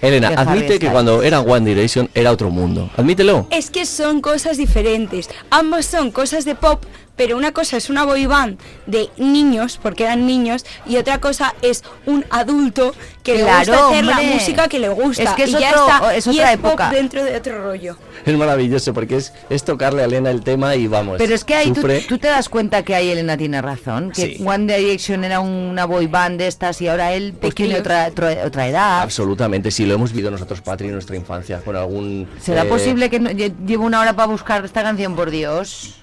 Elena, 0.00 0.28
admite 0.36 0.78
que 0.78 0.88
cuando 0.90 1.22
era 1.22 1.40
One 1.40 1.68
Direction 1.68 2.08
era 2.14 2.30
otro 2.30 2.50
mundo. 2.50 2.90
Admítelo. 2.96 3.48
Es 3.50 3.70
que 3.70 3.84
son 3.86 4.20
cosas 4.20 4.56
diferentes. 4.56 5.28
Ambos 5.50 5.86
son 5.86 6.12
cosas 6.12 6.44
de 6.44 6.54
pop, 6.54 6.84
pero 7.18 7.36
una 7.36 7.52
cosa 7.52 7.76
es 7.76 7.90
una 7.90 8.04
boy 8.04 8.24
band 8.24 8.58
de 8.86 9.10
niños, 9.18 9.78
porque 9.82 10.04
eran 10.04 10.26
niños, 10.26 10.64
y 10.86 10.96
otra 10.96 11.20
cosa 11.20 11.54
es 11.60 11.82
un 12.06 12.24
adulto 12.30 12.94
que 13.22 13.34
le 13.34 13.42
Claro, 13.42 13.58
gusta 13.72 13.88
hacer 13.90 14.04
la 14.06 14.12
hombre. 14.12 14.34
música 14.34 14.68
que 14.68 14.78
le 14.78 14.88
gusta. 14.88 15.22
Es 15.24 15.30
que 15.34 15.42
es 15.42 15.50
y 15.50 15.58
ya 15.58 15.70
otro- 15.72 15.86
está. 15.88 16.14
es 16.14 16.26
y 16.26 16.30
otra 16.30 16.52
es 16.52 16.56
pop 16.58 16.66
época. 16.68 16.90
dentro 16.90 17.24
de 17.24 17.36
otro 17.36 17.62
rollo. 17.62 17.98
Es 18.24 18.36
maravilloso 18.36 18.94
porque 18.94 19.16
es, 19.16 19.32
es 19.50 19.64
tocarle 19.64 20.00
a 20.02 20.04
Elena 20.06 20.30
el 20.30 20.42
tema 20.42 20.74
y 20.76 20.86
vamos. 20.86 21.16
Pero 21.18 21.34
es 21.34 21.44
que 21.44 21.54
ahí 21.54 21.72
tú, 21.72 21.82
tú 22.08 22.18
te 22.18 22.28
das 22.28 22.48
cuenta 22.48 22.82
que 22.84 22.94
ahí 22.94 23.10
Elena 23.10 23.36
tiene 23.36 23.60
razón, 23.60 24.12
que 24.14 24.36
Sí. 24.36 24.42
One 24.46 24.72
Direction 24.74 25.24
era 25.24 25.40
una 25.40 25.84
boy 25.84 26.06
band 26.06 26.38
de 26.38 26.46
estas 26.46 26.80
y 26.80 26.88
ahora 26.88 27.12
él 27.12 27.34
pues, 27.38 27.54
tiene 27.54 27.78
otra, 27.78 28.06
otra, 28.08 28.34
otra 28.46 28.68
edad. 28.68 29.02
Absolutamente, 29.02 29.70
sí, 29.70 29.84
lo 29.84 29.94
hemos 29.94 30.12
vivido 30.12 30.30
nosotros, 30.30 30.60
Patri, 30.62 30.86
en 30.86 30.94
nuestra 30.94 31.16
infancia, 31.16 31.60
con 31.64 31.76
algún... 31.76 32.28
¿Será 32.40 32.62
eh, 32.62 32.66
posible 32.66 33.10
que 33.10 33.20
no- 33.20 33.30
lle- 33.30 33.52
llevo 33.66 33.84
una 33.84 34.00
hora 34.00 34.14
para 34.14 34.28
buscar 34.28 34.64
esta 34.64 34.82
canción, 34.82 35.14
por 35.16 35.30
Dios? 35.30 35.94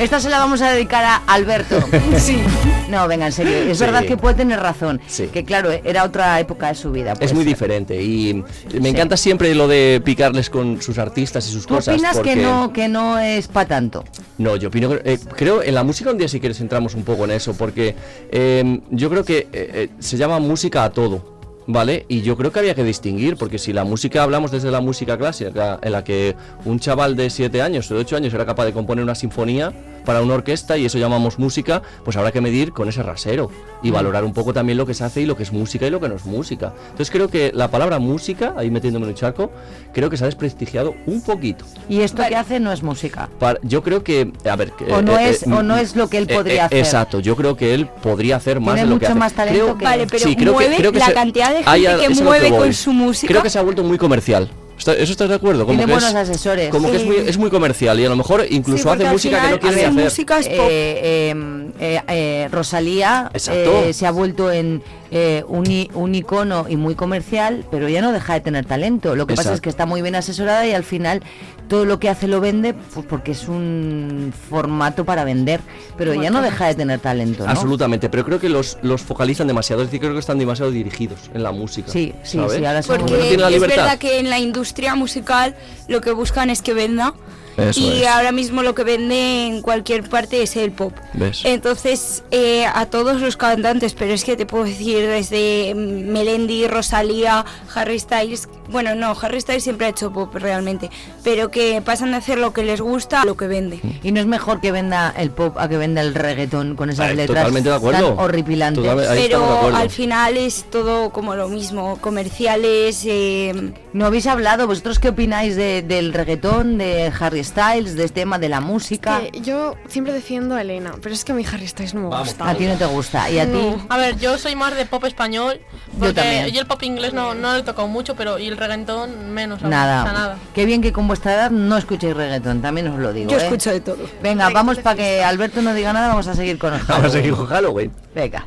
Esta 0.00 0.18
se 0.18 0.30
la 0.30 0.38
vamos 0.38 0.62
a 0.62 0.72
dedicar 0.72 1.04
a 1.04 1.16
Alberto. 1.26 1.78
Sí. 2.18 2.42
No, 2.90 3.06
venga, 3.08 3.26
en 3.26 3.32
serio. 3.32 3.56
Es 3.56 3.78
Sí. 3.78 3.84
verdad 3.84 4.04
que 4.04 4.16
puede 4.16 4.34
tener 4.34 4.60
razón. 4.60 5.00
Sí. 5.06 5.28
Que 5.28 5.44
claro, 5.44 5.70
era 5.70 6.04
otra 6.04 6.38
época 6.40 6.68
de 6.68 6.74
su 6.74 6.90
vida. 6.90 7.14
Es 7.20 7.32
muy 7.32 7.44
diferente 7.44 8.02
y 8.02 8.42
me 8.80 8.88
encanta 8.90 9.16
siempre 9.16 9.54
lo 9.54 9.68
de 9.68 10.00
picarles 10.04 10.50
con 10.50 10.82
sus 10.82 10.98
artistas 10.98 11.48
y 11.48 11.52
sus 11.52 11.66
¿Tú 11.66 11.74
cosas. 11.76 11.94
opinas 11.94 12.16
porque... 12.16 12.34
que 12.34 12.42
no, 12.42 12.72
que 12.72 12.88
no 12.88 13.18
es 13.18 13.48
para 13.48 13.68
tanto? 13.68 14.04
No, 14.38 14.56
yo 14.56 14.68
opino 14.68 14.88
que, 14.90 15.00
eh, 15.04 15.18
creo 15.36 15.62
en 15.62 15.74
la 15.74 15.84
música 15.84 16.10
un 16.10 16.18
día 16.18 16.28
si 16.28 16.40
quieres 16.40 16.60
entramos 16.60 16.94
un 16.94 17.04
poco 17.04 17.24
en 17.24 17.32
eso, 17.32 17.54
porque 17.54 17.94
eh, 18.30 18.80
yo 18.90 19.10
creo 19.10 19.24
que 19.24 19.38
eh, 19.38 19.48
eh, 19.52 19.88
se 19.98 20.16
llama 20.16 20.38
música 20.40 20.84
a 20.84 20.90
todo, 20.90 21.38
¿vale? 21.66 22.06
Y 22.08 22.22
yo 22.22 22.36
creo 22.36 22.50
que 22.52 22.58
había 22.58 22.74
que 22.74 22.84
distinguir, 22.84 23.36
porque 23.36 23.58
si 23.58 23.72
la 23.72 23.84
música 23.84 24.22
hablamos 24.22 24.50
desde 24.50 24.70
la 24.70 24.80
música 24.80 25.16
clásica, 25.18 25.78
en 25.82 25.92
la 25.92 26.02
que 26.04 26.34
un 26.64 26.80
chaval 26.80 27.16
de 27.16 27.28
7 27.30 27.60
años 27.62 27.90
o 27.90 27.94
de 27.94 28.00
8 28.00 28.16
años 28.16 28.34
era 28.34 28.46
capaz 28.46 28.64
de 28.64 28.72
componer 28.72 29.04
una 29.04 29.14
sinfonía, 29.14 29.72
para 30.04 30.22
una 30.22 30.34
orquesta 30.34 30.76
y 30.76 30.86
eso 30.86 30.98
llamamos 30.98 31.38
música, 31.38 31.82
pues 32.04 32.16
habrá 32.16 32.32
que 32.32 32.40
medir 32.40 32.72
con 32.72 32.88
ese 32.88 33.02
rasero 33.02 33.50
y 33.82 33.90
Mm. 33.90 33.94
valorar 33.94 34.24
un 34.24 34.32
poco 34.32 34.52
también 34.52 34.78
lo 34.78 34.86
que 34.86 34.94
se 34.94 35.04
hace 35.04 35.20
y 35.22 35.26
lo 35.26 35.36
que 35.36 35.42
es 35.42 35.52
música 35.52 35.86
y 35.86 35.90
lo 35.90 36.00
que 36.00 36.08
no 36.08 36.16
es 36.16 36.24
música. 36.26 36.72
Entonces 36.84 37.10
creo 37.10 37.28
que 37.28 37.50
la 37.54 37.68
palabra 37.70 37.98
música, 37.98 38.54
ahí 38.56 38.70
metiéndome 38.70 39.06
en 39.06 39.10
el 39.10 39.16
charco, 39.16 39.50
creo 39.92 40.10
que 40.10 40.16
se 40.16 40.24
ha 40.24 40.26
desprestigiado 40.26 40.94
un 41.06 41.22
poquito. 41.22 41.64
Y 41.88 42.00
esto 42.00 42.22
que 42.28 42.36
hace 42.36 42.60
no 42.60 42.72
es 42.72 42.82
música. 42.82 43.28
Para- 43.38 43.58
yo 43.62 43.82
creo 43.82 44.02
que, 44.04 44.32
a 44.48 44.56
ver, 44.56 44.72
que, 44.72 44.84
O 44.92 45.02
no 45.02 45.18
eh, 45.18 45.30
es- 45.30 45.42
eh, 45.44 45.52
o 45.52 45.62
no 45.62 45.76
es 45.76 45.96
lo 45.96 46.08
que 46.08 46.18
él 46.18 46.26
eh, 46.28 46.34
podría 46.34 46.54
eh, 46.54 46.60
hacer. 46.66 46.78
Exacto, 46.78 47.20
yo 47.20 47.36
creo 47.36 47.56
que 47.56 47.74
él 47.74 47.86
podría 48.02 48.36
hacer 48.36 48.60
más 48.60 48.74
Tiene 48.74 48.88
de 48.88 48.94
lo 48.94 48.98
que 49.00 49.06
mucho 49.06 49.12
hace. 49.12 49.18
más 49.18 49.32
talento 49.32 49.64
Creo- 49.64 49.78
que- 49.78 49.84
Vale, 49.84 50.06
pero 50.06 50.24
sí, 50.24 50.36
creo 50.36 50.52
que- 50.56 50.64
mueve 50.66 50.76
creo 50.76 50.92
que 50.92 50.98
la 50.98 51.06
se- 51.06 51.14
cantidad 51.14 51.50
de 51.54 51.62
gente 51.64 51.96
que 52.06 52.12
es 52.12 52.20
mueve 52.22 52.50
con 52.50 52.72
su 52.74 52.92
música. 52.92 53.30
Creo 53.32 53.42
que 53.42 53.50
se 53.50 53.58
ha 53.58 53.62
vuelto 53.62 53.82
muy 53.82 53.98
comercial. 53.98 54.48
¿Está- 54.90 55.02
¿Eso 55.02 55.12
estás 55.12 55.28
de 55.28 55.34
acuerdo? 55.34 55.66
Como 55.66 55.78
Tiene 55.78 55.92
que 55.92 55.98
es- 55.98 56.04
buenos 56.12 56.28
asesores. 56.28 56.68
Como 56.70 56.90
que 56.90 56.96
es 56.96 57.04
muy, 57.04 57.16
es 57.16 57.38
muy 57.38 57.50
comercial 57.50 57.98
y 58.00 58.04
a 58.04 58.08
lo 58.08 58.16
mejor 58.16 58.44
incluso 58.50 58.90
hace 58.90 59.04
música 59.04 59.40
que 59.42 59.50
no 59.50 59.58
quiere 59.60 59.86
hacer. 59.86 60.12
Eh, 60.46 61.32
eh, 61.32 61.70
eh, 61.80 62.00
eh, 62.08 62.48
Rosalía 62.50 63.30
eh, 63.34 63.90
se 63.92 64.06
ha 64.06 64.10
vuelto 64.10 64.50
en 64.52 64.82
eh, 65.12 65.42
un, 65.48 65.68
i- 65.68 65.90
un 65.94 66.14
icono 66.14 66.66
y 66.68 66.76
muy 66.76 66.94
comercial, 66.94 67.64
pero 67.70 67.88
ella 67.88 68.00
no 68.00 68.12
deja 68.12 68.34
de 68.34 68.40
tener 68.40 68.64
talento. 68.64 69.16
Lo 69.16 69.26
que 69.26 69.34
pasa 69.34 69.52
es 69.54 69.60
que 69.60 69.68
está 69.68 69.84
muy 69.84 70.02
bien 70.02 70.14
asesorada 70.14 70.64
y 70.66 70.72
al 70.72 70.84
final 70.84 71.22
todo 71.66 71.84
lo 71.84 71.98
que 71.98 72.08
hace 72.08 72.26
lo 72.28 72.40
vende 72.40 72.74
pues, 72.74 73.06
porque 73.06 73.32
es 73.32 73.48
un 73.48 74.32
formato 74.48 75.04
para 75.04 75.24
vender, 75.24 75.60
pero 75.98 76.12
ella 76.12 76.30
no 76.30 76.42
deja 76.42 76.66
de 76.68 76.74
tener 76.76 77.00
talento. 77.00 77.44
¿no? 77.44 77.50
Absolutamente, 77.50 78.08
pero 78.08 78.24
creo 78.24 78.38
que 78.40 78.48
los, 78.48 78.78
los 78.82 79.02
focalizan 79.02 79.46
demasiado, 79.48 79.82
es 79.82 79.88
decir, 79.88 80.00
creo 80.00 80.12
que 80.12 80.18
están 80.20 80.38
demasiado 80.38 80.70
dirigidos 80.70 81.18
en 81.34 81.42
la 81.42 81.50
música. 81.52 81.90
Sí, 81.90 82.12
sí, 82.22 82.38
¿sabes? 82.38 82.52
sí, 82.58 82.64
ahora 82.64 82.80
Porque 82.86 83.36
no 83.36 83.46
es 83.46 83.52
libertad. 83.52 83.76
verdad 83.82 83.98
que 83.98 84.18
en 84.20 84.30
la 84.30 84.38
industria 84.38 84.79
musical 84.94 85.56
lo 85.88 86.00
que 86.00 86.12
buscan 86.12 86.50
es 86.50 86.62
que 86.62 86.74
venda. 86.74 87.14
Eso 87.56 87.80
y 87.80 88.02
es. 88.02 88.06
ahora 88.06 88.32
mismo 88.32 88.62
lo 88.62 88.74
que 88.74 88.84
vende 88.84 89.46
en 89.46 89.60
cualquier 89.60 90.08
parte 90.08 90.42
es 90.42 90.56
el 90.56 90.72
pop. 90.72 90.94
¿Ves? 91.12 91.42
Entonces, 91.44 92.22
eh, 92.30 92.64
a 92.66 92.86
todos 92.86 93.20
los 93.20 93.36
cantantes, 93.36 93.94
pero 93.94 94.12
es 94.14 94.24
que 94.24 94.36
te 94.36 94.46
puedo 94.46 94.64
decir 94.64 95.06
desde 95.06 95.74
Melendi, 95.74 96.66
Rosalía, 96.68 97.44
Harry 97.74 97.98
Styles, 97.98 98.48
bueno, 98.70 98.94
no, 98.94 99.16
Harry 99.20 99.40
Styles 99.40 99.62
siempre 99.64 99.86
ha 99.86 99.90
hecho 99.90 100.12
pop 100.12 100.34
realmente, 100.34 100.90
pero 101.24 101.50
que 101.50 101.82
pasan 101.82 102.10
de 102.12 102.16
hacer 102.18 102.38
lo 102.38 102.52
que 102.52 102.62
les 102.62 102.80
gusta 102.80 103.22
a 103.22 103.24
lo 103.24 103.36
que 103.36 103.46
vende. 103.46 103.80
Y 104.02 104.12
no 104.12 104.20
es 104.20 104.26
mejor 104.26 104.60
que 104.60 104.72
venda 104.72 105.12
el 105.16 105.30
pop 105.30 105.56
a 105.58 105.68
que 105.68 105.76
venda 105.76 106.00
el 106.00 106.14
reggaetón 106.14 106.76
con 106.76 106.90
esas 106.90 107.08
letras 107.14 107.26
totalmente 107.38 107.68
de 107.70 107.74
acuerdo. 107.76 108.08
tan 108.14 108.18
horripilantes. 108.24 108.82
Totalmente- 108.82 109.14
de 109.14 109.20
Pero 109.28 109.44
acuerdo. 109.58 109.76
al 109.76 109.90
final 109.90 110.36
es 110.36 110.64
todo 110.70 111.10
como 111.10 111.34
lo 111.36 111.48
mismo, 111.48 111.98
comerciales, 112.00 113.02
eh, 113.06 113.72
No 113.92 114.06
habéis 114.06 114.26
hablado, 114.28 114.66
vosotros 114.66 114.98
qué 115.00 115.08
opináis 115.08 115.56
de- 115.56 115.82
del 115.82 116.12
reggaetón, 116.12 116.78
de 116.78 117.12
Harry 117.18 117.42
Styles, 117.42 117.96
de 117.96 118.04
este 118.04 118.20
tema 118.20 118.38
de 118.38 118.48
la 118.48 118.60
música. 118.60 119.20
Que 119.32 119.40
yo 119.40 119.74
siempre 119.88 120.12
defiendo 120.12 120.54
a 120.54 120.60
Elena, 120.62 120.92
pero 121.02 121.14
es 121.14 121.24
que 121.24 121.32
a 121.32 121.34
mi 121.34 121.44
Harry 121.44 121.66
Styles 121.66 121.94
no 121.94 122.08
me 122.08 122.16
gusta. 122.16 122.48
A 122.48 122.54
ti 122.54 122.66
no 122.66 122.76
te 122.76 122.86
gusta. 122.86 123.28
¿Y 123.30 123.38
a 123.38 123.46
ti? 123.46 123.52
No. 123.52 123.84
A 123.88 123.96
ver, 123.96 124.16
yo 124.18 124.38
soy 124.38 124.54
más 124.54 124.76
de 124.76 124.86
pop 124.86 125.04
español. 125.04 125.60
Yo 125.92 125.98
Porque 125.98 126.14
también. 126.14 126.46
yo 126.50 126.60
el 126.60 126.66
pop 126.66 126.82
inglés 126.82 127.12
no, 127.12 127.34
no 127.34 127.52
le 127.54 127.60
he 127.60 127.62
tocado 127.62 127.88
mucho, 127.88 128.14
pero 128.14 128.38
y 128.38 128.46
el 128.46 128.56
reggaetón 128.68 129.32
menos. 129.32 129.60
aún. 129.62 129.70
Nada. 129.70 130.00
O 130.02 130.04
sea, 130.04 130.12
nada. 130.12 130.38
Qué 130.54 130.64
bien 130.66 130.80
que 130.82 130.92
con 130.92 131.06
vuestra 131.08 131.34
edad 131.34 131.50
no 131.50 131.76
escuchéis 131.76 132.14
reggaetón, 132.16 132.62
también 132.62 132.88
os 132.88 132.98
lo 132.98 133.12
digo. 133.12 133.30
Yo 133.30 133.38
¿eh? 133.38 133.42
escucho 133.42 133.70
de 133.70 133.80
todo. 133.80 133.98
Venga, 134.22 134.50
vamos 134.50 134.78
para 134.78 134.96
que 134.96 135.22
Alberto 135.24 135.62
no 135.62 135.74
diga 135.74 135.92
nada, 135.92 136.08
vamos 136.08 136.26
a 136.28 136.34
seguir 136.34 136.58
con 136.58 136.74
el 136.74 136.80
Vamos 136.82 137.06
a 137.06 137.10
seguir 137.10 137.34
con 137.34 137.46
Halloween. 137.46 137.92
Venga. 138.14 138.46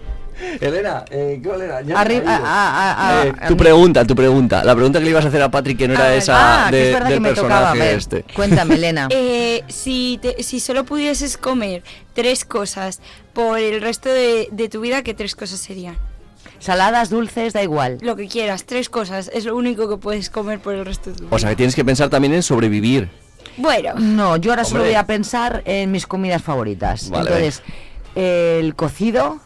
Elena, 0.59 1.05
eh, 1.11 1.39
¿qué 1.41 1.49
Elena? 1.49 1.81
Ya 1.81 1.99
Arriba, 2.01 3.23
Eh, 3.25 3.33
tu 3.47 3.55
pregunta, 3.55 4.03
tu 4.03 4.15
pregunta. 4.15 4.63
La 4.63 4.73
pregunta 4.75 4.99
que 4.99 5.05
le 5.05 5.11
ibas 5.11 5.23
a 5.23 5.27
hacer 5.29 5.41
a 5.41 5.49
Patrick 5.49 5.77
que 5.77 5.87
no 5.87 5.93
era 5.93 6.13
esa 6.15 6.65
Ah, 6.65 6.69
que 6.69 6.75
de- 6.75 6.87
es 6.87 6.93
verdad 6.93 7.07
del 7.09 7.17
que 7.17 7.19
me 7.21 7.29
personaje 7.29 7.65
tocaba. 7.77 7.85
Este. 7.91 8.25
Cuéntame, 8.35 8.75
Elena. 8.75 9.07
Eh, 9.11 9.63
si, 9.67 10.19
te- 10.21 10.41
si 10.43 10.59
solo 10.59 10.83
pudieses 10.85 11.37
comer 11.37 11.83
tres 12.13 12.43
cosas 12.45 12.99
por 13.33 13.59
el 13.59 13.79
resto 13.79 14.09
de, 14.09 14.49
de 14.51 14.69
tu 14.69 14.81
vida, 14.81 15.03
¿qué 15.03 15.13
tres 15.13 15.35
cosas 15.35 15.59
serían? 15.59 15.97
Saladas, 16.63 17.09
dulces, 17.09 17.51
da 17.51 17.61
igual. 17.61 17.97
Lo 18.01 18.15
que 18.15 18.29
quieras, 18.29 18.63
tres 18.63 18.87
cosas. 18.89 19.29
Es 19.33 19.43
lo 19.43 19.53
único 19.57 19.89
que 19.89 19.97
puedes 19.97 20.29
comer 20.29 20.59
por 20.59 20.73
el 20.75 20.85
resto 20.85 21.09
de 21.09 21.17
tu 21.17 21.23
vida. 21.25 21.35
O 21.35 21.37
sea 21.37 21.49
que 21.49 21.57
tienes 21.57 21.75
que 21.75 21.83
pensar 21.83 22.09
también 22.09 22.33
en 22.33 22.41
sobrevivir. 22.41 23.09
Bueno. 23.57 23.95
No, 23.99 24.37
yo 24.37 24.51
ahora 24.51 24.63
solo 24.63 24.85
voy 24.85 24.93
a 24.93 25.05
pensar 25.05 25.61
en 25.65 25.91
mis 25.91 26.07
comidas 26.07 26.41
favoritas. 26.41 27.09
Vale, 27.09 27.23
Entonces, 27.29 27.63
el 28.15 28.75
cocido, 28.75 29.39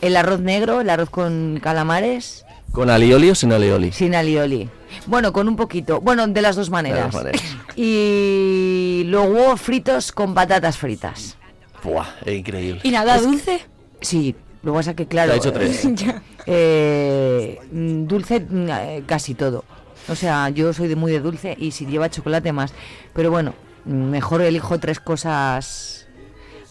el 0.00 0.16
arroz 0.16 0.40
negro, 0.40 0.80
el 0.80 0.88
arroz 0.88 1.10
con 1.10 1.60
calamares, 1.62 2.44
¿Con 2.72 2.88
alioli 2.90 3.30
o 3.30 3.34
sin 3.34 3.52
alioli? 3.52 3.92
sin 3.92 4.14
alioli. 4.14 4.68
Bueno, 5.06 5.32
con 5.34 5.48
un 5.48 5.56
poquito. 5.56 6.00
Bueno, 6.00 6.26
de 6.26 6.40
las 6.42 6.56
dos 6.56 6.70
maneras. 6.70 7.04
las 7.04 7.12
dos 7.12 7.22
maneras. 7.24 7.42
Y 7.76 9.06
huevos 9.12 9.60
fritos 9.60 10.12
con 10.12 10.32
patatas 10.34 10.78
fritas. 10.78 11.36
Buah, 11.82 12.06
es 12.24 12.38
increíble. 12.38 12.80
¿Y 12.82 12.90
nada 12.90 13.16
Es 13.16 13.20
que- 13.20 13.26
dulce? 13.26 13.60
Sí, 14.00 14.34
lo 14.66 14.72
que 14.72 14.76
pasa 14.78 14.94
que 14.94 15.06
claro. 15.06 15.32
Hecho 15.32 15.52
tres. 15.52 15.88
eh, 16.46 17.60
dulce 17.70 18.44
eh, 18.50 19.04
casi 19.06 19.34
todo. 19.34 19.64
O 20.08 20.16
sea, 20.16 20.48
yo 20.50 20.72
soy 20.72 20.88
de 20.88 20.96
muy 20.96 21.12
de 21.12 21.20
dulce 21.20 21.56
y 21.56 21.70
si 21.70 21.86
lleva 21.86 22.10
chocolate 22.10 22.52
más. 22.52 22.74
Pero 23.14 23.30
bueno, 23.30 23.54
mejor 23.84 24.42
elijo 24.42 24.80
tres 24.80 24.98
cosas. 24.98 26.08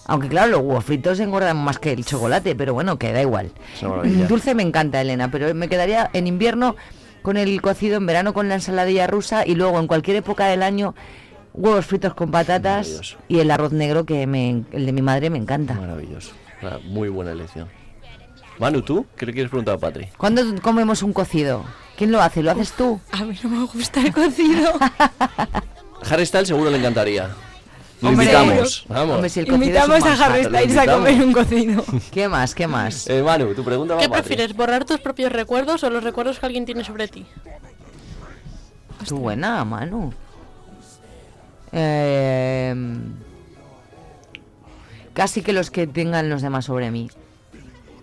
Aunque 0.07 0.27
claro, 0.27 0.51
los 0.51 0.59
huevos 0.59 0.83
fritos 0.83 1.21
engordan 1.21 1.55
más 1.55 1.79
que 1.79 1.93
el 1.93 2.05
chocolate, 2.05 2.53
pero 2.53 2.73
bueno, 2.73 2.99
que 2.99 3.13
da 3.13 3.21
igual. 3.21 3.51
Es 4.03 4.27
Dulce 4.27 4.53
me 4.53 4.61
encanta, 4.61 4.99
Elena, 4.99 5.31
pero 5.31 5.55
me 5.55 5.69
quedaría 5.69 6.09
en 6.11 6.27
invierno 6.27 6.75
con 7.21 7.37
el 7.37 7.59
cocido, 7.61 7.95
en 7.95 8.05
verano 8.05 8.33
con 8.33 8.49
la 8.49 8.55
ensaladilla 8.55 9.07
rusa 9.07 9.47
y 9.47 9.55
luego 9.55 9.79
en 9.79 9.87
cualquier 9.87 10.17
época 10.17 10.47
del 10.47 10.61
año 10.61 10.93
huevos 11.53 11.85
fritos 11.85 12.13
con 12.13 12.29
patatas 12.29 13.15
y 13.29 13.39
el 13.39 13.49
arroz 13.49 13.71
negro 13.71 14.05
que 14.05 14.27
me, 14.27 14.65
el 14.73 14.85
de 14.85 14.91
mi 14.91 15.01
madre 15.01 15.29
me 15.29 15.37
encanta. 15.37 15.75
Maravilloso. 15.75 16.33
Muy 16.83 17.09
buena 17.09 17.31
elección. 17.31 17.67
Manu, 18.59 18.81
¿tú? 18.81 19.05
¿Qué 19.17 19.25
le 19.25 19.33
quieres 19.33 19.49
preguntar 19.49 19.75
a 19.75 19.77
Patri? 19.77 20.07
¿Cuándo 20.17 20.41
comemos 20.61 21.03
un 21.03 21.11
cocido? 21.13 21.63
¿Quién 21.97 22.11
lo 22.11 22.21
hace? 22.21 22.41
¿Lo 22.41 22.51
haces 22.51 22.71
tú? 22.73 22.99
A 23.11 23.23
mí 23.23 23.37
no 23.43 23.49
me 23.49 23.65
gusta 23.65 24.01
el 24.01 24.13
cocido. 24.13 24.71
Harry 26.09 26.25
Styles 26.25 26.47
seguro 26.47 26.69
le 26.69 26.77
encantaría. 26.77 27.29
Lo 28.01 28.09
Hombre, 28.09 28.25
invitamos. 28.25 28.85
Vamos. 28.87 29.15
Hombre, 29.15 29.29
si 29.29 29.39
el 29.39 29.45
cocido 29.47 29.63
es 29.63 29.67
Invitamos 29.67 30.01
un 30.03 30.07
a 30.07 30.25
Harry. 30.25 30.43
Styles 30.45 30.77
a 30.77 30.85
comer 30.93 31.21
un 31.23 31.33
cocido. 31.33 31.85
¿Qué 32.11 32.27
más? 32.27 32.53
¿Qué 32.55 32.67
más? 32.67 33.07
Eh, 33.09 33.21
Manu, 33.23 33.53
tu 33.53 33.63
pregunta 33.63 33.95
va 33.95 33.99
¿Qué 33.99 34.05
a 34.05 34.09
Patri. 34.09 34.23
prefieres, 34.27 34.55
borrar 34.55 34.85
tus 34.85 34.99
propios 34.99 35.31
recuerdos 35.31 35.83
o 35.83 35.89
los 35.89 36.03
recuerdos 36.03 36.39
que 36.39 36.45
alguien 36.45 36.65
tiene 36.65 36.83
sobre 36.83 37.07
ti? 37.07 37.25
Tú 39.07 39.17
buena, 39.17 39.63
Manu. 39.65 40.13
Eh, 41.71 42.73
casi 45.13 45.41
que 45.41 45.51
los 45.53 45.71
que 45.71 45.87
tengan 45.87 46.29
los 46.29 46.41
demás 46.41 46.65
sobre 46.65 46.91
mí. 46.91 47.09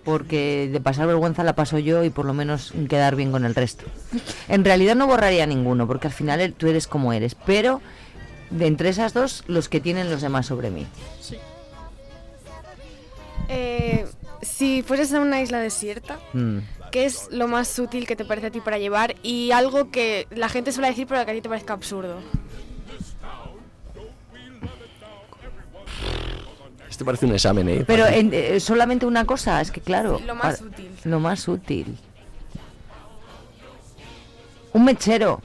Porque 0.03 0.69
de 0.71 0.81
pasar 0.81 1.07
vergüenza 1.07 1.43
la 1.43 1.55
paso 1.55 1.79
yo 1.79 2.03
y 2.03 2.09
por 2.09 2.25
lo 2.25 2.33
menos 2.33 2.73
quedar 2.89 3.15
bien 3.15 3.31
con 3.31 3.45
el 3.45 3.55
resto. 3.55 3.85
En 4.49 4.65
realidad 4.65 4.95
no 4.95 5.07
borraría 5.07 5.45
ninguno, 5.45 5.87
porque 5.87 6.07
al 6.07 6.13
final 6.13 6.53
tú 6.57 6.67
eres 6.67 6.87
como 6.87 7.13
eres. 7.13 7.35
Pero 7.35 7.81
de 8.49 8.67
entre 8.67 8.89
esas 8.89 9.13
dos, 9.13 9.43
los 9.47 9.69
que 9.69 9.79
tienen 9.79 10.09
los 10.09 10.21
demás 10.21 10.45
sobre 10.47 10.69
mí. 10.71 10.85
Eh, 13.49 14.05
si 14.41 14.81
fueses 14.83 15.13
a 15.13 15.19
una 15.21 15.41
isla 15.41 15.59
desierta, 15.59 16.19
Mm. 16.33 16.59
¿qué 16.91 17.05
es 17.05 17.27
lo 17.31 17.47
más 17.47 17.77
útil 17.79 18.05
que 18.07 18.15
te 18.15 18.25
parece 18.25 18.47
a 18.47 18.51
ti 18.51 18.61
para 18.61 18.77
llevar? 18.77 19.15
Y 19.23 19.51
algo 19.51 19.89
que 19.91 20.27
la 20.31 20.49
gente 20.49 20.71
suele 20.71 20.89
decir 20.89 21.07
pero 21.07 21.23
que 21.25 21.31
a 21.31 21.33
ti 21.33 21.41
te 21.41 21.49
parezca 21.49 21.73
absurdo. 21.73 22.19
Este 26.93 27.03
parece 27.05 27.25
un 27.25 27.33
examen, 27.33 27.67
¿eh? 27.69 27.83
Pero 27.87 28.05
en- 28.05 28.29
eh, 28.35 28.59
solamente 28.59 29.07
una 29.07 29.25
cosa, 29.25 29.59
es 29.61 29.71
que 29.71 29.81
claro. 29.81 30.19
Sí, 30.19 30.25
lo 30.25 30.35
más 30.35 30.57
para- 30.59 30.69
útil. 30.69 30.91
Lo 31.05 31.19
más 31.19 31.47
útil. 31.47 31.97
Un 34.73 34.85
mechero 34.85 35.41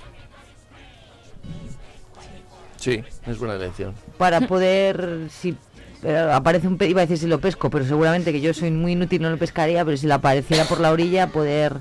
Sí, 2.76 3.03
es 3.26 3.38
buena 3.38 3.55
elección. 3.55 3.94
para 4.18 4.42
poder 4.42 5.28
si 5.30 5.57
pero 6.03 6.34
aparece 6.34 6.68
un 6.68 6.76
iba 6.82 7.01
a 7.01 7.05
decir 7.07 7.16
si 7.16 7.26
lo 7.26 7.40
pesco, 7.40 7.70
pero 7.70 7.86
seguramente 7.86 8.30
que 8.30 8.42
yo 8.42 8.53
soy 8.53 8.70
muy 8.70 8.92
inútil 8.92 9.22
no 9.22 9.30
lo 9.30 9.38
pescaría, 9.38 9.82
pero 9.86 9.96
si 9.96 10.07
le 10.07 10.12
apareciera 10.12 10.64
por 10.66 10.80
la 10.80 10.92
orilla 10.92 11.28
poder 11.28 11.78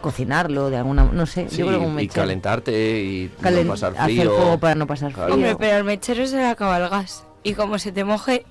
cocinarlo 0.00 0.70
de 0.70 0.78
alguna 0.78 1.04
no 1.04 1.26
sé, 1.26 1.46
Sí, 1.50 1.58
yo 1.58 1.66
creo 1.66 1.78
que 1.80 1.84
un 1.86 2.00
y 2.00 2.08
calentarte 2.08 3.00
y 3.02 3.28
Calen- 3.42 3.64
no 3.66 3.72
pasar 3.72 3.92
hacer 3.92 4.04
frío. 4.16 4.34
fuego 4.34 4.58
para 4.58 4.74
no 4.76 4.86
pasar 4.86 5.12
Claro. 5.12 5.34
frío. 5.34 5.46
Hombre, 5.50 5.56
pero 5.60 5.76
el 5.76 5.84
mechero 5.84 6.26
se 6.26 6.36
le 6.38 6.46
acaba 6.46 6.78
el 6.78 6.88
gas. 6.88 7.24
Y 7.42 7.52
como 7.52 7.78
se 7.78 7.92
te 7.92 8.02
moje, 8.04 8.44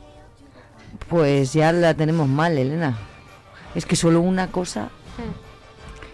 Pues 1.09 1.53
ya 1.53 1.71
la 1.71 1.93
tenemos 1.93 2.27
mal, 2.27 2.57
Elena. 2.57 2.97
Es 3.75 3.85
que 3.85 3.95
solo 3.95 4.21
una 4.21 4.47
cosa. 4.47 4.89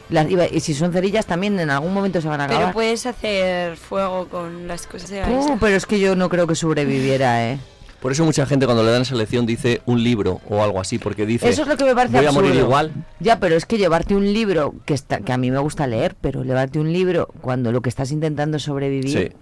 Las- 0.09 0.29
iba- 0.29 0.47
y 0.47 0.59
si 0.59 0.73
son 0.75 0.93
cerillas 0.93 1.25
también 1.25 1.59
en 1.59 1.69
algún 1.71 1.93
momento 1.93 2.21
se 2.21 2.27
van 2.27 2.39
a 2.39 2.45
pero 2.45 2.57
acabar. 2.57 2.73
puedes 2.75 3.05
hacer 3.07 3.75
fuego 3.75 4.27
con 4.27 4.67
las 4.67 4.85
cosas 4.85 5.09
de 5.09 5.23
Uh, 5.23 5.57
pero 5.59 5.75
es 5.75 5.85
que 5.87 5.99
yo 5.99 6.15
no 6.15 6.29
creo 6.29 6.45
que 6.45 6.53
sobreviviera, 6.55 7.43
¿eh? 7.51 7.59
Por 8.01 8.11
eso 8.11 8.23
mucha 8.23 8.45
gente 8.45 8.65
cuando 8.67 8.83
le 8.83 8.91
dan 8.91 9.01
esa 9.01 9.15
elección 9.15 9.47
dice 9.47 9.81
un 9.87 10.03
libro 10.03 10.39
o 10.47 10.61
algo 10.63 10.79
así, 10.79 10.99
porque 10.99 11.25
dice 11.25 11.49
Eso 11.49 11.63
es 11.63 11.67
lo 11.67 11.75
que 11.75 11.85
me 11.85 11.95
parece 11.95 12.17
voy 12.17 12.25
a 12.27 12.31
morir 12.31 12.51
absurdo. 12.51 12.67
igual. 12.67 12.91
Ya, 13.19 13.39
pero 13.39 13.55
es 13.55 13.65
que 13.65 13.79
llevarte 13.79 14.15
un 14.15 14.31
libro 14.31 14.75
que 14.85 14.93
está 14.93 15.21
que 15.21 15.33
a 15.33 15.37
mí 15.37 15.49
me 15.49 15.57
gusta 15.57 15.87
leer, 15.87 16.15
pero 16.21 16.43
llevarte 16.43 16.77
un 16.77 16.93
libro 16.93 17.29
cuando 17.41 17.71
lo 17.71 17.81
que 17.81 17.89
estás 17.89 18.11
intentando 18.11 18.57
es 18.57 18.63
sobrevivir. 18.63 19.35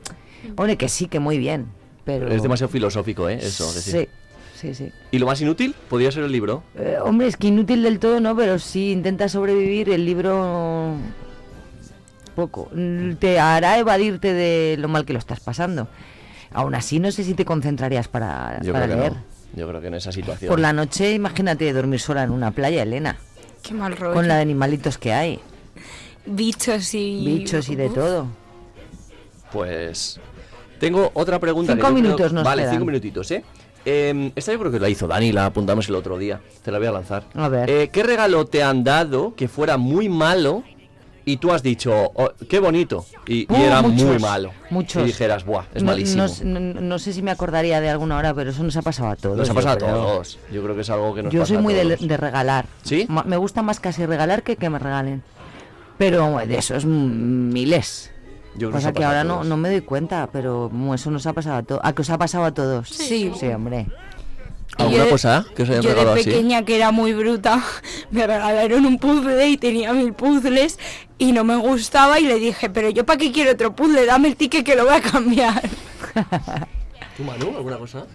Hombre, 0.55 0.77
que 0.77 0.87
sí, 0.87 1.07
que 1.07 1.19
muy 1.19 1.37
bien. 1.37 1.67
pero... 2.05 2.29
Es 2.31 2.41
demasiado 2.41 2.71
filosófico, 2.71 3.27
¿eh? 3.27 3.39
Eso, 3.41 3.65
decir. 3.73 3.93
Sí, 3.93 3.99
sí, 4.03 4.09
sí. 4.73 4.91
¿Y 5.11 5.17
lo 5.19 5.25
más 5.25 5.41
inútil? 5.41 5.75
Podría 5.89 6.11
ser 6.11 6.23
el 6.23 6.31
libro. 6.31 6.63
Eh, 6.77 6.97
hombre, 7.03 7.27
es 7.27 7.37
que 7.37 7.47
inútil 7.47 7.81
del 7.83 7.97
todo, 7.99 8.19
¿no? 8.19 8.35
Pero 8.35 8.59
si 8.59 8.91
intenta 8.91 9.27
sobrevivir, 9.27 9.89
el 9.89 10.05
libro 10.05 10.95
poco. 12.35 12.69
Mm, 12.73 13.13
Te 13.15 13.39
hará 13.39 13.77
evadirte 13.79 14.33
de 14.33 14.75
lo 14.79 14.87
mal 14.87 15.05
que 15.05 15.13
lo 15.13 15.19
estás 15.19 15.39
pasando. 15.39 15.87
Aún 16.51 16.75
así, 16.75 16.99
no 16.99 17.11
sé 17.11 17.23
si 17.23 17.33
te 17.33 17.45
concentrarías 17.45 18.07
para, 18.07 18.59
Yo 18.61 18.73
para 18.73 18.85
creo 18.85 18.95
que 18.97 19.01
leer. 19.01 19.13
no. 19.13 19.23
Yo 19.55 19.67
creo 19.67 19.81
que 19.81 19.87
en 19.87 19.93
esa 19.95 20.11
situación. 20.11 20.49
Por 20.49 20.59
la 20.59 20.73
noche, 20.73 21.13
imagínate 21.13 21.71
dormir 21.73 21.99
sola 21.99 22.23
en 22.23 22.31
una 22.31 22.51
playa, 22.51 22.81
Elena. 22.83 23.17
Qué 23.61 23.73
mal 23.73 23.95
rollo. 23.95 24.13
Con 24.13 24.27
la 24.27 24.35
de 24.35 24.41
animalitos 24.41 24.97
que 24.97 25.13
hay. 25.13 25.39
Bichos 26.25 26.93
y... 26.93 27.23
Bichos 27.25 27.69
y 27.69 27.75
de 27.75 27.87
Uf. 27.87 27.93
todo. 27.95 28.27
Pues. 29.51 30.19
Tengo 30.79 31.11
otra 31.13 31.39
pregunta. 31.39 31.73
Cinco 31.73 31.87
que 31.87 31.89
yo 31.91 31.95
creo- 31.95 32.03
minutos 32.03 32.33
nos 32.33 32.43
Vale, 32.43 32.63
quedan. 32.63 32.73
cinco 32.75 32.85
minutitos, 32.85 33.31
¿eh? 33.31 33.43
Eh, 33.85 34.31
esta 34.35 34.51
yo 34.53 34.59
creo 34.59 34.71
que 34.71 34.79
la 34.79 34.89
hizo 34.89 35.07
Dani, 35.07 35.31
la 35.31 35.47
apuntamos 35.47 35.87
el 35.89 35.95
otro 35.95 36.17
día. 36.17 36.39
Te 36.63 36.71
la 36.71 36.77
voy 36.77 36.87
a 36.87 36.91
lanzar. 36.91 37.23
A 37.35 37.49
ver. 37.49 37.69
Eh, 37.69 37.89
¿Qué 37.91 38.03
regalo 38.03 38.45
te 38.45 38.63
han 38.63 38.83
dado 38.83 39.35
que 39.35 39.47
fuera 39.47 39.77
muy 39.77 40.07
malo 40.09 40.63
y 41.25 41.37
tú 41.37 41.51
has 41.53 41.63
dicho, 41.63 42.11
"Oh, 42.15 42.31
qué 42.49 42.59
bonito? 42.59 43.05
Y, 43.27 43.41
y 43.41 43.47
Uh, 43.49 43.55
era 43.55 43.81
muchos, 43.81 44.03
muy 44.07 44.19
malo. 44.19 44.51
muchos. 44.69 45.03
Y 45.03 45.07
dijeras, 45.07 45.45
buah, 45.45 45.65
es 45.73 45.83
No- 45.83 45.91
malísimo. 45.91 46.25
No, 46.43 46.59
no- 46.59 46.81
no 46.81 46.99
sé 46.99 47.13
si 47.13 47.21
me 47.21 47.31
acordaría 47.31 47.79
de 47.81 47.89
alguna 47.89 48.17
hora, 48.17 48.33
pero 48.33 48.49
eso 48.51 48.63
nos 48.63 48.75
ha 48.77 48.81
pasado 48.81 49.09
a 49.09 49.15
todos. 49.15 49.37
Nos 49.37 49.49
ha 49.49 49.51
yo 49.51 49.55
pasado 49.55 49.75
a 49.75 49.77
creo. 49.77 49.93
todos. 49.95 50.39
Yo 50.51 50.63
creo 50.63 50.75
que 50.75 50.81
es 50.81 50.89
algo 50.89 51.13
que 51.15 51.23
nos 51.23 51.33
Yo 51.33 51.41
pasa 51.41 51.53
soy 51.53 51.61
muy 51.63 51.73
de, 51.73 51.83
todos. 51.83 52.07
de 52.07 52.17
regalar. 52.17 52.65
¿Sí? 52.83 53.07
Me 53.25 53.37
gusta 53.37 53.61
más 53.61 53.79
casi 53.79 54.05
regalar 54.05 54.43
que 54.43 54.55
que 54.55 54.69
me 54.69 54.79
regalen. 54.79 55.23
Pero 55.97 56.37
de 56.45 56.57
esos 56.57 56.85
mm, 56.85 57.49
miles. 57.53 58.11
Yo 58.55 58.71
que 58.71 59.03
ahora 59.03 59.23
no, 59.23 59.43
no 59.43 59.57
me 59.57 59.69
doy 59.69 59.81
cuenta, 59.81 60.29
pero 60.31 60.71
eso 60.93 61.09
nos 61.11 61.25
ha 61.25 61.33
pasado 61.33 61.57
a 61.57 61.63
todos. 61.63 61.81
¿A 61.83 61.93
que 61.93 62.01
os 62.01 62.09
ha 62.09 62.17
pasado 62.17 62.45
a 62.45 62.53
todos? 62.53 62.89
Sí. 62.89 63.31
Sí, 63.39 63.47
hombre. 63.47 63.87
¿Alguna 64.77 64.97
yo 64.97 65.03
de- 65.05 65.09
cosa 65.11 65.45
que 65.55 65.63
os 65.63 65.69
hayan 65.69 65.81
Yo 65.83 65.89
de 65.89 65.95
regalado 65.95 66.19
así? 66.19 66.25
pequeña, 66.31 66.63
que 66.65 66.75
era 66.75 66.91
muy 66.91 67.13
bruta, 67.13 67.61
me 68.11 68.25
regalaron 68.25 68.85
un 68.85 68.97
puzzle 68.97 69.47
y 69.49 69.57
tenía 69.57 69.93
mil 69.93 70.13
puzzles 70.13 70.79
y 71.19 71.31
no 71.31 71.43
me 71.43 71.55
gustaba 71.57 72.19
y 72.19 72.25
le 72.25 72.39
dije, 72.39 72.69
pero 72.71 72.89
yo 72.89 73.05
para 73.05 73.17
qué 73.19 73.31
quiero 73.31 73.51
otro 73.51 73.75
puzzle, 73.75 74.05
dame 74.05 74.29
el 74.29 74.35
ticket 74.35 74.65
que 74.65 74.75
lo 74.75 74.85
voy 74.85 74.95
a 74.95 75.01
cambiar. 75.01 75.61
¿Tú, 77.17 77.23
Manu, 77.23 77.55
alguna 77.55 77.77
cosa? 77.77 78.05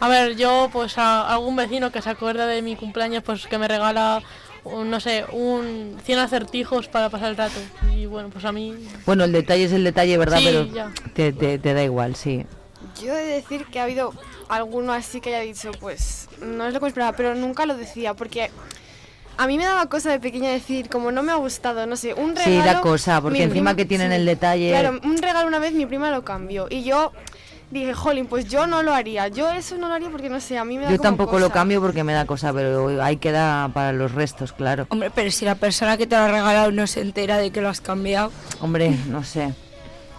A 0.00 0.08
ver, 0.08 0.36
yo 0.36 0.68
pues 0.72 0.96
a 0.98 1.26
algún 1.28 1.56
vecino 1.56 1.90
que 1.90 2.02
se 2.02 2.10
acuerda 2.10 2.46
de 2.46 2.60
mi 2.62 2.76
cumpleaños 2.76 3.22
pues 3.22 3.46
que 3.46 3.58
me 3.58 3.66
regala 3.68 4.22
no 4.84 5.00
sé, 5.00 5.24
un 5.32 5.96
100 6.04 6.18
acertijos 6.18 6.88
para 6.88 7.08
pasar 7.10 7.30
el 7.30 7.36
rato. 7.36 7.58
Y 7.94 8.06
bueno, 8.06 8.30
pues 8.30 8.44
a 8.44 8.52
mí 8.52 8.74
Bueno, 9.06 9.24
el 9.24 9.32
detalle 9.32 9.64
es 9.64 9.72
el 9.72 9.84
detalle, 9.84 10.16
¿verdad? 10.18 10.38
Sí, 10.38 10.44
pero 10.46 10.64
ya. 10.66 10.92
te, 11.14 11.32
te- 11.32 11.58
te 11.58 11.74
da 11.74 11.82
igual, 11.82 12.16
sí. 12.16 12.44
Yo 13.02 13.12
he 13.14 13.22
de 13.24 13.32
decir 13.34 13.66
que 13.66 13.80
ha 13.80 13.84
habido 13.84 14.12
alguno 14.48 14.92
así 14.92 15.20
que 15.20 15.34
haya 15.34 15.44
dicho, 15.44 15.70
pues 15.80 16.28
no 16.40 16.66
es 16.66 16.74
lo 16.74 16.80
que 16.80 16.86
esperaba, 16.86 17.16
pero 17.16 17.34
nunca 17.34 17.66
lo 17.66 17.76
decía, 17.76 18.14
porque 18.14 18.50
a 19.36 19.46
mí 19.46 19.58
me 19.58 19.64
daba 19.64 19.86
cosa 19.86 20.10
de 20.10 20.18
pequeña 20.20 20.50
decir, 20.50 20.88
como 20.88 21.10
no 21.12 21.22
me 21.22 21.32
ha 21.32 21.36
gustado, 21.36 21.86
no 21.86 21.96
sé, 21.96 22.14
un 22.14 22.34
regalo. 22.36 22.56
Sí, 22.62 22.62
da 22.66 22.80
cosa, 22.80 23.20
porque 23.20 23.42
encima 23.42 23.70
prima- 23.72 23.76
que 23.76 23.84
tienen 23.84 24.10
sí. 24.10 24.16
el 24.16 24.24
detalle... 24.26 24.70
Claro, 24.70 24.98
un 25.04 25.18
regalo 25.18 25.46
una 25.46 25.58
vez 25.58 25.72
mi 25.74 25.84
prima 25.84 26.10
lo 26.10 26.24
cambió 26.24 26.68
y 26.70 26.84
yo 26.84 27.12
dije, 27.70 27.94
jolín, 27.94 28.26
pues 28.26 28.46
yo 28.48 28.66
no 28.66 28.82
lo 28.82 28.94
haría, 28.94 29.28
yo 29.28 29.50
eso 29.50 29.76
no 29.76 29.88
lo 29.88 29.94
haría 29.94 30.08
porque 30.10 30.28
no 30.28 30.40
sé, 30.40 30.56
a 30.58 30.64
mí 30.64 30.78
me 30.78 30.84
da 30.84 30.90
Yo 30.90 30.96
como 30.98 31.08
tampoco 31.08 31.38
lo 31.38 31.50
cambio 31.50 31.80
porque 31.80 32.04
me 32.04 32.12
da 32.12 32.24
cosa, 32.24 32.52
pero 32.52 33.02
ahí 33.02 33.16
queda 33.16 33.68
para 33.74 33.92
los 33.92 34.12
restos, 34.12 34.52
claro. 34.52 34.86
Hombre, 34.90 35.10
pero 35.14 35.30
si 35.30 35.44
la 35.44 35.56
persona 35.56 35.96
que 35.96 36.06
te 36.06 36.16
lo 36.16 36.22
ha 36.22 36.28
regalado 36.28 36.70
no 36.70 36.86
se 36.86 37.00
entera 37.00 37.38
de 37.38 37.50
que 37.50 37.60
lo 37.60 37.68
has 37.68 37.80
cambiado. 37.80 38.30
Hombre, 38.60 38.96
no 39.08 39.24
sé. 39.24 39.52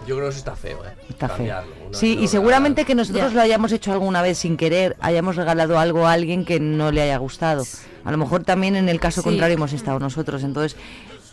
Yo 0.06 0.16
creo 0.16 0.28
que 0.28 0.30
eso 0.30 0.38
está 0.40 0.56
feo, 0.56 0.86
¿eh? 0.86 0.90
Está 1.10 1.28
feo. 1.28 1.38
Cambiarlo, 1.38 1.72
Sí, 1.92 2.18
y 2.20 2.28
seguramente 2.28 2.86
que 2.86 2.96
nosotros 2.96 3.32
Ya. 3.32 3.36
lo 3.36 3.42
hayamos 3.42 3.72
hecho 3.72 3.92
alguna 3.92 4.22
vez 4.22 4.38
sin 4.38 4.56
querer, 4.56 4.96
hayamos 5.02 5.36
regalado 5.36 5.80
algo 5.80 6.06
a 6.08 6.14
alguien 6.14 6.46
que 6.46 6.60
no 6.60 6.92
le 6.92 7.02
haya 7.02 7.18
gustado. 7.18 7.64
A 8.06 8.12
lo 8.12 8.18
mejor 8.18 8.44
también 8.44 8.76
en 8.76 8.88
el 8.90 9.00
caso 9.00 9.22
Sí. 9.22 9.26
contrario 9.30 9.56
hemos 9.56 9.74
estado 9.74 10.00
nosotros, 10.00 10.44
entonces, 10.44 10.78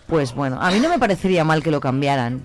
pues 0.07 0.35
bueno, 0.35 0.59
a 0.61 0.71
mí 0.71 0.81
no 0.81 0.89
me 0.89 0.99
parecería 0.99 1.45
mal 1.45 1.63
que 1.63 1.71
lo 1.71 1.81
cambiaran. 1.81 2.45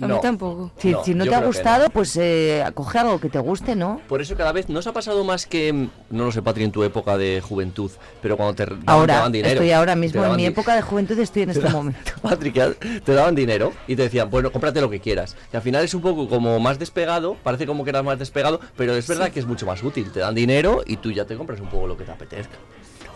A 0.00 0.06
mí 0.06 0.14
No. 0.14 0.20
tampoco. 0.20 0.70
Si, 0.78 0.90
No, 0.92 1.04
si 1.04 1.14
no 1.14 1.24
yo 1.24 1.30
te 1.30 1.36
ha 1.36 1.40
gustado, 1.40 1.88
pues 1.90 2.16
eh, 2.16 2.64
coge 2.74 2.98
algo 2.98 3.18
que 3.20 3.28
te 3.28 3.38
guste, 3.38 3.74
¿no? 3.74 4.00
Por 4.08 4.20
eso 4.20 4.36
cada 4.36 4.52
vez 4.52 4.68
nos 4.68 4.86
ha 4.86 4.92
pasado 4.92 5.24
más 5.24 5.46
que, 5.46 5.72
no 6.10 6.24
lo 6.24 6.32
sé, 6.32 6.42
Patri, 6.42 6.64
en 6.64 6.72
tu 6.72 6.82
época 6.84 7.16
de 7.16 7.40
juventud, 7.40 7.90
pero 8.22 8.36
cuando 8.36 8.54
te, 8.54 8.66
Ahora, 8.86 9.14
daban 9.16 9.32
dinero. 9.32 9.54
estoy 9.54 9.70
ahora 9.72 9.96
mismo, 9.96 10.24
en 10.24 10.36
mi 10.36 10.44
época 10.46 10.74
de 10.74 10.82
juventud 10.82 11.18
estoy 11.18 11.42
en 11.42 11.50
este 11.56 11.68
momento. 11.70 12.12
Patri, 12.22 12.52
que 12.52 13.00
te 13.04 13.12
daban 13.14 13.34
dinero 13.34 13.72
y 13.86 13.96
te 13.96 14.02
decían, 14.02 14.30
bueno, 14.30 14.50
cómprate 14.52 14.80
lo 14.80 14.90
que 14.90 15.00
quieras. 15.00 15.36
Y 15.52 15.56
al 15.56 15.62
final 15.62 15.84
es 15.84 15.94
un 15.94 16.02
poco 16.02 16.28
como 16.28 16.58
más 16.60 16.78
despegado, 16.78 17.36
parece 17.42 17.66
como 17.66 17.84
que 17.84 17.90
eras 17.90 18.04
más 18.04 18.18
despegado, 18.18 18.60
pero 18.76 18.94
es 18.94 19.06
verdad 19.08 19.30
que 19.30 19.40
es 19.40 19.46
mucho 19.46 19.66
más 19.66 19.82
útil. 19.82 20.10
Te 20.12 20.20
dan 20.20 20.34
dinero 20.34 20.82
y 20.86 20.96
tú 20.98 21.10
ya 21.10 21.24
te 21.24 21.36
compras 21.36 21.60
un 21.60 21.68
poco 21.68 21.86
lo 21.86 21.96
que 21.96 22.04
te 22.04 22.12
apetezca. 22.12 22.56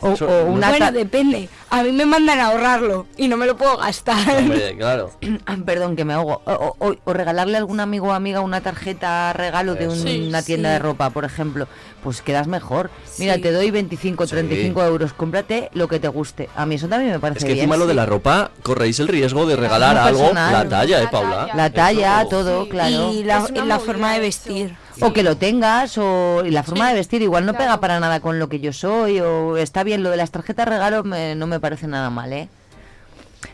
O, 0.03 0.13
Eso- 0.13 0.27
o 0.27 0.45
una 0.47 0.71
Bueno, 0.71 0.93
depende. 0.93 1.49
A 1.69 1.83
mí 1.83 1.93
me 1.93 2.07
mandan 2.07 2.41
a 2.41 2.47
ahorrarlo 2.49 3.07
y 3.17 3.29
no 3.29 3.37
me 3.37 3.47
lo 3.47 3.57
puedo 3.57 3.77
gastar. 3.77 4.37
Hombre, 4.39 4.75
claro. 4.79 5.11
Ah, 5.47 5.57
Perdón, 5.65 5.95
que 5.97 6.05
me 6.05 6.15
ahogo. 6.15 6.41
O, 6.47 6.75
o- 6.81 6.97
o- 7.05 7.13
regalarle 7.13 7.57
a 7.57 7.59
algún 7.59 7.81
amigo 7.81 8.09
o 8.09 8.13
amiga 8.13 8.41
una 8.41 8.61
tarjeta 8.61 9.33
regalo 9.33 9.75
de 9.75 9.89
un- 9.89 9.97
Sí, 9.97 10.27
una 10.29 10.43
tienda 10.43 10.71
sí. 10.71 10.73
de 10.75 10.79
ropa, 10.79 11.11
por 11.11 11.25
ejemplo. 11.25 11.69
Pues 12.03 12.23
quedas 12.23 12.47
mejor. 12.47 12.91
Mira, 13.19 13.35
Sí. 13.35 13.43
te 13.43 13.53
doy 13.53 13.71
25, 13.71 14.27
35 14.27 14.83
euros. 14.85 15.13
Cómprate 15.13 15.69
lo 15.75 15.87
que 15.87 16.01
te 16.01 16.09
guste. 16.09 16.49
A 16.57 16.65
mí 16.65 16.77
eso 16.77 16.89
también 16.89 17.13
me 17.13 17.19
parece 17.21 17.39
Es 17.41 17.45
que 17.45 17.53
bien. 17.53 17.65
encima 17.65 17.77
lo 17.77 17.87
de 17.87 17.95
la 17.95 18.07
ropa 18.07 18.51
corréis 18.63 18.99
el 19.01 19.09
riesgo 19.09 19.45
de 19.47 19.57
regalar 19.57 19.99
algo, 19.99 20.21
personal. 20.21 20.53
la 20.53 20.69
talla, 20.69 20.99
¿eh, 21.01 21.05
La 21.05 21.11
Paula? 21.11 21.37
talla. 21.47 21.55
La 21.57 21.71
talla, 21.71 22.21
Eso- 22.23 22.29
todo, 22.31 22.65
Sí. 22.65 22.71
claro. 22.71 23.13
Y 23.13 23.25
la, 23.25 23.47
la 23.67 23.79
forma 23.79 24.11
de 24.13 24.17
eso. 24.17 24.23
vestir. 24.23 24.77
O 25.03 25.13
que 25.13 25.23
lo 25.23 25.37
tengas, 25.37 25.97
o 25.99 26.43
y 26.45 26.51
la 26.51 26.63
forma 26.63 26.87
Sí, 26.87 26.91
de 26.91 26.95
vestir 26.99 27.23
igual 27.23 27.47
no 27.47 27.55
pega 27.55 27.81
para 27.81 28.01
nada 28.01 28.21
con 28.21 28.39
lo 28.39 28.49
que 28.49 28.61
yo 28.61 28.73
soy, 28.73 29.21
o 29.21 29.57
está 29.57 29.83
bien, 29.85 30.03
lo 30.03 30.11
de 30.11 30.17
las 30.17 30.31
tarjetas 30.31 30.69
regalo 30.69 31.05
me- 31.05 31.35
no 31.35 31.47
me 31.47 31.61
parece 31.61 31.87
nada 31.87 32.11
mal, 32.11 32.33
¿eh? 32.33 32.49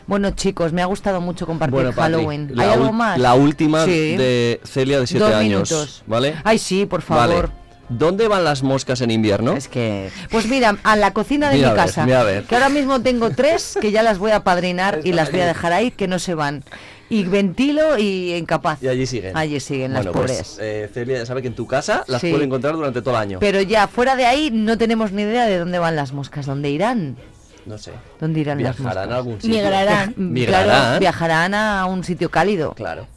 Bueno, 0.05 0.31
chicos, 0.31 0.73
me 0.73 0.81
ha 0.81 0.85
gustado 0.85 1.21
mucho 1.21 1.45
compartir 1.45 1.73
Bueno, 1.73 1.91
Halloween. 1.93 2.51
la 2.53 2.63
¿Hay 2.63 2.69
algo 2.71 2.91
más? 2.93 3.19
La 3.19 3.33
última 3.35 3.85
Sí. 3.85 4.15
de 4.17 4.59
Celia 4.63 4.99
de 4.99 5.07
7 5.07 5.23
Dos 5.25 5.33
años. 5.33 5.69
minutos. 5.71 6.03
¿Vale? 6.07 6.35
Ay, 6.43 6.59
sí, 6.59 6.85
por 6.85 7.01
favor. 7.01 7.47
Vale. 7.47 7.53
¿Dónde 7.89 8.27
van 8.27 8.43
las 8.43 8.63
moscas 8.63 8.99
en 8.99 9.11
invierno? 9.11 9.53
Es 9.53 9.69
que. 9.69 10.09
Pues 10.29 10.47
mira, 10.47 10.75
a 10.83 10.95
la 10.97 11.13
cocina 11.13 11.49
de 11.49 11.55
Mira 11.55 11.69
mi 11.69 11.71
a 11.71 11.75
ver, 11.75 11.85
casa. 11.85 12.05
mira 12.05 12.19
a 12.19 12.23
ver. 12.23 12.43
Que 12.43 12.55
ahora 12.55 12.67
mismo 12.67 12.99
tengo 13.01 13.29
tres 13.29 13.77
que 13.79 13.91
ya 13.91 14.03
las 14.03 14.17
voy 14.17 14.31
a 14.31 14.43
padrinar 14.43 14.99
y 15.05 15.13
las 15.13 15.31
voy 15.31 15.39
a 15.39 15.45
dejar 15.45 15.71
ahí 15.71 15.91
que 15.91 16.07
no 16.07 16.19
se 16.19 16.35
van. 16.35 16.63
Y 17.09 17.23
ventilo 17.23 17.97
y 17.97 18.33
incapaz. 18.35 18.83
Y 18.83 18.87
allí 18.89 19.05
siguen. 19.05 19.35
Allí 19.37 19.59
siguen 19.59 19.93
las 19.93 20.03
bueno, 20.05 20.19
pobres. 20.19 20.37
Pues, 20.37 20.59
eh, 20.59 20.89
Celia 20.93 21.17
ya 21.19 21.25
sabe 21.25 21.41
que 21.41 21.47
en 21.47 21.55
tu 21.55 21.65
casa 21.65 22.03
las 22.07 22.19
Sí. 22.21 22.31
puede 22.31 22.43
encontrar 22.45 22.73
durante 22.75 23.01
todo 23.01 23.15
el 23.15 23.21
año. 23.21 23.39
Pero 23.39 23.61
ya 23.61 23.87
fuera 23.87 24.15
de 24.15 24.25
ahí 24.25 24.49
no 24.51 24.77
tenemos 24.77 25.11
ni 25.13 25.21
idea 25.21 25.45
de 25.45 25.57
dónde 25.57 25.79
van 25.79 25.95
las 25.95 26.11
moscas, 26.11 26.45
dónde 26.45 26.69
irán. 26.69 27.17
no 27.65 27.77
sé. 27.77 27.91
¿Dónde 28.19 28.39
irán 28.39 28.63
las 28.63 28.79
moscas? 28.79 28.93
Viajarán 28.95 29.11
a 29.13 29.15
algún 29.17 29.41
sitio. 29.41 29.49
Migrarán. 29.57 30.13
Migrarán. 30.17 30.65
Claro, 30.67 30.99
viajarán 30.99 31.53
a 31.53 31.85
un 31.85 32.03
sitio 32.03 32.29
cálido. 32.31 32.73
Claro. 32.73 33.07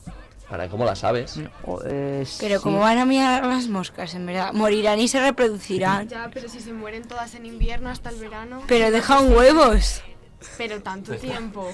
Ahora, 0.51 0.69
¿cómo 0.69 0.85
la 0.85 0.97
sabes? 0.97 1.39
O, 1.65 1.81
eh, 1.87 2.25
Pero 2.41 2.57
sí. 2.57 2.63
como 2.65 2.81
van 2.81 2.99
a 2.99 3.05
mirar 3.05 3.47
las 3.47 3.69
moscas, 3.69 4.13
en 4.17 4.27
verdad. 4.27 4.53
Morirán 4.53 4.99
y 4.99 5.07
se 5.07 5.21
reproducirán. 5.21 6.09
Ya, 6.09 6.29
pero 6.35 6.49
si 6.49 6.59
se 6.59 6.73
mueren 6.73 7.05
todas 7.07 7.37
en 7.37 7.47
invierno 7.47 7.89
hasta 7.91 8.11
el 8.11 8.17
verano. 8.17 8.63
Pero 8.67 8.91
dejan 8.91 9.33
huevos. 9.33 10.03
Pero 10.59 10.83
tanto 10.83 11.15
tiempo. 11.15 11.71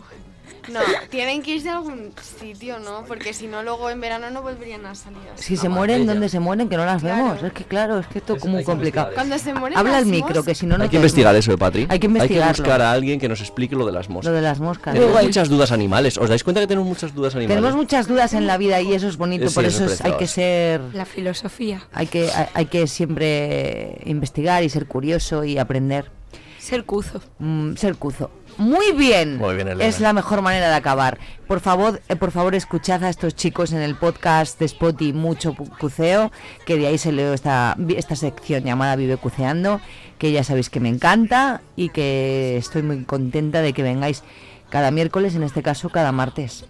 No, 0.69 0.81
tienen 1.11 1.43
que 1.43 1.53
irse 1.57 1.69
a 1.71 1.77
algún 1.77 2.13
sitio, 2.41 2.79
¿no? 2.79 3.05
Porque 3.07 3.33
si 3.33 3.47
no, 3.47 3.63
luego 3.63 3.89
en 3.91 4.01
verano 4.01 4.31
no 4.31 4.43
volverían 4.43 4.85
a 4.87 4.95
salir. 4.95 5.19
así. 5.35 5.43
Si 5.45 5.57
se 5.57 5.67
Ah, 5.67 5.71
mueren, 5.71 5.99
Marbella. 5.99 6.13
¿dónde 6.15 6.29
se 6.29 6.41
mueren? 6.41 6.69
Que 6.69 6.77
no 6.77 6.85
las 6.85 7.03
Claro. 7.03 7.25
vemos. 7.25 7.43
Es 7.43 7.53
que 7.53 7.65
claro, 7.65 7.99
es 8.01 8.07
que 8.09 8.19
esto 8.19 8.35
es 8.37 8.45
muy 8.45 8.65
complicado. 8.65 9.11
Cuando 9.15 9.39
se 9.39 9.55
mueren 9.55 9.79
Habla 9.79 9.99
al 9.99 10.07
micro, 10.07 10.43
que 10.43 10.55
si 10.55 10.67
no, 10.67 10.77
no 10.77 10.85
Hay 10.85 10.91
que 10.91 10.97
investigar 10.97 11.35
eso, 11.37 11.53
¿eh, 11.53 11.59
Patri? 11.59 11.83
Hay 11.83 11.87
que 11.87 11.93
Hay 11.95 11.99
que 12.01 12.07
investigarlo. 12.09 12.53
buscar 12.65 12.83
a 12.83 12.93
alguien 12.93 13.21
que 13.21 13.29
nos 13.29 13.41
explique 13.41 13.77
lo 13.77 13.87
de 13.87 13.93
las 13.93 14.09
moscas. 14.09 14.31
Lo 14.31 14.37
de 14.37 14.43
las 14.43 14.61
moscas. 14.61 14.95
Tenemos 14.95 15.23
muchas 15.23 15.49
dudas 15.49 15.73
animales. 15.73 16.19
¿Os 16.19 16.29
dais 16.29 16.43
cuenta 16.45 16.61
que 16.61 16.67
tenemos 16.67 16.89
muchas 16.89 17.15
dudas 17.15 17.35
animales? 17.35 17.57
Tenemos 17.63 17.77
muchas 17.77 18.09
dudas 18.09 18.33
en 18.35 18.47
la 18.47 18.57
vida 18.57 18.81
y 18.81 18.93
eso 18.95 19.09
es 19.09 19.17
bonito, 19.17 19.49
Sí, 19.49 19.55
por 19.55 19.65
eso 19.65 19.85
es 19.85 20.01
hay 20.01 20.13
que 20.13 20.27
ser 20.27 20.81
La 20.93 21.05
filosofía. 21.05 21.83
hay 21.93 22.07
que 22.07 22.31
hay, 22.31 22.47
hay 22.55 22.67
que 22.67 22.87
siempre 22.87 24.01
investigar 24.05 24.63
y 24.65 24.69
ser 24.69 24.87
curioso 24.87 25.45
y 25.45 25.59
aprender, 25.59 26.11
Ser 26.59 26.85
cuzo. 26.85 27.21
Mm, 27.39 27.75
ser 27.77 27.95
cuzo. 27.95 28.29
Muy 28.59 28.93
bien. 28.93 29.37
Muy 29.39 29.55
bien, 29.55 29.69
Elena. 29.69 29.85
es 29.85 30.01
la 30.01 30.13
mejor 30.13 30.43
manera 30.43 30.69
de 30.69 30.75
acabar. 30.75 31.19
Por 31.47 31.61
favor, 31.61 32.01
eh, 32.09 32.17
por 32.17 32.31
favor, 32.31 32.55
escuchad 32.55 33.05
a 33.05 33.11
estos 33.11 33.35
chicos 33.35 33.73
en 33.73 33.83
el 33.83 33.95
podcast 33.97 34.59
de 34.59 34.67
Spotty 34.67 35.13
Mucho 35.13 35.55
Cuceo, 35.55 36.33
que 36.65 36.77
de 36.77 36.87
ahí 36.87 36.99
se 36.99 37.13
leo 37.13 37.35
esta, 37.35 37.77
esta 37.89 38.17
sección 38.17 38.65
llamada 38.65 38.97
Vive 38.97 39.17
Cuceando, 39.17 39.81
que 40.19 40.33
ya 40.33 40.43
sabéis 40.43 40.71
que 40.71 40.81
me 40.81 40.89
encanta 40.89 41.61
y 41.77 41.91
que 41.91 42.57
estoy 42.57 42.83
muy 42.83 43.05
contenta 43.05 43.61
de 43.61 43.73
que 43.73 43.83
vengáis 43.83 44.23
cada 44.71 44.91
miércoles, 44.91 45.35
en 45.35 45.43
este 45.43 45.63
caso 45.63 45.91
cada 45.91 46.13
martes. 46.13 46.65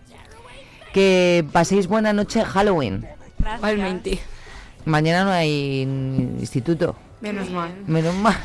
Que 0.92 1.44
paséis 1.52 1.86
buena 1.86 2.12
noche 2.12 2.44
Halloween. 2.44 3.06
Igualmente. 3.56 4.18
Mañana 4.84 5.24
no 5.24 5.30
hay 5.30 5.82
instituto. 5.82 6.96
Menos 7.20 7.50
mal. 7.50 7.74
Menos 7.86 8.14
mal. 8.14 8.36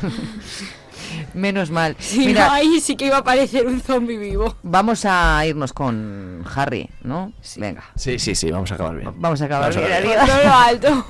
Menos 1.34 1.70
mal. 1.70 1.96
Si 2.00 2.18
Mira, 2.26 2.46
no, 2.46 2.52
ahí 2.52 2.80
sí 2.80 2.96
que 2.96 3.06
iba 3.06 3.16
a 3.16 3.20
aparecer 3.20 3.66
un 3.66 3.80
zombie 3.80 4.16
vivo. 4.18 4.56
vamos 4.62 5.04
a 5.04 5.44
irnos 5.46 5.72
con 5.72 6.44
Harry, 6.54 6.88
¿no? 7.02 7.32
Venga. 7.56 7.84
Sí, 7.96 8.18
sí, 8.18 8.34
sí, 8.34 8.50
vamos 8.50 8.70
a 8.72 8.74
acabar 8.74 8.96
bien. 8.96 9.12
Vamos 9.16 9.40
a 9.42 9.44
acabar 9.46 9.74
Vamos 9.74 9.90
a 9.90 10.00
bien, 10.00 10.10
acabar 10.12 10.26
todo 10.28 10.44
lo 10.44 10.54
alto. 10.54 11.06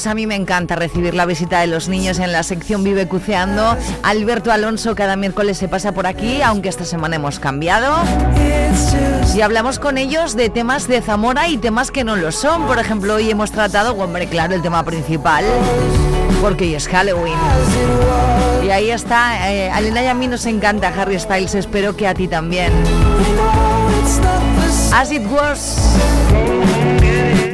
Pues 0.00 0.06
a 0.06 0.14
mí 0.14 0.26
me 0.26 0.34
encanta 0.34 0.76
recibir 0.76 1.12
la 1.12 1.26
visita 1.26 1.60
de 1.60 1.66
los 1.66 1.90
niños 1.90 2.20
en 2.20 2.32
la 2.32 2.42
sección 2.42 2.82
Vive 2.82 3.06
Cuceando. 3.06 3.76
Alberto 4.02 4.50
Alonso 4.50 4.94
cada 4.94 5.14
miércoles 5.14 5.58
se 5.58 5.68
pasa 5.68 5.92
por 5.92 6.06
aquí, 6.06 6.40
aunque 6.40 6.70
esta 6.70 6.86
semana 6.86 7.16
hemos 7.16 7.38
cambiado. 7.38 7.96
Y 9.34 9.42
hablamos 9.42 9.78
con 9.78 9.98
ellos 9.98 10.36
de 10.36 10.48
temas 10.48 10.88
de 10.88 11.02
Zamora 11.02 11.48
y 11.48 11.58
temas 11.58 11.90
que 11.90 12.02
no 12.02 12.16
lo 12.16 12.32
son. 12.32 12.66
Por 12.66 12.78
ejemplo, 12.78 13.16
hoy 13.16 13.30
hemos 13.30 13.52
tratado, 13.52 13.92
hombre, 13.92 14.26
claro, 14.26 14.54
el 14.54 14.62
tema 14.62 14.82
principal, 14.84 15.44
porque 16.40 16.64
hoy 16.64 16.76
es 16.76 16.88
Halloween. 16.88 17.36
Y 18.64 18.70
ahí 18.70 18.90
está, 18.90 19.52
eh, 19.52 19.70
a 19.70 19.80
Elena 19.80 20.02
y 20.02 20.06
a 20.06 20.14
mí 20.14 20.28
nos 20.28 20.46
encanta 20.46 20.94
Harry 20.96 21.20
Styles, 21.20 21.54
espero 21.54 21.94
que 21.94 22.08
a 22.08 22.14
ti 22.14 22.26
también. 22.26 22.72
As 24.94 25.12
it 25.12 25.26
was. 25.30 26.19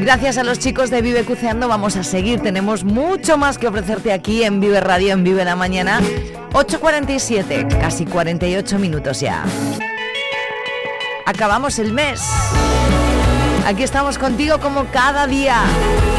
Gracias 0.07 0.39
a 0.39 0.45
los 0.45 0.61
chicos 0.61 0.89
de 0.89 1.03
Vive 1.03 1.25
Cuceando 1.25 1.67
vamos 1.67 1.97
a 1.97 2.05
seguir. 2.05 2.39
Tenemos 2.39 2.85
mucho 2.85 3.37
más 3.37 3.59
que 3.59 3.67
ofrecerte 3.67 4.13
aquí 4.13 4.45
en 4.45 4.61
Vive 4.61 4.81
Radio, 4.81 5.13
en 5.13 5.25
Vive 5.25 5.45
la 5.45 5.57
Mañana. 5.57 6.01
8.47, 6.53 7.81
casi 7.81 8.07
48 8.07 8.79
minutos 8.79 9.19
ya. 9.19 9.43
Acabamos 11.25 11.81
el 11.81 11.93
mes. 11.93 12.23
Aquí 13.67 13.83
estamos 13.83 14.17
contigo 14.17 14.61
como 14.61 14.85
cada 14.93 15.27
día. 15.27 15.65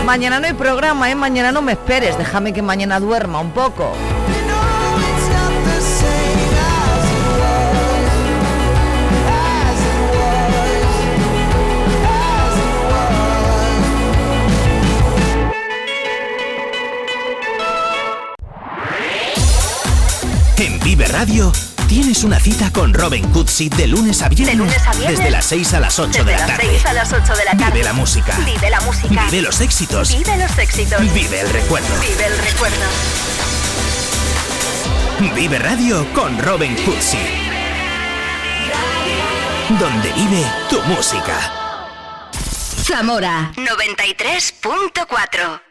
Mañana 0.06 0.42
no 0.42 0.48
hay 0.48 0.54
programa, 0.54 1.10
¿eh? 1.10 1.16
Mañana 1.16 1.54
no 1.54 1.62
me 1.62 1.72
esperes. 1.72 2.18
Déjame 2.18 2.52
que 2.52 2.62
mañana 2.62 3.00
duerma 3.00 3.40
un 3.40 3.52
poco. 3.52 3.94
En 20.98 21.04
Vive 21.04 21.14
Radio 21.14 21.54
tienes 21.88 22.24
una 22.24 22.40
cita 22.40 22.74
con 22.74 22.92
Robin 22.92 23.32
Cutsi 23.32 23.70
de 23.70 23.86
lunes 23.86 24.24
a 24.24 24.30
viernes, 24.30 24.58
De 24.58 24.64
lunes 24.64 24.82
a 24.88 24.94
viernes. 24.94 25.20
desde 25.20 25.30
las 25.30 25.46
6 25.46 25.74
a 25.76 25.80
las 25.80 26.00
8 26.00 26.08
Desde 26.10 26.24
de 26.26 26.32
la 26.32 26.38
las 26.40 26.48
tarde. 26.48 26.68
6 26.72 26.86
a 26.88 26.94
las 26.94 27.14
8 27.14 27.36
de 27.36 27.46
la 27.46 27.52
tarde. 27.52 27.72
Vive 27.74 27.84
la 27.84 27.94
música. 27.94 28.36
Vive 28.44 28.70
la 28.72 28.82
música. 28.82 29.26
Vive 29.26 29.42
los 29.44 29.62
éxitos. 29.62 30.18
Vive 30.18 30.38
los 30.38 30.58
éxitos. 30.58 31.14
Vive 31.14 31.40
el 31.42 31.50
recuerdo. 31.52 31.88
Vive 32.02 32.26
el 32.26 32.38
recuerdo. 32.40 32.86
Vive 35.36 35.60
Radio 35.60 36.12
con 36.14 36.36
Robin 36.40 36.76
Cutsi. 36.84 37.20
Donde 39.80 40.12
vive 40.14 40.44
tu 40.68 40.82
música. 40.82 41.54
Zamora 42.84 43.52
93.4. 43.56 45.67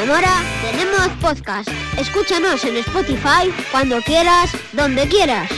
Zamora 0.00 0.42
tenemos 0.62 1.08
podcast. 1.20 1.68
Escúchanos 1.98 2.64
en 2.64 2.78
Spotify 2.78 3.52
cuando 3.70 4.00
quieras, 4.00 4.50
donde 4.72 5.06
quieras. 5.06 5.50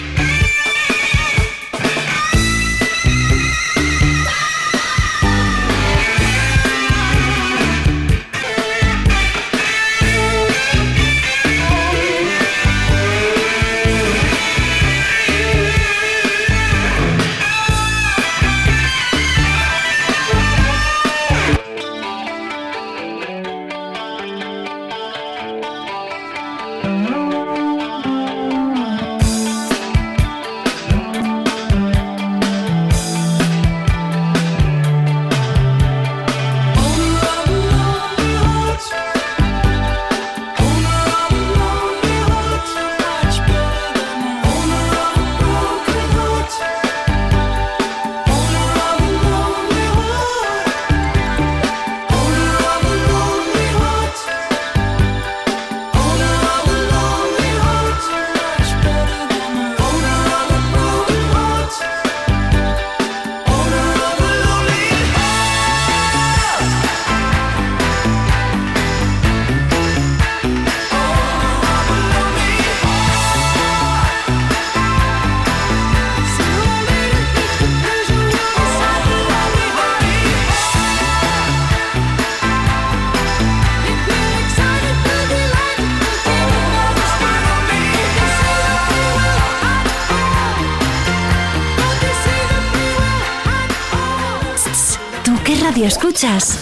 Radio 95.60 95.86
escuchas? 95.86 96.58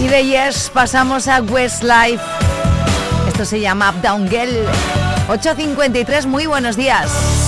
Y 0.00 0.08
de 0.08 0.24
Yes 0.24 0.70
pasamos 0.72 1.28
a 1.28 1.42
Westlife. 1.42 2.22
Esto 3.28 3.44
se 3.44 3.60
llama 3.60 3.90
Updown 3.90 4.28
Girl. 4.28 4.66
8.53, 5.28 6.26
muy 6.26 6.46
buenos 6.46 6.76
días. 6.76 7.45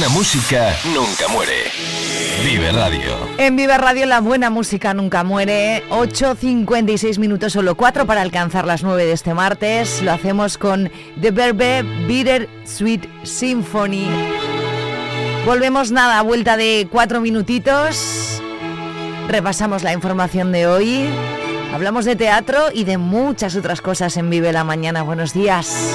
buena 0.00 0.14
música 0.14 0.74
nunca 0.94 1.28
muere. 1.30 1.64
Vive 2.42 2.72
Radio. 2.72 3.18
En 3.36 3.54
Vive 3.54 3.76
Radio 3.76 4.06
la 4.06 4.20
buena 4.20 4.48
música 4.48 4.94
nunca 4.94 5.24
muere. 5.24 5.84
8.56 5.90 7.18
minutos, 7.18 7.52
solo 7.52 7.74
4 7.74 8.06
para 8.06 8.22
alcanzar 8.22 8.64
las 8.64 8.82
9 8.82 9.04
de 9.04 9.12
este 9.12 9.34
martes. 9.34 10.00
Lo 10.00 10.12
hacemos 10.12 10.56
con 10.56 10.90
The 11.20 11.32
Verbe 11.32 11.82
Bitter 12.08 12.48
Sweet 12.64 13.06
Symphony. 13.24 14.08
Volvemos 15.44 15.90
nada, 15.90 16.18
a 16.18 16.22
vuelta 16.22 16.56
de 16.56 16.88
4 16.90 17.20
minutitos. 17.20 18.40
Repasamos 19.28 19.82
la 19.82 19.92
información 19.92 20.50
de 20.50 20.66
hoy. 20.66 21.10
Hablamos 21.74 22.06
de 22.06 22.16
teatro 22.16 22.68
y 22.72 22.84
de 22.84 22.96
muchas 22.96 23.54
otras 23.54 23.82
cosas 23.82 24.16
en 24.16 24.30
Vive 24.30 24.50
la 24.54 24.64
Mañana. 24.64 25.02
Buenos 25.02 25.34
días. 25.34 25.94